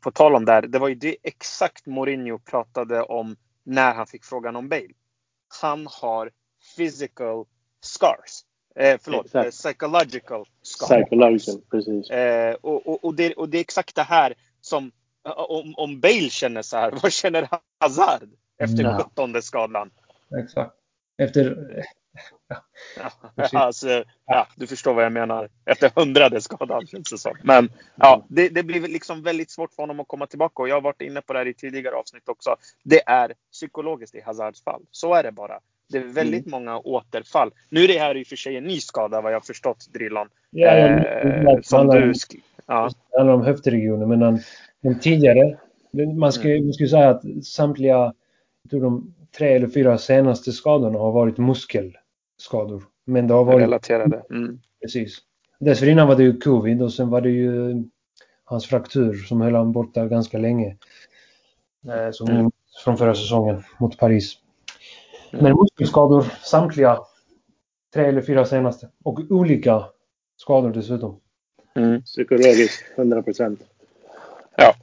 på 0.00 0.10
tal 0.10 0.34
om 0.34 0.44
det 0.44 0.52
här, 0.52 0.62
det 0.62 0.78
var 0.78 0.88
ju 0.88 0.94
det 0.94 1.16
exakt 1.22 1.86
Mourinho 1.86 2.38
pratade 2.38 3.02
om 3.02 3.36
när 3.64 3.94
han 3.94 4.06
fick 4.06 4.24
frågan 4.24 4.56
om 4.56 4.68
Bale. 4.68 4.94
Han 5.60 5.86
har 5.90 6.30
physical 6.76 7.44
scars. 7.80 8.44
Eh, 8.76 8.98
förlåt, 9.02 9.34
eh, 9.34 9.42
psychological 9.42 10.44
scars. 10.62 10.88
Psychological, 10.88 11.60
precis. 11.70 12.10
Eh, 12.10 12.54
och, 12.54 12.86
och, 12.86 13.04
och, 13.04 13.14
det, 13.14 13.34
och 13.34 13.48
det 13.48 13.58
är 13.58 13.60
exakt 13.60 13.96
det 13.96 14.02
här 14.02 14.34
som 14.60 14.92
om, 15.22 15.74
om 15.76 16.00
Bale 16.00 16.30
känner 16.30 16.62
så 16.62 16.76
här, 16.76 16.92
vad 17.02 17.12
känner 17.12 17.48
Hazard 17.80 18.28
efter 18.58 18.82
no. 18.82 18.98
17 18.98 19.42
skadan? 19.42 19.90
Exakt. 20.42 20.74
Efter 21.18 21.84
Ja, 23.52 23.58
alltså, 23.58 24.04
ja, 24.26 24.46
du 24.56 24.66
förstår 24.66 24.94
vad 24.94 25.04
jag 25.04 25.12
menar. 25.12 25.48
Efter 25.64 25.92
hundrade 25.96 26.40
skadan 26.40 26.86
känns 26.86 27.10
det 27.10 27.18
som. 27.18 27.36
Men 27.42 27.72
ja, 27.96 28.26
det, 28.28 28.48
det 28.48 28.62
blir 28.62 28.80
liksom 28.80 29.22
väldigt 29.22 29.50
svårt 29.50 29.74
för 29.74 29.82
honom 29.82 30.00
att 30.00 30.08
komma 30.08 30.26
tillbaka. 30.26 30.62
Och 30.62 30.68
jag 30.68 30.76
har 30.76 30.80
varit 30.80 31.00
inne 31.00 31.20
på 31.20 31.32
det 31.32 31.38
här 31.38 31.46
i 31.46 31.54
tidigare 31.54 31.94
avsnitt 31.94 32.28
också. 32.28 32.56
Det 32.84 33.08
är 33.08 33.32
psykologiskt 33.52 34.14
i 34.14 34.20
Hazards 34.20 34.64
fall. 34.64 34.82
Så 34.90 35.14
är 35.14 35.22
det 35.22 35.32
bara. 35.32 35.60
Det 35.88 35.98
är 35.98 36.02
väldigt 36.02 36.46
mm. 36.46 36.50
många 36.50 36.78
återfall. 36.78 37.50
Nu 37.68 37.84
är 37.84 37.88
det 37.88 37.98
här 37.98 38.16
i 38.16 38.22
och 38.22 38.26
för 38.26 38.36
sig 38.36 38.56
en 38.56 38.64
ny 38.64 38.80
skada 38.80 39.20
vad 39.20 39.32
jag 39.32 39.36
har 39.36 39.46
förstått 39.46 39.86
Drillon. 39.92 40.28
Ja, 40.50 40.68
eh, 40.68 41.60
som 41.62 41.86
du... 41.86 42.12
Ja. 42.66 42.90
Det 43.10 43.18
handlar 43.18 43.34
om 43.34 43.42
höftregionen. 43.42 44.08
Men 44.08 44.40
den 44.82 44.98
tidigare, 44.98 45.58
man 46.18 46.32
ska, 46.32 46.48
mm. 46.48 46.64
man 46.64 46.72
ska 46.72 46.88
säga 46.88 47.10
att 47.10 47.44
samtliga, 47.44 48.12
jag 48.62 48.70
tror 48.70 48.80
de 48.80 49.14
tre 49.38 49.54
eller 49.56 49.68
fyra 49.68 49.98
senaste 49.98 50.52
skadorna 50.52 50.98
har 50.98 51.12
varit 51.12 51.38
muskelskador. 51.38 52.82
Men 53.04 53.26
det 53.26 53.34
har 53.34 53.44
varit... 53.44 53.62
Relaterade. 53.62 54.22
Mm. 54.30 54.60
Precis. 54.82 55.18
Dessförinnan 55.58 56.08
var 56.08 56.16
det 56.16 56.22
ju 56.22 56.38
covid 56.38 56.82
och 56.82 56.92
sen 56.92 57.08
var 57.08 57.20
det 57.20 57.30
ju 57.30 57.82
hans 58.44 58.66
fraktur 58.66 59.14
som 59.14 59.40
höll 59.40 59.54
han 59.54 59.72
borta 59.72 60.06
ganska 60.06 60.38
länge. 60.38 60.76
Eh, 61.88 62.10
som 62.12 62.28
mm. 62.28 62.50
Från 62.84 62.96
förra 62.96 63.14
säsongen 63.14 63.62
mot 63.78 63.98
Paris. 63.98 64.38
Mm. 65.32 65.44
Men 65.44 65.56
muskelskador 65.56 66.22
samtliga 66.42 66.98
tre 67.94 68.04
eller 68.04 68.22
fyra 68.22 68.44
senaste. 68.44 68.88
Och 69.04 69.20
olika 69.30 69.84
skador 70.36 70.70
dessutom. 70.70 71.20
Mm. 71.74 72.02
Psykologiskt, 72.02 72.84
100 72.96 73.22
procent. 73.22 73.60
Ja. 74.56 74.74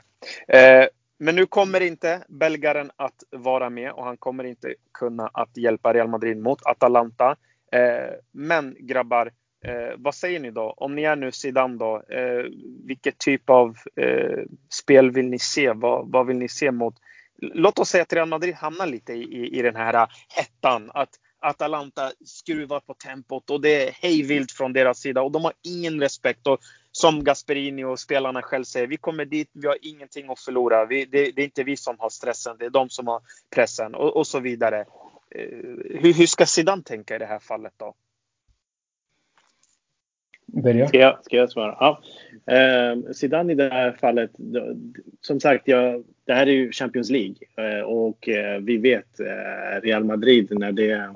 Eh, 0.57 0.88
men 1.17 1.36
nu 1.36 1.45
kommer 1.45 1.82
inte 1.82 2.23
belgaren 2.27 2.91
att 2.95 3.23
vara 3.32 3.69
med 3.69 3.91
och 3.91 4.06
han 4.06 4.17
kommer 4.17 4.43
inte 4.43 4.73
kunna 4.93 5.30
att 5.34 5.58
hjälpa 5.58 5.93
Real 5.93 6.08
Madrid 6.08 6.38
mot 6.38 6.65
Atalanta. 6.65 7.36
Eh, 7.71 8.13
men 8.32 8.75
grabbar, 8.80 9.32
eh, 9.65 9.95
vad 9.97 10.15
säger 10.15 10.39
ni 10.39 10.51
då? 10.51 10.73
Om 10.77 10.95
ni 10.95 11.03
är 11.03 11.15
nu 11.15 11.32
Zidane 11.32 11.77
då, 11.77 12.03
eh, 12.10 12.45
vilket 12.86 13.17
typ 13.17 13.49
av 13.49 13.77
eh, 13.95 14.43
spel 14.69 15.12
vill 15.12 15.30
ni 15.30 15.39
se? 15.39 15.73
Vad, 15.73 16.12
vad, 16.12 16.27
vill 16.27 16.38
ni 16.38 16.49
se 16.49 16.71
mot? 16.71 16.95
Låt 17.38 17.80
oss 17.80 17.89
säga 17.89 18.01
att 18.01 18.13
Real 18.13 18.27
Madrid 18.27 18.56
hamnar 18.56 18.88
lite 18.88 19.13
i, 19.13 19.23
i, 19.23 19.60
i 19.60 19.62
den 19.62 19.75
här 19.75 20.08
hettan. 20.38 20.91
Att 20.93 21.10
Atalanta 21.39 22.12
skruvar 22.26 22.80
på 22.80 22.93
tempot 22.93 23.50
och 23.50 23.62
det 23.62 23.88
är 23.88 23.91
hejvilt 23.91 24.52
från 24.52 24.73
deras 24.73 25.00
sida 25.00 25.21
och 25.21 25.32
de 25.32 25.43
har 25.43 25.54
ingen 25.63 26.00
respekt. 26.00 26.47
Och 26.47 26.60
som 26.91 27.23
Gasperini 27.23 27.84
och 27.84 28.00
spelarna 28.00 28.41
själv 28.41 28.63
säger, 28.63 28.88
vi 28.88 28.97
kommer 28.97 29.26
dit, 29.26 29.50
vi 29.54 29.67
har 29.67 29.78
ingenting 29.82 30.30
att 30.30 30.39
förlora. 30.39 30.86
Vi, 30.86 31.06
det, 31.06 31.32
det, 31.32 31.41
är 31.41 31.45
inte 31.45 31.63
vi 31.63 31.78
som 31.78 31.95
har 32.00 32.10
stressen, 32.10 32.56
det 32.60 32.65
är 32.65 32.69
de 32.69 32.89
som 32.89 33.08
har 33.08 33.21
pressen 33.56 33.95
och, 33.95 34.17
och 34.17 34.28
så 34.28 34.39
vidare. 34.39 34.80
Eh, 35.32 35.47
hur, 36.00 36.13
hur 36.13 36.26
ska 36.26 36.45
Zidane 36.45 36.84
tänka 36.84 37.15
i 37.15 37.19
det 37.19 37.26
här 37.26 37.39
fallet 37.39 37.73
då? 37.78 37.95
Börja. 40.48 40.87
Ska 40.87 41.00
jag, 41.00 41.23
ska 41.23 41.37
jag 41.37 41.52
svara? 41.52 41.77
Ja. 41.79 42.02
Eh, 42.54 43.12
Zidane 43.12 43.52
i 43.52 43.56
det 43.56 43.69
här 43.69 43.91
fallet, 43.91 44.31
som 45.21 45.39
sagt, 45.39 45.67
jag, 45.67 46.04
det 46.25 46.33
här 46.33 46.48
är 46.48 46.52
ju 46.52 46.71
Champions 46.71 47.10
League 47.10 47.35
eh, 47.58 47.81
och 47.81 48.29
eh, 48.29 48.60
vi 48.62 48.77
vet 48.77 49.19
eh, 49.19 49.81
Real 49.81 50.04
Madrid 50.04 50.60
när 50.60 50.71
det 50.71 51.13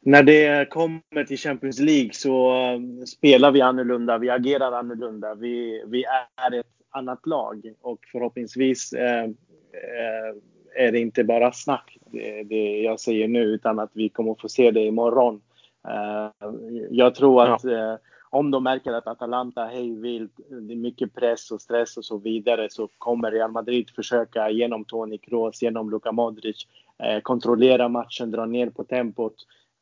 när 0.00 0.22
det 0.22 0.70
kommer 0.70 1.24
till 1.24 1.38
Champions 1.38 1.78
League 1.78 2.10
så 2.12 2.52
um, 2.74 3.06
spelar 3.06 3.50
vi 3.50 3.60
annorlunda, 3.60 4.18
vi 4.18 4.30
agerar 4.30 4.72
annorlunda. 4.72 5.34
Vi, 5.34 5.84
vi 5.86 6.04
är 6.36 6.58
ett 6.58 6.66
annat 6.90 7.26
lag 7.26 7.72
och 7.80 7.98
förhoppningsvis 8.12 8.92
eh, 8.92 9.24
eh, 9.24 10.34
är 10.76 10.92
det 10.92 10.98
inte 10.98 11.24
bara 11.24 11.52
snack 11.52 11.98
det, 12.06 12.42
det, 12.42 12.80
jag 12.80 13.00
säger 13.00 13.28
nu 13.28 13.42
utan 13.42 13.78
att 13.78 13.90
vi 13.92 14.08
kommer 14.08 14.34
få 14.34 14.48
se 14.48 14.70
det 14.70 14.80
imorgon. 14.80 15.40
Eh, 15.88 16.48
jag 16.90 17.14
tror 17.14 17.42
att 17.42 17.64
ja. 17.64 17.98
Om 18.30 18.50
de 18.50 18.64
märker 18.64 18.92
att 18.92 19.06
Atalanta 19.06 19.64
är 19.64 19.74
hejvilt, 19.74 20.32
det 20.48 20.72
är 20.72 20.76
mycket 20.76 21.14
press 21.14 21.50
och 21.50 21.60
stress 21.60 21.96
och 21.96 22.04
så 22.04 22.18
vidare 22.18 22.66
så 22.70 22.88
kommer 22.98 23.30
Real 23.30 23.50
Madrid 23.50 23.90
försöka 23.90 24.50
genom 24.50 24.84
Toni 24.84 25.18
Kroos, 25.18 25.62
genom 25.62 25.90
Luka 25.90 26.12
Modric 26.12 26.66
eh, 26.98 27.20
kontrollera 27.20 27.88
matchen, 27.88 28.30
dra 28.30 28.46
ner 28.46 28.70
på 28.70 28.84
tempot 28.84 29.34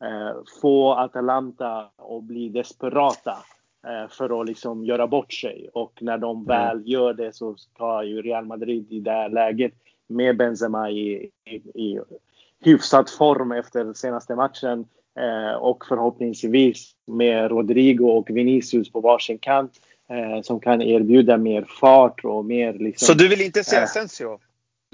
Eh, 0.05 0.37
få 0.61 0.93
Atalanta 0.93 1.91
att 1.97 2.23
bli 2.23 2.49
desperata 2.49 3.37
eh, 3.87 4.09
för 4.11 4.41
att 4.41 4.47
liksom 4.47 4.85
göra 4.85 5.07
bort 5.07 5.33
sig. 5.33 5.69
Och 5.73 6.03
när 6.03 6.19
de 6.19 6.37
mm. 6.37 6.47
väl 6.47 6.83
gör 6.89 7.15
det 7.15 7.33
så 7.33 7.57
ska 7.57 8.05
ju 8.05 8.23
Real 8.23 8.45
Madrid 8.45 8.93
i 8.93 9.01
det 9.01 9.11
här 9.11 9.29
läget 9.29 9.73
med 10.07 10.37
Benzema 10.37 10.91
i, 10.91 11.31
i, 11.45 11.55
i 11.55 12.01
hyfsad 12.61 13.11
form 13.11 13.53
efter 13.53 13.93
senaste 13.93 14.35
matchen 14.35 14.89
och 15.59 15.85
förhoppningsvis 15.89 16.93
med 17.07 17.51
Rodrigo 17.51 18.05
och 18.05 18.31
Vinicius 18.31 18.93
på 18.93 19.01
varsin 19.01 19.39
kant 19.39 19.73
eh, 20.11 20.43
som 20.43 20.61
kan 20.61 20.83
erbjuda 20.83 21.37
mer 21.37 21.63
fart 21.81 22.25
och 22.25 22.45
mer 22.45 22.73
liksom, 22.73 23.07
Så 23.07 23.15
du 23.15 23.29
vill 23.29 23.41
inte 23.41 23.65
se 23.65 23.77
Asensio? 23.77 24.39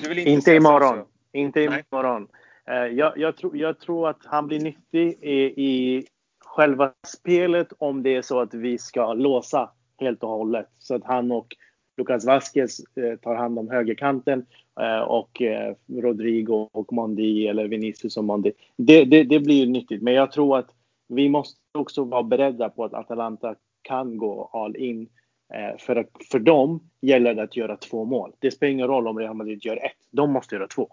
Du 0.02 0.08
vill 0.08 0.18
inte, 0.18 0.30
inte 0.30 0.54
imorgon. 0.54 1.04
Inte 1.32 1.60
imorgon. 1.60 2.28
Eh, 2.68 2.74
jag, 2.74 3.18
jag, 3.18 3.36
tror, 3.36 3.56
jag 3.56 3.78
tror 3.78 4.08
att 4.08 4.20
han 4.24 4.46
blir 4.46 4.60
nyttig 4.60 5.18
i, 5.22 5.64
i 5.66 6.06
själva 6.44 6.92
spelet 7.06 7.72
om 7.78 8.02
det 8.02 8.16
är 8.16 8.22
så 8.22 8.40
att 8.40 8.54
vi 8.54 8.78
ska 8.78 9.12
låsa 9.12 9.70
helt 10.00 10.22
och 10.22 10.28
hållet. 10.28 10.68
Så 10.78 10.94
att 10.94 11.04
han 11.04 11.32
och 11.32 11.56
Lucas 11.96 12.24
Vasquez 12.24 12.80
eh, 12.96 13.16
tar 13.16 13.34
hand 13.34 13.58
om 13.58 13.70
högerkanten 13.70 14.46
eh, 14.80 15.00
och 15.00 15.42
eh, 15.42 15.74
Rodrigo 15.86 16.68
och 16.72 16.92
Mondi 16.92 17.48
eller 17.48 17.68
Vinicius 17.68 18.16
och 18.16 18.24
Mondi. 18.24 18.52
Det, 18.76 19.04
det, 19.04 19.24
det 19.24 19.40
blir 19.40 19.66
nyttigt, 19.66 20.02
men 20.02 20.14
jag 20.14 20.32
tror 20.32 20.58
att 20.58 20.70
vi 21.08 21.28
måste 21.28 21.58
också 21.78 22.04
vara 22.04 22.22
beredda 22.22 22.68
på 22.68 22.84
att 22.84 22.94
Atalanta 22.94 23.54
kan 23.82 24.16
gå 24.16 24.50
all 24.52 24.76
in. 24.76 25.08
Eh, 25.54 25.78
för, 25.78 25.96
att, 25.96 26.10
för 26.30 26.38
dem 26.38 26.80
gäller 27.00 27.34
det 27.34 27.42
att 27.42 27.56
göra 27.56 27.76
två 27.76 28.04
mål. 28.04 28.32
Det 28.38 28.50
spelar 28.50 28.72
ingen 28.72 28.86
roll 28.86 29.08
om 29.08 29.18
Real 29.18 29.34
Madrid 29.34 29.64
gör 29.64 29.76
ett. 29.76 30.08
De 30.10 30.32
måste 30.32 30.54
göra 30.54 30.66
två. 30.66 30.88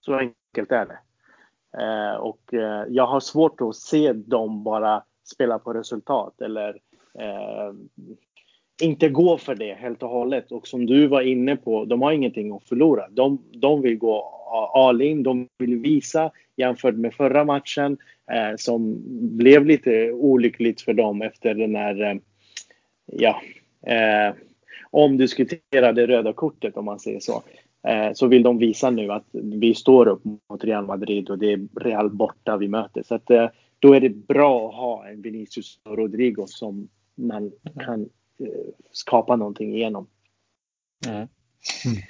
Så 0.00 0.14
enkelt 0.14 0.72
är 0.72 0.86
det. 0.86 0.98
Eh, 1.78 2.16
och 2.16 2.54
eh, 2.54 2.84
jag 2.88 3.06
har 3.06 3.20
svårt 3.20 3.60
att 3.60 3.76
se 3.76 4.12
dem 4.12 4.64
bara 4.64 5.02
spela 5.24 5.58
på 5.58 5.72
resultat 5.72 6.40
eller 6.40 6.80
eh, 7.18 7.72
inte 8.82 9.08
gå 9.08 9.38
för 9.38 9.54
det 9.54 9.74
helt 9.74 10.02
och 10.02 10.08
hållet. 10.08 10.52
Och 10.52 10.66
som 10.66 10.86
du 10.86 11.06
var 11.06 11.20
inne 11.20 11.56
på, 11.56 11.84
de 11.84 12.02
har 12.02 12.12
ingenting 12.12 12.52
att 12.52 12.64
förlora. 12.64 13.08
De, 13.10 13.44
de 13.50 13.82
vill 13.82 13.98
gå 13.98 14.36
all 14.74 15.02
in, 15.02 15.22
de 15.22 15.48
vill 15.58 15.76
visa 15.76 16.30
jämfört 16.56 16.94
med 16.94 17.14
förra 17.14 17.44
matchen 17.44 17.98
eh, 18.32 18.56
som 18.56 19.02
blev 19.36 19.66
lite 19.66 20.12
olyckligt 20.12 20.80
för 20.80 20.92
dem 20.92 21.22
efter 21.22 21.54
den 21.54 21.74
här, 21.74 22.02
eh, 22.02 22.16
ja, 23.06 23.42
eh, 23.86 24.34
omdiskuterade 24.90 26.06
röda 26.06 26.32
kortet 26.32 26.76
om 26.76 26.84
man 26.84 27.00
säger 27.00 27.20
så. 27.20 27.42
Eh, 27.88 28.12
så 28.14 28.26
vill 28.26 28.42
de 28.42 28.58
visa 28.58 28.90
nu 28.90 29.12
att 29.12 29.26
vi 29.32 29.74
står 29.74 30.08
upp 30.08 30.24
mot 30.24 30.64
Real 30.64 30.86
Madrid 30.86 31.30
och 31.30 31.38
det 31.38 31.52
är 31.52 31.68
Real 31.80 32.10
borta 32.10 32.56
vi 32.56 32.68
möter. 32.68 33.02
Så 33.02 33.14
att, 33.14 33.30
eh, 33.30 33.48
då 33.78 33.94
är 33.94 34.00
det 34.00 34.10
bra 34.10 34.68
att 34.68 34.74
ha 34.74 35.08
en 35.08 35.22
Vinicius 35.22 35.80
och 35.84 35.98
Rodrigo 35.98 36.46
som 36.46 36.88
man 37.14 37.52
kan 37.84 38.00
eh, 38.02 38.06
skapa 38.92 39.36
någonting 39.36 39.74
igenom. 39.74 40.06
Mm. 41.06 41.28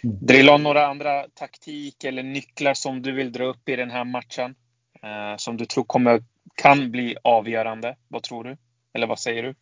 Drillon, 0.03 0.63
några 0.63 0.87
andra 0.87 1.27
taktik 1.35 2.05
eller 2.05 2.23
nycklar 2.23 2.75
som 2.75 3.03
du 3.03 3.13
vill 3.13 3.33
dra 3.33 3.45
upp 3.45 3.69
i 3.69 3.77
den 3.77 3.91
här 3.91 4.05
matchen? 4.05 4.55
Eh, 5.03 5.37
som 5.37 5.57
du 5.57 5.67
tror 5.67 5.85
kommer, 5.85 6.23
kan 6.55 6.91
bli 6.91 7.17
avgörande? 7.25 7.97
Vad 8.09 8.23
tror 8.23 8.45
du? 8.45 8.57
Eller 8.93 9.07
vad 9.07 9.19
säger 9.19 9.43
du? 9.43 9.55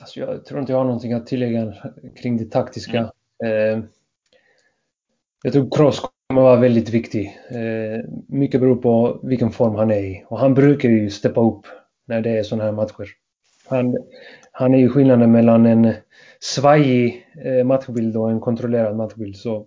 Alltså 0.00 0.20
jag 0.20 0.44
tror 0.44 0.60
inte 0.60 0.72
jag 0.72 0.78
har 0.78 0.84
någonting 0.84 1.12
att 1.12 1.26
tillägga 1.26 1.74
kring 2.16 2.36
det 2.36 2.44
taktiska. 2.44 3.12
Mm. 3.44 3.78
Eh, 3.78 3.84
jag 5.42 5.52
tror 5.52 5.70
Kroos 5.70 6.00
kommer 6.26 6.42
vara 6.42 6.60
väldigt 6.60 6.88
viktig. 6.88 7.38
Eh, 7.50 8.04
mycket 8.28 8.60
beror 8.60 8.76
på 8.76 9.20
vilken 9.22 9.50
form 9.50 9.74
han 9.74 9.90
är 9.90 9.98
i. 9.98 10.24
Och 10.28 10.38
han 10.38 10.54
brukar 10.54 10.88
ju 10.88 11.10
steppa 11.10 11.40
upp 11.40 11.66
när 12.06 12.20
det 12.20 12.30
är 12.30 12.42
sådana 12.42 12.64
här 12.64 12.72
matcher. 12.72 13.08
Han, 13.66 13.96
han 14.52 14.74
är 14.74 14.78
ju 14.78 14.88
skillnaden 14.88 15.32
mellan 15.32 15.66
en 15.66 15.94
svajig 16.40 17.26
eh, 17.44 17.64
matchbild 17.64 18.16
och 18.16 18.30
en 18.30 18.40
kontrollerad 18.40 18.96
matchbild. 18.96 19.36
Så 19.36 19.66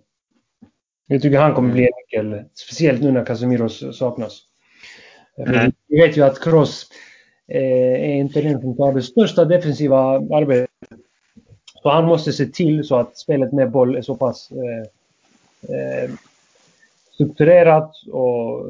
jag 1.06 1.22
tycker 1.22 1.38
han 1.38 1.54
kommer 1.54 1.72
bli 1.72 1.82
en 1.82 1.92
nyckel, 1.96 2.44
speciellt 2.54 3.02
nu 3.02 3.12
när 3.12 3.24
Casemiro 3.24 3.68
saknas. 3.68 4.42
Mm. 5.46 5.72
Vi 5.86 6.00
vet 6.00 6.16
ju 6.16 6.22
att 6.22 6.40
Kroos 6.40 6.86
eh, 7.48 7.92
är 7.92 8.14
inte 8.14 8.42
den 8.42 8.60
som 8.60 8.76
tar 8.76 8.92
det 8.92 9.02
största 9.02 9.44
defensiva 9.44 9.98
arbetet. 10.36 10.70
Så 11.82 11.90
han 11.90 12.04
måste 12.04 12.32
se 12.32 12.46
till 12.46 12.84
så 12.84 12.96
att 12.96 13.18
spelet 13.18 13.52
med 13.52 13.70
boll 13.70 13.96
är 13.96 14.02
så 14.02 14.16
pass 14.16 14.50
eh, 15.62 16.10
strukturerat 17.14 17.92
och 18.12 18.66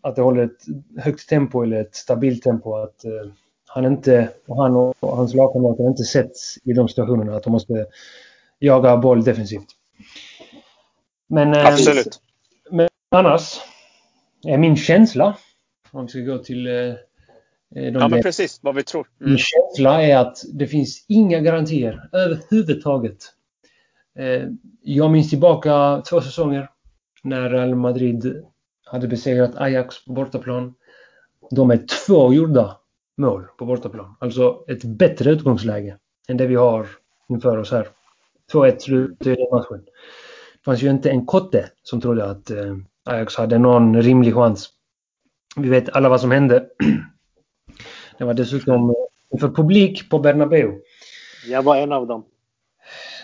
att 0.00 0.16
det 0.16 0.22
håller 0.22 0.44
ett 0.44 0.64
högt 0.98 1.28
tempo 1.28 1.62
eller 1.62 1.80
ett 1.80 1.94
stabilt 1.94 2.42
tempo. 2.42 2.74
Att 2.74 3.04
eh, 3.04 3.30
han 3.74 3.84
inte, 3.84 4.28
och 4.46 4.62
han 4.62 4.76
och 4.76 5.16
hans 5.16 5.34
lagkamrater 5.34 5.86
inte 5.86 6.02
sätts 6.02 6.58
i 6.64 6.72
de 6.72 6.88
situationerna 6.88 7.36
att 7.36 7.42
de 7.42 7.52
måste 7.52 7.86
jaga 8.58 8.96
boll 8.96 9.24
defensivt. 9.24 9.66
Men, 11.28 11.54
eh, 11.54 11.66
Absolut. 11.66 12.20
Men 12.70 12.88
annars 13.10 13.60
är 14.46 14.58
min 14.58 14.76
känsla, 14.76 15.36
om 15.90 16.06
vi 16.06 16.08
ska 16.08 16.20
gå 16.20 16.38
till 16.38 16.66
eh, 16.66 16.72
de 17.74 17.94
ja, 17.94 18.08
men 18.08 18.22
precis 18.22 18.58
vad 18.62 18.74
vi 18.74 18.82
tror. 18.82 19.06
Mm. 19.20 19.30
Min 19.30 19.38
känsla 19.38 20.02
är 20.02 20.16
att 20.16 20.38
det 20.52 20.66
finns 20.66 21.04
inga 21.08 21.40
garantier 21.40 22.08
överhuvudtaget 22.12 23.18
Eh, 24.18 24.48
jag 24.82 25.10
minns 25.10 25.30
tillbaka 25.30 26.02
två 26.10 26.20
säsonger 26.20 26.70
när 27.22 27.50
Real 27.50 27.74
Madrid 27.74 28.44
hade 28.84 29.08
besegrat 29.08 29.56
Ajax 29.56 30.04
på 30.04 30.12
bortaplan. 30.12 30.74
De 31.50 31.70
är 31.70 31.86
två 32.06 32.34
gjorda 32.34 32.78
mål 33.16 33.46
på 33.58 33.66
bortaplan. 33.66 34.16
Alltså 34.20 34.64
ett 34.68 34.84
bättre 34.84 35.30
utgångsläge 35.30 35.96
än 36.28 36.36
det 36.36 36.46
vi 36.46 36.54
har 36.54 36.88
inför 37.28 37.56
oss 37.56 37.70
här. 37.72 37.88
2-1 38.52 38.78
slut 38.78 39.26
i 39.26 39.36
matchen. 39.52 39.84
Det 40.54 40.64
fanns 40.64 40.82
ju 40.82 40.90
inte 40.90 41.10
en 41.10 41.26
kotte 41.26 41.70
som 41.82 42.00
trodde 42.00 42.30
att 42.30 42.50
eh, 42.50 42.76
Ajax 43.04 43.36
hade 43.36 43.58
någon 43.58 44.02
rimlig 44.02 44.34
chans. 44.34 44.68
Vi 45.56 45.68
vet 45.68 45.88
alla 45.88 46.08
vad 46.08 46.20
som 46.20 46.30
hände. 46.30 46.68
Det 48.18 48.24
var 48.24 48.34
dessutom 48.34 48.94
inför 49.32 49.48
publik 49.48 50.10
på 50.10 50.18
Bernabeu. 50.18 50.80
Jag 51.48 51.62
var 51.62 51.76
en 51.76 51.92
av 51.92 52.06
dem. 52.06 52.24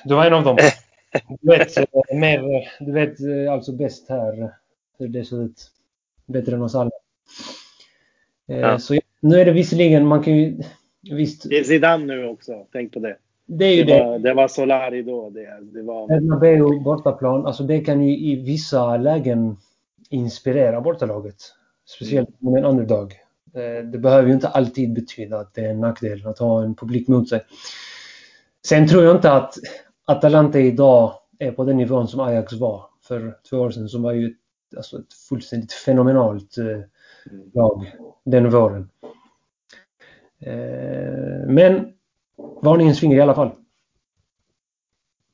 Du 0.04 0.14
var 0.14 0.26
en 0.26 0.34
av 0.34 0.44
dem. 0.44 0.56
Du 1.40 1.58
vet, 1.58 1.76
eh, 1.76 1.84
mer, 2.14 2.68
du 2.80 2.92
vet 2.92 3.20
eh, 3.20 3.52
alltså 3.52 3.72
bäst 3.72 4.08
här 4.08 4.54
hur 4.98 5.08
det 5.08 5.24
ser 5.24 5.44
ut. 5.44 5.70
Bättre 6.26 6.56
än 6.56 6.62
oss 6.62 6.74
alla. 6.74 6.90
Eh, 8.48 8.58
ja. 8.58 8.78
Så 8.78 8.94
nu 9.20 9.40
är 9.40 9.44
det 9.44 9.52
visserligen, 9.52 10.06
man 10.06 10.22
kan 10.22 10.36
ju... 10.36 10.62
Visst. 11.10 11.48
Det 11.48 11.58
är 11.58 11.64
Zidane 11.64 12.06
nu 12.06 12.26
också, 12.26 12.66
tänk 12.72 12.92
på 12.92 12.98
det. 12.98 13.16
Det 13.46 13.64
är 13.64 13.74
ju 13.74 13.84
det. 13.84 13.94
Det 13.94 14.04
var, 14.04 14.18
det 14.18 14.34
var 14.34 14.48
Solari 14.48 15.02
då. 15.02 15.30
Det, 15.30 15.58
det 15.72 15.82
var... 15.82 16.08
Bernabeu 16.08 16.80
bortaplan, 16.80 17.46
alltså 17.46 17.62
det 17.62 17.80
kan 17.80 18.02
ju 18.02 18.18
i 18.18 18.36
vissa 18.36 18.96
lägen 18.96 19.56
inspirera 20.10 20.80
bortalaget. 20.80 21.36
Speciellt 21.86 22.28
mm. 22.42 22.52
med 22.52 22.64
en 22.64 22.70
underdog. 22.70 23.14
Det 23.92 23.98
behöver 23.98 24.28
ju 24.28 24.34
inte 24.34 24.48
alltid 24.48 24.92
betyda 24.92 25.38
att 25.38 25.54
det 25.54 25.60
är 25.60 25.70
en 25.70 25.80
nackdel 25.80 26.26
att 26.26 26.38
ha 26.38 26.62
en 26.62 26.74
publik 26.74 27.08
mot 27.08 27.28
sig. 27.28 27.40
Sen 28.66 28.88
tror 28.88 29.04
jag 29.04 29.16
inte 29.16 29.32
att 29.32 29.54
Atalanta 30.04 30.60
idag 30.60 31.12
är 31.38 31.52
på 31.52 31.64
den 31.64 31.76
nivån 31.76 32.08
som 32.08 32.20
Ajax 32.20 32.52
var 32.52 32.84
för 33.02 33.36
två 33.50 33.56
år 33.58 33.70
sedan 33.70 33.88
som 33.88 34.02
var 34.02 34.12
ju 34.12 34.26
ett, 34.26 34.76
alltså 34.76 34.98
ett 34.98 35.12
fullständigt 35.28 35.72
fenomenalt 35.72 36.58
eh, 36.58 36.80
lag 37.54 37.92
den 38.24 38.50
våren. 38.50 38.90
Eh, 40.40 41.46
men 41.46 41.92
varningens 42.62 43.00
finger 43.00 43.16
i 43.16 43.20
alla 43.20 43.34
fall. 43.34 43.50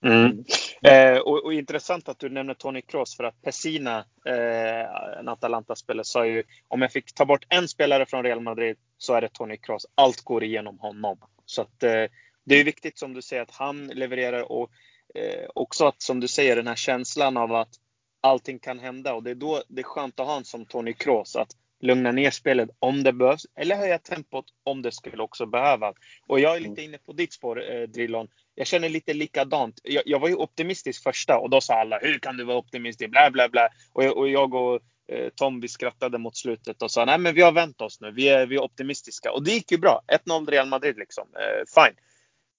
Mm. 0.04 0.44
Eh, 0.82 1.18
och, 1.18 1.44
och, 1.44 1.52
intressant 1.52 2.08
att 2.08 2.18
du 2.18 2.28
nämner 2.28 2.54
Tony 2.54 2.82
Kroos 2.82 3.16
för 3.16 3.24
att 3.24 3.42
Pessina, 3.42 4.04
eh, 4.26 5.18
en 5.18 5.28
Atalanta-spelare, 5.28 6.04
sa 6.04 6.26
ju 6.26 6.42
om 6.68 6.82
jag 6.82 6.92
fick 6.92 7.14
ta 7.14 7.24
bort 7.24 7.46
en 7.48 7.68
spelare 7.68 8.06
från 8.06 8.22
Real 8.22 8.40
Madrid 8.40 8.76
så 8.98 9.14
är 9.14 9.20
det 9.20 9.28
Tony 9.28 9.56
Kroos. 9.56 9.86
Allt 9.94 10.20
går 10.20 10.44
igenom 10.44 10.78
honom. 10.78 11.18
Så 11.46 11.62
att 11.62 11.82
eh, 11.82 12.04
det 12.44 12.54
är 12.54 12.64
viktigt 12.64 12.98
som 12.98 13.14
du 13.14 13.22
säger 13.22 13.42
att 13.42 13.50
han 13.50 13.86
levererar 13.86 14.52
och 14.52 14.70
eh, 15.14 15.48
också 15.54 15.86
att 15.86 16.02
som 16.02 16.20
du 16.20 16.28
säger 16.28 16.56
den 16.56 16.66
här 16.66 16.74
känslan 16.74 17.36
av 17.36 17.52
att 17.52 17.74
allting 18.20 18.58
kan 18.58 18.78
hända 18.78 19.14
och 19.14 19.22
det 19.22 19.30
är 19.30 19.34
då 19.34 19.62
det 19.68 19.80
är 19.80 19.84
skönt 19.84 20.20
att 20.20 20.26
ha 20.26 20.36
en 20.36 20.44
som 20.44 20.66
Tony 20.66 20.92
Kroos 20.92 21.36
att 21.36 21.50
lugna 21.80 22.12
ner 22.12 22.30
spelet 22.30 22.68
om 22.78 23.02
det 23.02 23.12
behövs 23.12 23.46
eller 23.56 23.76
höja 23.76 23.98
tempot 23.98 24.44
om 24.64 24.82
det 24.82 24.92
skulle 24.92 25.22
också 25.22 25.46
behövas. 25.46 25.96
Och 26.26 26.40
jag 26.40 26.56
är 26.56 26.60
lite 26.60 26.82
inne 26.82 26.98
på 26.98 27.12
ditt 27.12 27.32
spår 27.32 27.72
eh, 27.72 27.82
Drillon. 27.82 28.28
Jag 28.54 28.66
känner 28.66 28.88
lite 28.88 29.14
likadant. 29.14 29.80
Jag, 29.82 30.02
jag, 30.06 30.18
var 30.18 30.28
ju 30.28 30.34
optimistisk 30.34 31.02
första 31.02 31.38
och 31.38 31.50
då 31.50 31.60
sa 31.60 31.74
alla 31.74 31.98
hur 31.98 32.18
kan 32.18 32.36
du 32.36 32.44
vara 32.44 32.56
optimistisk? 32.56 33.10
Bla 33.10 33.30
bla 33.30 33.48
bla. 33.48 33.68
Och, 33.92 34.04
jag, 34.04 34.16
och 34.16 34.28
jag 34.28 34.54
och 34.54 34.80
eh, 35.12 35.28
Tom 35.34 35.60
vi 35.60 35.68
skrattade 35.68 36.18
mot 36.18 36.36
slutet 36.36 36.82
och 36.82 36.90
sa 36.90 37.04
nej 37.04 37.18
men 37.18 37.34
vi 37.34 37.42
har 37.42 37.52
vänt 37.52 37.80
oss 37.80 38.00
nu. 38.00 38.10
Vi 38.10 38.28
är, 38.28 38.46
vi 38.46 38.56
är 38.56 38.62
optimistiska 38.62 39.32
och 39.32 39.44
det 39.44 39.50
gick 39.50 39.72
ju 39.72 39.78
bra. 39.78 40.02
1-0 40.26 40.50
Real 40.50 40.68
Madrid 40.68 40.98
liksom. 40.98 41.28
Eh, 41.34 41.82
fine. 41.82 41.96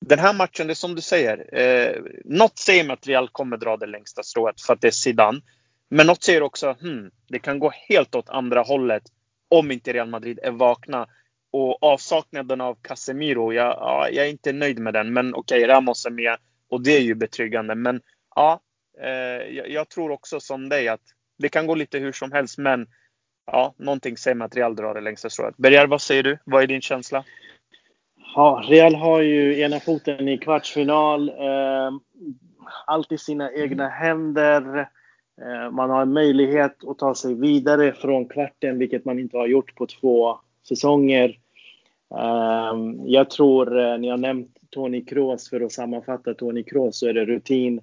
Den 0.06 0.20
här 0.20 0.34
matchen, 0.34 0.68
det 0.68 0.74
är 0.74 0.76
som 0.76 0.96
du 0.96 1.02
säger. 1.02 1.60
Eh, 1.60 2.02
något 2.26 2.58
säger 2.58 2.84
mig 2.84 2.94
att 2.94 3.08
Real 3.08 3.30
kommer 3.30 3.58
dra 3.58 3.78
det 3.78 3.86
längsta 3.86 4.24
strået 4.24 4.62
för 4.62 4.74
att 4.74 4.82
det 4.82 4.88
är 4.88 4.92
Zidane. 4.92 5.42
Men 5.90 6.08
något 6.08 6.24
säger 6.24 6.44
också 6.44 6.76
hmm, 6.82 7.12
det 7.28 7.40
kan 7.40 7.60
gå 7.60 7.72
helt 7.90 8.16
åt 8.16 8.30
andra 8.30 8.62
hållet 8.62 9.04
om 9.50 9.72
inte 9.72 9.94
Real 9.94 10.10
Madrid 10.10 10.40
är 10.44 10.52
vakna 10.52 11.08
och 11.52 11.84
avsaknaden 11.84 12.62
av 12.62 12.78
Casemiro, 12.82 13.54
jag, 13.54 13.68
ja, 13.68 14.10
jag 14.10 14.26
är 14.26 14.30
inte 14.30 14.54
nöjd 14.54 14.80
med 14.80 14.94
den. 14.94 15.14
Men 15.14 15.34
okej, 15.36 15.64
okay, 15.64 15.76
Ramos 15.76 16.06
är 16.06 16.10
med 16.10 16.38
och 16.70 16.84
det 16.84 16.92
är 16.92 17.02
ju 17.02 17.16
betryggande. 17.16 17.76
Men 17.76 18.02
ja, 18.36 18.60
eh, 19.02 19.56
jag, 19.56 19.70
jag, 19.70 19.90
tror 19.90 20.12
också 20.12 20.40
som 20.40 20.70
dig 20.70 20.88
att 20.88 21.02
det 21.38 21.50
kan 21.50 21.68
gå 21.68 21.76
lite 21.76 22.00
hur 22.00 22.12
som 22.12 22.32
helst. 22.32 22.58
Men 22.58 22.88
ja, 23.52 23.74
någonting 23.78 24.18
säger 24.18 24.36
mig 24.36 24.46
att 24.46 24.56
Real 24.56 24.76
drar 24.76 24.94
det 24.94 25.02
längsta 25.02 25.30
strået. 25.30 25.58
Berger, 25.58 25.88
vad 25.88 26.02
säger 26.02 26.24
du? 26.24 26.38
Vad 26.44 26.64
är 26.64 26.68
din 26.68 26.82
känsla? 26.82 27.24
Ja, 28.36 28.64
Real 28.68 28.96
har 28.96 29.22
ju 29.22 29.60
ena 29.60 29.80
foten 29.80 30.28
i 30.28 30.38
kvartsfinal. 30.38 31.30
Eh, 31.30 31.92
allt 32.86 33.12
i 33.12 33.18
sina 33.18 33.52
egna 33.52 33.90
händer. 33.90 34.90
Eh, 35.42 35.72
man 35.72 35.90
har 35.90 36.02
en 36.02 36.14
möjlighet 36.14 36.84
att 36.88 36.98
ta 36.98 37.16
sig 37.16 37.34
vidare 37.34 37.94
från 37.94 38.26
kvarten, 38.26 38.80
vilket 38.80 39.06
man 39.06 39.20
inte 39.20 39.38
har 39.38 39.48
gjort 39.48 39.76
på 39.76 39.86
två 39.86 40.40
säsonger. 40.68 41.40
Ehm, 42.16 43.08
jag 43.08 43.30
tror, 43.30 43.80
eh, 43.80 43.98
ni 43.98 44.10
har 44.10 44.18
nämnt 44.18 44.58
Tony 44.70 45.06
Kroos, 45.06 45.50
för 45.50 45.62
att 45.62 45.72
sammanfatta 45.72 46.34
Tony 46.34 46.64
Kroos 46.64 47.00
så 47.00 47.08
är 47.08 47.14
det 47.14 47.26
rutin. 47.26 47.82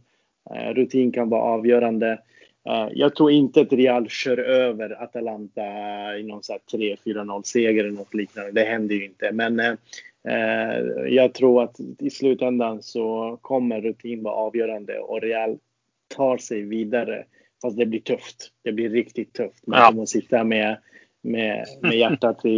Eh, 0.51 0.75
rutin 0.75 1.13
kan 1.13 1.29
vara 1.29 1.43
avgörande. 1.43 2.19
Jag 2.91 3.15
tror 3.15 3.31
inte 3.31 3.61
att 3.61 3.73
Real 3.73 4.09
kör 4.09 4.39
över 4.39 5.03
Atalanta 5.03 5.63
i 6.19 6.23
någon 6.23 6.43
3-4-0 6.73 7.43
seger 7.43 7.85
eller 7.85 7.99
något 7.99 8.15
liknande. 8.15 8.53
Det 8.53 8.65
händer 8.65 8.95
ju 8.95 9.05
inte. 9.05 9.33
Men 9.33 9.77
jag 11.09 11.35
tror 11.35 11.63
att 11.63 11.81
i 11.99 12.11
slutändan 12.11 12.83
så 12.83 13.39
kommer 13.43 13.81
rutin 13.81 14.23
vara 14.23 14.35
avgörande 14.35 14.99
och 14.99 15.23
Real 15.23 15.59
tar 16.17 16.39
sig 16.39 16.63
vidare. 16.63 17.25
Fast 17.65 17.77
det 17.77 17.87
blir 17.87 18.01
tufft. 18.01 18.51
Det 18.63 18.73
blir 18.73 18.91
riktigt 18.91 19.33
tufft. 19.33 19.67
Man 19.67 19.81
ja. 19.81 19.87
kommer 19.89 20.03
att 20.03 20.09
sitta 20.09 20.45
med, 20.45 20.79
med, 21.23 21.67
med 21.83 21.99
hjärtat 21.99 22.45
i, 22.45 22.51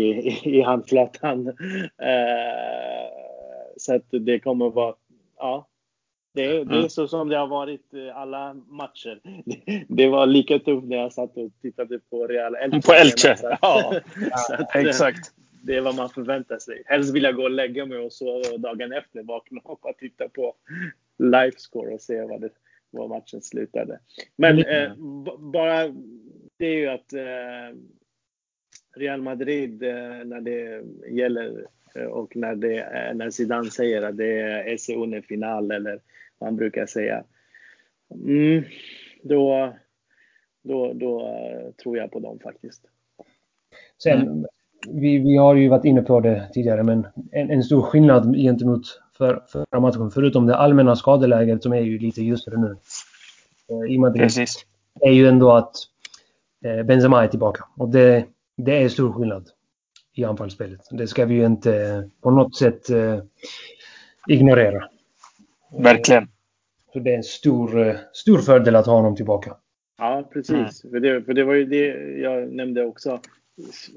i 0.44 0.62
handflatan. 0.62 1.48
Eh, 1.48 3.06
så 3.76 3.94
att 3.94 4.04
det 4.10 4.40
kommer 4.40 4.66
att 4.66 4.74
vara, 4.74 4.94
ja. 5.38 5.68
Det, 6.34 6.42
det 6.42 6.74
är 6.74 6.78
mm. 6.78 6.88
så 6.88 7.08
som 7.08 7.28
det 7.28 7.36
har 7.36 7.46
varit 7.46 7.90
alla 8.14 8.54
matcher. 8.54 9.20
Det, 9.44 9.84
det 9.88 10.08
var 10.08 10.26
lika 10.26 10.58
tufft 10.58 10.86
när 10.86 10.96
jag 10.96 11.12
satt 11.12 11.36
och 11.36 11.50
tittade 11.62 11.98
på 11.98 12.26
Real 12.26 12.54
Elche. 12.54 12.80
På 12.82 12.92
Elche, 12.92 13.36
ja. 13.62 13.94
att, 14.32 14.76
exakt. 14.76 15.32
Det 15.62 15.76
är 15.76 15.80
vad 15.80 15.94
man 15.94 16.10
förväntar 16.10 16.58
sig. 16.58 16.82
Helst 16.86 17.14
vill 17.14 17.22
jag 17.22 17.34
gå 17.34 17.42
och 17.42 17.50
lägga 17.50 17.86
mig 17.86 17.98
och 17.98 18.12
sova 18.12 18.56
dagen 18.58 18.92
efter 18.92 19.22
vakna 19.22 19.60
och 19.64 19.96
titta 19.98 20.28
på 20.28 20.54
livescore 21.18 21.94
och 21.94 22.00
se 22.00 22.22
vad 22.22 22.40
det, 22.40 22.50
var 22.90 23.08
matchen 23.08 23.42
slutade. 23.42 23.98
Men 24.36 24.58
eh, 24.58 24.92
bara 25.38 25.88
det 26.58 26.66
är 26.66 26.76
ju 26.76 26.88
att 26.88 27.12
eh, 27.12 27.78
Real 28.96 29.22
Madrid 29.22 29.82
eh, 29.82 30.24
när 30.24 30.40
det 30.40 30.82
gäller 31.10 31.66
eh, 31.94 32.04
och 32.04 32.36
när, 32.36 32.54
det, 32.54 33.12
när 33.14 33.30
Zidane 33.30 33.70
säger 33.70 34.02
att 34.02 34.16
det 34.16 34.40
är 34.40 34.76
SE 34.76 35.22
final 35.22 35.70
eller 35.70 36.00
vad 36.38 36.48
han 36.48 36.56
brukar 36.56 36.86
säga. 36.86 37.24
Mm, 38.14 38.64
då, 39.22 39.74
då, 40.62 40.92
då 40.92 41.20
eh, 41.20 41.72
tror 41.82 41.98
jag 41.98 42.10
på 42.10 42.20
dem 42.20 42.38
faktiskt. 42.38 42.82
Sen, 44.02 44.22
mm. 44.22 44.46
vi, 44.88 45.18
vi 45.18 45.36
har 45.36 45.54
ju 45.54 45.68
varit 45.68 45.84
inne 45.84 46.02
på 46.02 46.20
det 46.20 46.50
tidigare, 46.54 46.82
men 46.82 47.06
en, 47.32 47.50
en 47.50 47.62
stor 47.62 47.82
skillnad 47.82 48.36
gentemot 48.36 48.82
för, 49.18 49.42
förra 49.48 49.80
matchen, 49.80 50.10
förutom 50.10 50.46
det 50.46 50.56
allmänna 50.56 50.96
skadeläget 50.96 51.62
som 51.62 51.72
är 51.72 51.80
ju 51.80 51.98
lite 51.98 52.22
ljusare 52.22 52.56
nu. 52.56 52.76
Eh, 53.70 53.94
I 53.94 53.98
Madrid. 53.98 54.22
Precis. 54.22 54.66
är 55.00 55.12
ju 55.12 55.28
ändå 55.28 55.52
att 55.52 55.74
eh, 56.64 56.82
Benzema 56.82 57.24
är 57.24 57.28
tillbaka. 57.28 57.64
Och 57.76 57.88
det, 57.88 58.26
det 58.56 58.82
är 58.82 58.88
stor 58.88 59.12
skillnad 59.12 59.48
i 60.14 60.24
anfallsspelet. 60.24 60.80
Det 60.90 61.06
ska 61.06 61.24
vi 61.24 61.34
ju 61.34 61.46
inte 61.46 62.04
på 62.20 62.30
något 62.30 62.56
sätt 62.56 62.90
eh, 62.90 63.18
ignorera. 64.28 64.88
Verkligen. 65.78 66.28
Så 66.92 66.98
det 66.98 67.12
är 67.12 67.16
en 67.16 67.22
stor, 67.22 67.96
stor 68.12 68.38
fördel 68.38 68.76
att 68.76 68.86
ha 68.86 68.94
honom 68.94 69.16
tillbaka. 69.16 69.56
Ja, 69.98 70.28
precis. 70.32 70.84
Mm. 70.84 70.92
För, 70.92 71.00
det, 71.00 71.22
för 71.22 71.34
det 71.34 71.44
var 71.44 71.54
ju 71.54 71.64
det 71.64 71.86
jag 72.20 72.52
nämnde 72.52 72.84
också. 72.84 73.20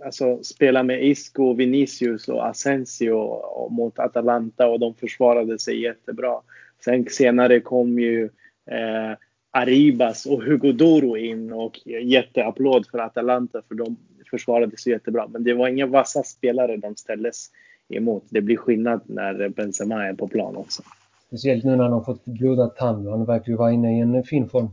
Alltså 0.06 0.44
spela 0.44 0.84
med 0.84 1.06
Isco, 1.06 1.54
Vinicius 1.54 2.28
och 2.28 2.48
Asensio 2.48 3.70
mot 3.70 4.00
Atalanta 4.00 4.68
och 4.68 4.80
de 4.80 4.94
försvarade 4.94 5.60
sig 5.60 5.82
jättebra. 5.82 6.42
Sen 6.86 7.06
senare 7.10 7.60
kom 7.60 8.00
ju 8.00 8.24
eh, 8.72 9.18
Arribas 9.52 10.26
och 10.26 10.44
Hugo 10.44 10.72
Doro 10.72 11.18
in 11.18 11.54
och 11.54 11.80
jätteapplåd 12.04 12.88
för 12.92 13.00
Atalanta 13.00 13.62
för 13.68 13.76
de 13.76 13.98
försvarade 14.30 14.78
sig 14.78 14.94
jättebra. 14.94 15.28
Men 15.28 15.44
det 15.44 15.54
var 15.54 15.68
inga 15.68 15.86
vassa 15.86 16.24
spelare 16.24 16.78
de 16.78 16.96
ställdes 16.96 17.50
emot. 17.90 18.24
Det 18.30 18.42
blir 18.42 18.58
skillnad 18.58 19.02
när 19.06 19.50
Benzema 19.50 20.06
är 20.06 20.14
på 20.14 20.28
plan 20.28 20.56
också. 20.56 20.84
Speciellt 21.28 21.64
nu 21.64 21.76
när 21.76 21.84
han 21.84 21.94
har 21.94 22.04
fått 22.04 22.26
blodad 22.26 22.76
tand. 22.76 23.08
Han 23.08 23.26
verkar 23.26 23.52
ju 23.52 23.58
vara 23.58 23.72
inne 23.72 23.98
i 23.98 24.00
en 24.00 24.24
fin 24.24 24.50
form. 24.50 24.70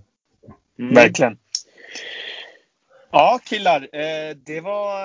Mm. 0.78 0.94
Verkligen. 0.94 1.38
Ja, 3.18 3.40
killar. 3.44 3.88
Eh, 3.92 4.36
det 4.46 4.60
var 4.60 5.00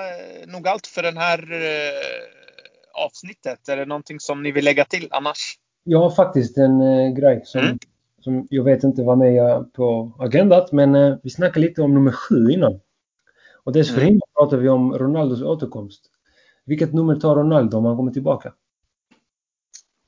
nog 0.52 0.68
allt 0.68 0.88
för 0.88 1.04
den 1.04 1.18
här 1.18 1.52
eh, 1.52 3.06
avsnittet. 3.06 3.70
Är 3.70 3.78
det 3.78 3.86
någonting 3.86 4.20
som 4.20 4.44
ni 4.44 4.52
vill 4.52 4.66
lägga 4.66 4.86
till 4.86 5.08
annars? 5.12 5.58
Ja, 5.84 6.12
faktiskt 6.12 6.58
en 6.58 6.82
eh, 6.82 7.14
grej 7.14 7.42
som 7.46 7.62
mm 7.62 7.78
som 8.24 8.48
jag 8.50 8.64
vet 8.64 8.84
inte 8.84 9.04
var 9.04 9.16
med 9.16 9.74
på 9.74 10.12
agendat, 10.20 10.72
men 10.72 10.96
eh, 10.96 11.16
vi 11.24 11.30
snackade 11.30 11.68
lite 11.68 11.82
om 11.82 11.94
nummer 11.94 12.12
sju 12.12 12.50
innan. 12.52 12.80
Och 13.64 13.74
dessförinnan 13.74 14.12
mm. 14.12 14.22
pratade 14.36 14.62
vi 14.62 14.70
om 14.70 14.98
Ronaldos 14.98 15.42
återkomst. 15.42 16.02
Vilket 16.66 16.94
nummer 16.94 17.16
tar 17.16 17.36
Ronaldo 17.36 17.78
om 17.78 17.86
han 17.86 17.98
kommer 17.98 18.12
tillbaka? 18.12 18.54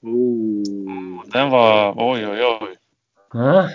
Oh, 0.01 1.23
den 1.31 1.49
var... 1.49 1.93
Oj, 1.97 2.27
oj, 2.27 2.43
oj. 2.61 2.75
Ah, 3.39 3.67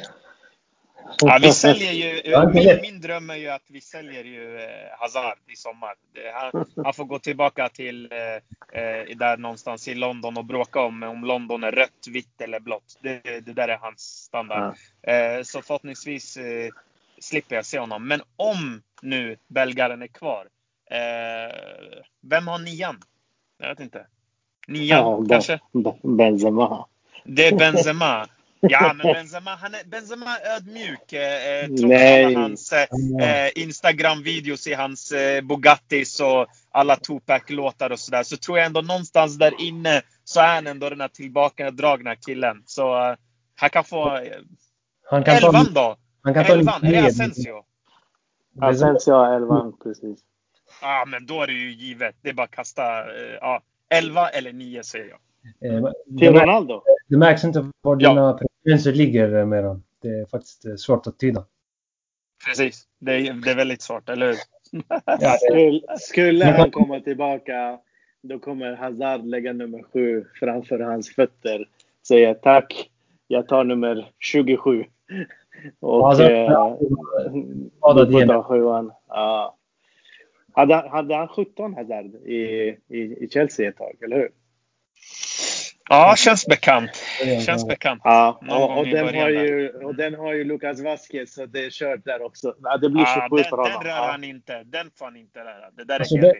Ja, 1.20 1.38
vi 1.42 1.52
säljer 1.52 1.92
ju, 1.92 2.22
min, 2.52 2.80
min 2.82 3.00
dröm 3.00 3.30
är 3.30 3.36
ju 3.36 3.48
att 3.48 3.62
vi 3.68 3.80
säljer 3.80 4.24
ju 4.24 4.58
eh, 4.58 4.64
Hazard 4.98 5.38
i 5.52 5.56
sommar. 5.56 5.94
Han, 6.34 6.64
han, 6.84 6.94
får 6.94 7.04
gå 7.04 7.18
tillbaka 7.18 7.68
till 7.68 8.12
eh, 8.12 8.82
eh, 8.82 9.16
där 9.16 9.36
någonstans 9.36 9.88
i 9.88 9.94
London 9.94 10.36
och 10.36 10.44
bråka 10.44 10.80
om 10.80 11.02
om 11.02 11.24
London 11.24 11.64
är 11.64 11.72
rött, 11.72 12.06
vitt 12.10 12.40
eller 12.40 12.60
blått. 12.60 12.98
Det, 13.02 13.20
det 13.22 13.52
där 13.52 13.68
är 13.68 13.76
hans 13.76 14.00
standard. 14.00 14.74
Ja. 15.02 15.12
Eh, 15.12 15.42
så 15.42 15.62
förhoppningsvis 15.62 16.36
eh, 16.36 16.68
slipper 17.18 17.56
jag 17.56 17.66
se 17.66 17.78
honom. 17.78 18.08
Men 18.08 18.20
om 18.36 18.82
nu 19.02 19.36
belgaren 19.46 20.02
är 20.02 20.06
kvar, 20.06 20.46
eh, 20.90 21.56
vem 22.20 22.48
har 22.48 22.58
nian? 22.58 23.00
Jag 23.58 23.68
vet 23.68 23.80
inte. 23.80 24.06
Nian 24.68 24.98
ja, 24.98 25.24
kanske? 25.28 25.60
Benzema. 26.02 26.86
Det 27.24 27.46
är 27.46 27.56
Benzema. 27.56 28.26
Ja, 28.60 28.92
men 28.92 29.12
Benzema, 29.12 29.54
han 29.54 29.74
är, 29.74 29.84
Benzema 29.84 30.36
är 30.38 30.56
ödmjuk. 30.56 31.12
Eh, 31.12 31.66
trots 31.66 31.82
Nej. 31.82 32.24
alla 32.24 32.40
hans 32.40 32.72
eh, 32.72 33.50
Instagram-videos 33.54 34.68
i 34.68 34.74
hans 34.74 35.12
eh, 35.12 35.42
Bugattis 35.42 36.20
och 36.20 36.46
alla 36.70 36.96
Tupac-låtar 36.96 37.90
och 37.90 37.98
sådär. 37.98 38.22
Så 38.22 38.36
tror 38.36 38.58
jag 38.58 38.66
ändå 38.66 38.80
någonstans 38.80 39.38
där 39.38 39.60
inne 39.60 40.02
så 40.24 40.40
är 40.40 40.54
han 40.54 40.66
ändå 40.66 40.90
den 40.90 41.00
här 41.00 41.08
tillbakadragna 41.08 42.16
killen. 42.16 42.62
Så 42.66 43.10
eh, 43.10 43.16
han 43.56 43.70
kan 43.70 43.84
få... 43.84 44.16
Eh, 44.16 44.38
han 45.10 45.24
kan 45.24 45.36
elvan 45.36 45.66
ta, 45.66 45.72
då? 45.72 45.96
Han 46.22 46.34
kan 46.34 46.44
elvan, 46.44 46.84
är 46.84 46.92
det 46.92 47.08
Asensio? 47.08 47.64
Asensio 48.60 49.24
elvan, 49.24 49.76
precis. 49.82 50.20
Ja, 50.82 51.02
ah, 51.02 51.04
men 51.06 51.26
då 51.26 51.42
är 51.42 51.46
det 51.46 51.52
ju 51.52 51.72
givet. 51.72 52.16
Det 52.22 52.28
är 52.28 52.34
bara 52.34 52.44
att 52.44 52.50
kasta... 52.50 52.82
Eh, 53.00 53.34
ja, 53.40 53.62
elva 53.90 54.28
eller 54.28 54.52
nio 54.52 54.82
säger 54.82 55.08
jag. 55.08 55.18
Eh, 55.60 55.90
Till 56.18 56.32
Ronaldo? 56.32 56.82
Det 57.08 57.16
märks 57.16 57.44
inte 57.44 57.70
var 57.80 57.96
dina 57.96 58.14
ja. 58.14 58.38
preferenser 58.38 58.92
ligger 58.92 59.44
med 59.44 59.64
dem. 59.64 59.82
Det 60.02 60.08
är 60.08 60.26
faktiskt 60.26 60.66
eh, 60.66 60.74
svårt 60.74 61.06
att 61.06 61.18
tyda. 61.18 61.44
Precis. 62.46 62.84
Det 63.00 63.12
är, 63.12 63.32
det 63.32 63.50
är 63.50 63.56
väldigt 63.56 63.82
svårt, 63.82 64.08
eller 64.08 64.26
hur? 64.26 64.36
ja, 65.04 65.36
skulle, 65.40 65.80
skulle 65.98 66.44
han 66.44 66.70
komma 66.70 67.00
tillbaka, 67.00 67.78
då 68.22 68.38
kommer 68.38 68.76
Hazard 68.76 69.24
lägga 69.24 69.52
nummer 69.52 69.82
sju 69.82 70.24
framför 70.34 70.78
hans 70.78 71.14
fötter. 71.14 71.68
Säga 72.08 72.34
tack, 72.34 72.90
jag 73.26 73.48
tar 73.48 73.64
nummer 73.64 74.12
27. 74.18 74.84
Och 75.80 76.06
Hazard, 76.06 76.30
eh, 76.30 76.76
du 76.78 78.12
får 78.12 78.26
ta 78.26 78.42
sjuan. 78.42 78.92
Ja. 79.08 79.56
Hade, 80.52 80.74
hade 80.74 81.14
han 81.14 81.28
17 81.28 81.74
Hazard 81.74 82.14
i, 82.14 82.36
i, 82.88 82.98
i 82.98 83.28
Chelsea 83.30 83.68
ett 83.68 83.76
tag, 83.76 83.96
eller 84.02 84.16
hur? 84.16 84.30
Ja, 85.88 86.14
känns 86.18 86.46
bekant. 86.46 86.90
Känns 87.46 87.66
bekant. 87.68 88.00
Ja, 88.04 88.40
och, 88.50 88.78
och, 88.78 88.86
den 88.86 89.14
har 89.14 89.28
ju, 89.28 89.68
och 89.70 89.94
den 89.94 90.14
har 90.14 90.34
ju 90.34 90.44
Lucas 90.44 90.80
Vasquez, 90.80 91.34
så 91.34 91.46
det 91.46 91.64
är 91.64 91.70
kört 91.70 92.04
där 92.04 92.22
också. 92.22 92.54
Ja, 92.62 92.76
det 92.76 92.90
blir 92.90 93.04
27 93.04 93.20
ja, 93.30 93.44
för 93.50 93.56
honom. 93.56 93.72
Den 93.72 93.82
rör 93.82 94.08
han 94.10 94.24
inte. 94.24 94.62
Den 94.64 94.90
får 94.98 95.04
han 95.04 95.16
inte 95.16 95.38
röra. 95.40 95.70
Det 95.76 95.84
där 95.84 95.94
är 95.94 95.98
alltså 96.00 96.16
det, 96.16 96.34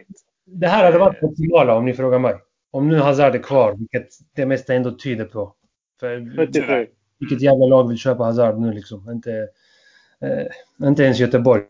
det 0.45 0.67
här 0.67 0.83
hade 0.83 0.97
varit 0.97 1.23
optimala 1.23 1.75
om 1.75 1.85
ni 1.85 1.93
frågar 1.93 2.19
mig. 2.19 2.35
Om 2.71 2.87
nu 2.87 2.99
Hazard 2.99 3.35
är 3.35 3.39
kvar, 3.43 3.73
vilket 3.77 4.07
det 4.35 4.45
mesta 4.45 4.73
ändå 4.73 4.91
tyder 4.91 5.25
på. 5.25 5.53
För 5.99 6.35
77. 6.37 6.87
Vilket 7.19 7.41
jävla 7.41 7.65
lag 7.65 7.87
vill 7.87 7.97
köpa 7.97 8.23
Hazard 8.23 8.59
nu 8.59 8.73
liksom? 8.73 9.09
Inte, 9.11 9.31
eh, 10.21 10.87
inte 10.87 11.03
ens 11.03 11.19
Göteborg. 11.19 11.63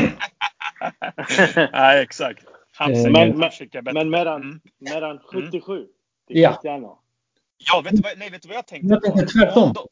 Nej, 1.72 2.02
exakt. 2.02 2.44
Han 2.76 2.90
Eh, 2.92 2.96
säger 2.96 3.10
men- 3.10 3.40
bättre. 3.40 3.92
Men 3.92 4.10
Meran, 4.10 4.42
Mm. 4.42 4.60
Meran 4.80 5.18
77 5.18 5.86
till 6.26 6.38
Ja. 6.38 6.52
Cristiano. 6.52 6.98
Ja, 7.58 7.80
vet 7.80 7.96
du 7.96 8.02
vad, 8.02 8.18
nej, 8.18 8.30
vet 8.30 8.42
du 8.42 8.48
vad 8.48 8.56
jag 8.56 8.66
tänkte? 8.66 8.88
Jag 8.88 9.02
tänkte 9.02 9.24
på? 9.24 9.30
tvärtom. 9.30 9.62
Om 9.62 9.72
de, 9.72 9.86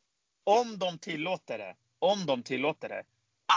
om 0.44 0.78
de 0.78 0.98
tillåter 0.98 1.58
det, 1.58 1.74
om 1.98 2.26
de 2.26 2.42
tillåter 2.42 2.88
det, 2.88 3.02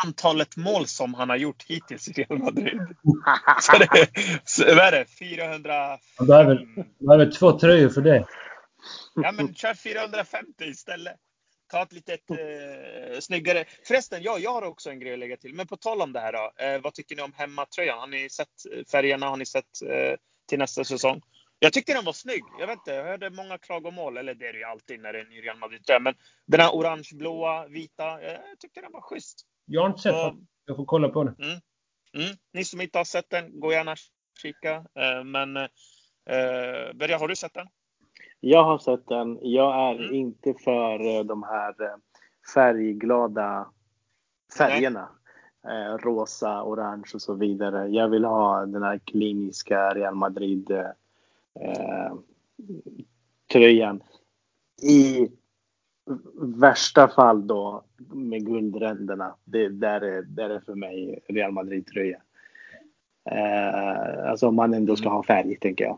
antalet 0.06 0.58
mål 0.58 0.88
som 0.88 1.14
han 1.14 1.30
har 1.30 1.38
gjort 1.38 1.64
hittills 1.64 2.08
i 2.08 2.12
Real 2.12 2.40
Madrid. 2.40 2.82
Så 3.62 3.78
det, 3.78 4.10
så, 4.46 4.64
vad 4.66 4.80
är 4.80 4.92
det? 4.92 5.06
400... 5.06 6.00
Han 6.18 6.28
behöver, 6.28 6.68
behöver 7.00 7.32
två 7.32 7.60
tröjor 7.60 7.90
för 7.90 8.02
det. 8.02 8.26
Ja, 9.16 9.32
men 9.32 9.56
kör 9.56 9.74
450 9.74 10.64
istället. 10.64 11.16
Ta 11.72 11.82
ett 11.84 11.94
litet 11.94 12.30
eh, 12.30 13.20
snyggare. 13.20 13.66
Förresten, 13.88 14.24
ja, 14.24 14.38
jag 14.40 14.52
har 14.54 14.62
också 14.62 14.90
en 14.90 15.00
grej 15.00 15.14
att 15.14 15.20
lägga 15.20 15.38
till. 15.38 15.54
Men 15.54 15.68
på 15.68 15.78
tal 15.78 16.02
om 16.02 16.14
det 16.14 16.20
här 16.20 16.34
då. 16.34 16.52
Eh, 16.64 16.82
vad 16.82 16.94
tycker 16.94 17.16
ni 17.16 17.22
om 17.22 17.34
hemmatröjan? 17.36 18.00
Har 18.00 18.08
ni 18.08 18.30
sett 18.30 18.88
färgerna? 18.92 19.26
Har 19.26 19.38
ni 19.38 19.46
sett 19.46 19.82
eh, 19.90 20.18
till 20.50 20.60
nästa 20.60 20.84
säsong? 20.84 21.22
Jag 21.60 21.74
tyckte 21.74 21.94
den 21.94 22.06
var 22.06 22.14
snygg. 22.14 22.44
Jag 22.60 22.68
vet 22.68 22.78
inte, 22.78 22.92
jag 22.92 23.04
hörde 23.04 23.30
många 23.30 23.58
klagomål. 23.58 24.18
Eller 24.18 24.34
det 24.36 24.48
är 24.48 24.54
det 24.54 24.60
ju 24.60 24.66
alltid 24.66 25.00
när 25.02 25.14
det 25.14 25.20
är 25.20 25.26
en 25.26 25.32
Real 25.44 25.58
Madrid-tröja. 25.58 26.00
Men 26.00 26.14
den 26.46 26.60
här 26.60 26.70
orange-blåa, 26.72 27.68
vita. 27.68 28.22
Jag 28.22 28.60
tyckte 28.60 28.82
den 28.82 28.92
var 28.92 29.02
schysst. 29.02 29.46
Jag 29.66 29.82
har 29.82 29.88
inte 29.90 30.02
sett 30.02 30.14
Så, 30.14 30.26
den. 30.26 30.48
Jag 30.66 30.76
får 30.78 30.86
kolla 30.86 31.10
på 31.10 31.24
den. 31.24 31.36
mm, 31.40 32.36
ni 32.54 32.64
som 32.66 32.82
inte 32.82 32.98
har 32.98 33.06
sett 33.06 33.30
den, 33.30 33.60
gå 33.60 33.72
gärna 33.72 33.92
och 33.92 33.98
kika. 34.42 34.72
Eh, 34.76 35.24
men 35.24 35.58
eh, 35.58 36.94
Berga, 36.94 37.18
har 37.18 37.28
du 37.28 37.36
sett 37.36 37.54
den? 37.54 37.68
Jag 38.40 38.64
har 38.64 38.78
sett 38.78 39.08
den. 39.08 39.40
Jag 39.42 39.90
är 39.92 39.96
Mm. 40.04 40.14
inte 40.16 40.54
för 40.64 41.18
eh, 41.18 41.24
de 41.24 41.44
här 41.44 41.82
eh, 41.84 41.96
färgglada 42.54 43.70
färgerna. 44.58 45.10
Eh, 45.68 45.98
rosa, 45.98 46.64
orange 46.64 47.12
och 47.14 47.22
så 47.22 47.34
vidare. 47.34 47.88
Jag 47.88 48.10
vill 48.10 48.26
ha 48.26 48.66
den 48.66 48.84
här 48.84 49.00
kliniska 49.06 49.90
Real 49.94 50.16
Madrid 50.16 50.72
Eh, 51.62 52.14
tröjan. 53.52 54.04
I 54.82 55.28
värsta 56.42 57.08
fall 57.08 57.48
då 57.48 57.84
med 58.14 58.46
guldränderna. 58.46 59.36
Det 59.44 59.70
där 59.70 60.02
är, 60.02 60.22
där 60.22 60.50
är 60.50 60.60
för 60.60 60.76
mig 60.76 61.20
Real 61.28 61.52
Madrid 61.52 61.88
tröja. 61.88 62.22
Eh, 63.32 64.30
alltså 64.30 64.48
om 64.48 64.56
man 64.56 64.74
ändå 64.74 64.96
ska 64.96 65.10
ha 65.10 65.24
färg 65.24 65.56
tänker 65.56 65.86
jag. 65.86 65.98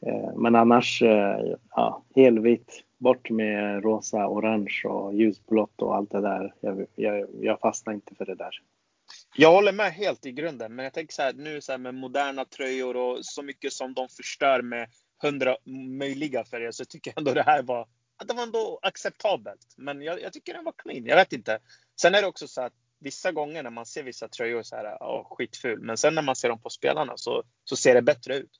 Eh, 0.00 0.36
Men 0.36 0.54
annars, 0.54 1.02
eh, 1.02 1.54
ja, 1.70 2.02
helvitt. 2.14 2.84
Bort 2.98 3.30
med 3.30 3.84
rosa, 3.84 4.28
orange 4.28 4.82
och 4.84 5.14
ljusblått 5.14 5.82
och 5.82 5.96
allt 5.96 6.10
det 6.10 6.20
där. 6.20 6.54
Jag, 6.60 6.86
jag, 6.94 7.26
jag 7.40 7.60
fastnar 7.60 7.94
inte 7.94 8.14
för 8.14 8.26
det 8.26 8.34
där. 8.34 8.60
Jag 9.40 9.52
håller 9.52 9.72
med 9.72 9.92
helt 9.92 10.26
i 10.26 10.32
grunden, 10.32 10.74
men 10.74 10.84
jag 10.84 10.94
tänker 10.94 11.14
så 11.14 11.22
här 11.22 11.32
nu 11.32 11.60
så 11.60 11.72
här 11.72 11.78
med 11.78 11.94
moderna 11.94 12.44
tröjor 12.44 12.96
och 12.96 13.24
så 13.24 13.42
mycket 13.42 13.72
som 13.72 13.94
de 13.94 14.08
förstör 14.08 14.62
med 14.62 14.88
hundra 15.22 15.56
möjliga 15.98 16.44
färger 16.44 16.70
så 16.70 16.84
tycker 16.84 17.10
jag 17.10 17.18
ändå 17.18 17.32
det 17.34 17.42
här 17.42 17.62
var, 17.62 17.88
det 18.26 18.34
var 18.34 18.42
ändå 18.42 18.78
acceptabelt. 18.82 19.74
Men 19.76 20.02
jag, 20.02 20.22
jag 20.22 20.32
tycker 20.32 20.54
den 20.54 20.64
var 20.64 20.72
clean. 20.78 21.04
Jag 21.06 21.16
vet 21.16 21.32
inte. 21.32 21.58
Sen 22.00 22.14
är 22.14 22.22
det 22.22 22.28
också 22.28 22.48
så 22.48 22.62
att 22.62 22.72
vissa 22.98 23.32
gånger 23.32 23.62
när 23.62 23.70
man 23.70 23.86
ser 23.86 24.02
vissa 24.02 24.28
tröjor 24.28 24.62
så 24.62 24.76
här, 24.76 24.98
åh, 25.00 25.26
skitful. 25.36 25.80
Men 25.80 25.96
sen 25.96 26.14
när 26.14 26.22
man 26.22 26.36
ser 26.36 26.48
dem 26.48 26.60
på 26.60 26.70
spelarna 26.70 27.12
så, 27.16 27.42
så 27.64 27.76
ser 27.76 27.94
det 27.94 28.02
bättre 28.02 28.36
ut. 28.36 28.50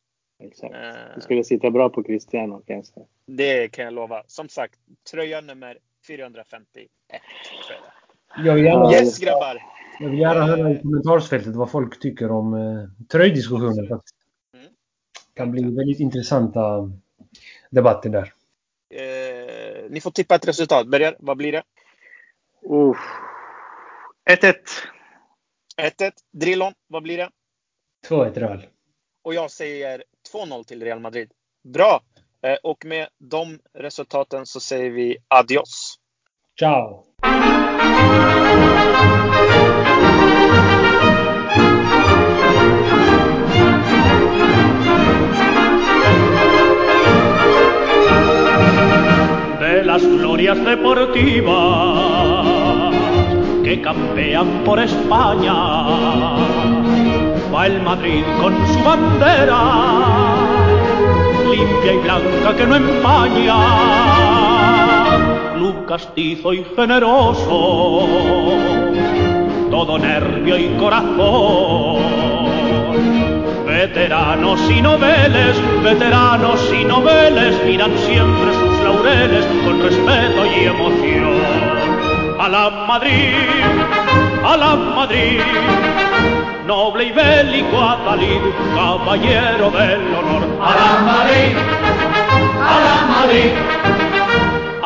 Exakt. 0.43 0.75
Eh, 0.75 1.15
Det 1.15 1.21
skulle 1.21 1.45
sitta 1.45 1.71
bra 1.71 1.89
på 1.89 2.03
Cristiano 2.03 2.63
kan 2.67 2.77
jag 2.77 2.87
säga. 2.87 3.07
det 3.27 3.69
kan 3.69 3.85
jag 3.85 3.95
lova. 3.95 4.23
Som 4.27 4.49
sagt, 4.49 4.79
tröja 5.11 5.41
nummer 5.41 5.79
451. 6.07 6.89
tror 7.11 7.21
jag 7.71 7.83
det 7.83 8.43
är. 8.43 8.47
Jag 8.47 8.55
vill 8.55 8.65
gärna, 8.65 8.93
Yes 8.93 9.19
grabbar! 9.19 9.78
Jag 9.99 10.11
vill 10.11 10.19
gärna 10.19 10.47
höra 10.47 10.71
i 10.71 10.83
kommentarsfältet 10.83 11.57
vad 11.57 11.71
folk 11.71 12.01
tycker 12.01 12.31
om 12.31 12.55
eh, 12.55 13.07
tröjdiskussionen. 13.09 13.89
faktiskt. 13.89 14.17
Mm. 14.55 14.67
Det 15.35 15.41
kan 15.41 15.51
bli 15.51 15.63
väldigt 15.63 16.01
intressanta 16.01 16.93
debatter 17.71 18.11
där. 18.11 18.33
Eh, 18.95 19.91
ni 19.91 20.01
får 20.01 20.11
tippa 20.11 20.35
ett 20.35 20.49
resultat. 20.49 20.89
Berger, 20.89 21.17
vad 21.19 21.37
blir 21.37 21.53
det? 21.53 21.63
Uff. 22.63 22.99
1-1. 24.31 24.55
1-1. 25.83 26.13
Drillon, 26.33 26.73
vad 26.87 27.03
blir 27.03 27.19
det? 27.19 27.31
2-1 28.09 28.35
Real. 28.35 28.67
Och 29.23 29.35
jag 29.35 29.51
säger 29.51 30.05
2-0 30.33 30.65
till 30.65 30.83
Real 30.83 31.01
Madrid. 31.01 31.33
Bra! 31.65 32.01
Eh, 32.43 32.57
och 32.63 32.85
med 32.85 33.09
de 33.19 33.59
resultaten 33.75 34.47
så 34.47 34.61
säger 34.61 34.91
vi 34.91 35.17
adios. 35.29 35.98
Ciao! 36.59 37.05
de 49.61 49.85
las 49.85 50.03
glorias 50.03 50.59
deportivas 50.65 51.55
que 53.63 53.81
campean 53.81 54.65
por 54.65 54.81
España. 54.81 55.55
Va 57.55 57.67
el 57.67 57.81
Madrid 57.83 58.25
con 58.41 58.67
su 58.67 58.83
bandera, 58.83 59.61
limpia 61.53 61.93
y 61.93 61.99
blanca 61.99 62.57
que 62.57 62.67
no 62.67 62.75
empaña. 62.75 64.18
Club 65.59 65.87
castizo 65.87 66.53
y 66.53 66.65
generoso, 66.77 68.07
todo 69.73 69.99
nervio 69.99 70.57
y 70.57 70.69
corazón. 70.79 71.97
Veteranos 73.67 74.61
y 74.71 74.81
noveles, 74.81 75.57
veteranos 75.83 76.61
y 76.73 76.85
noveles 76.85 77.57
miran 77.65 77.91
siempre 77.99 78.55
sus 78.55 78.85
laureles 78.85 79.45
con 79.65 79.83
respeto 79.83 80.47
y 80.47 80.67
emoción. 80.67 81.41
A 82.39 82.49
la 82.49 82.71
Madrid, 82.87 83.35
a 84.45 84.57
la 84.57 84.77
Madrid, 84.77 85.41
noble 86.69 87.03
y 87.03 87.11
bélico 87.11 87.83
Atalid, 87.83 88.43
caballero 88.77 89.73
del 89.73 90.15
honor. 90.15 90.45
A 90.63 90.71
la 90.71 91.01
Madrid, 91.03 91.57
a 92.63 92.79
la 92.81 92.97
Madrid, 93.13 93.78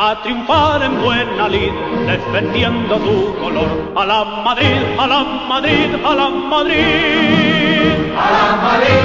a 0.05 0.21
triunfar 0.21 0.83
en 0.83 1.01
buena 1.01 1.49
lid, 1.49 1.73
defendiendo 2.07 2.97
tu 2.97 3.37
color. 3.41 3.71
A 3.95 4.05
la 4.05 4.25
Madrid, 4.47 4.83
a 4.99 5.07
la 5.07 5.23
Madrid, 5.51 5.95
a 6.05 6.15
la 6.21 6.29
Madrid. 6.29 7.93
A 8.25 8.27
la 8.37 8.47
Madrid, 8.67 9.05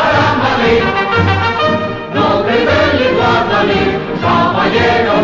a 0.00 0.06
la 0.16 0.28
Madrid, 0.44 0.82
no 2.14 2.26
te 2.46 2.56
el 2.62 3.16
caballero. 4.22 5.23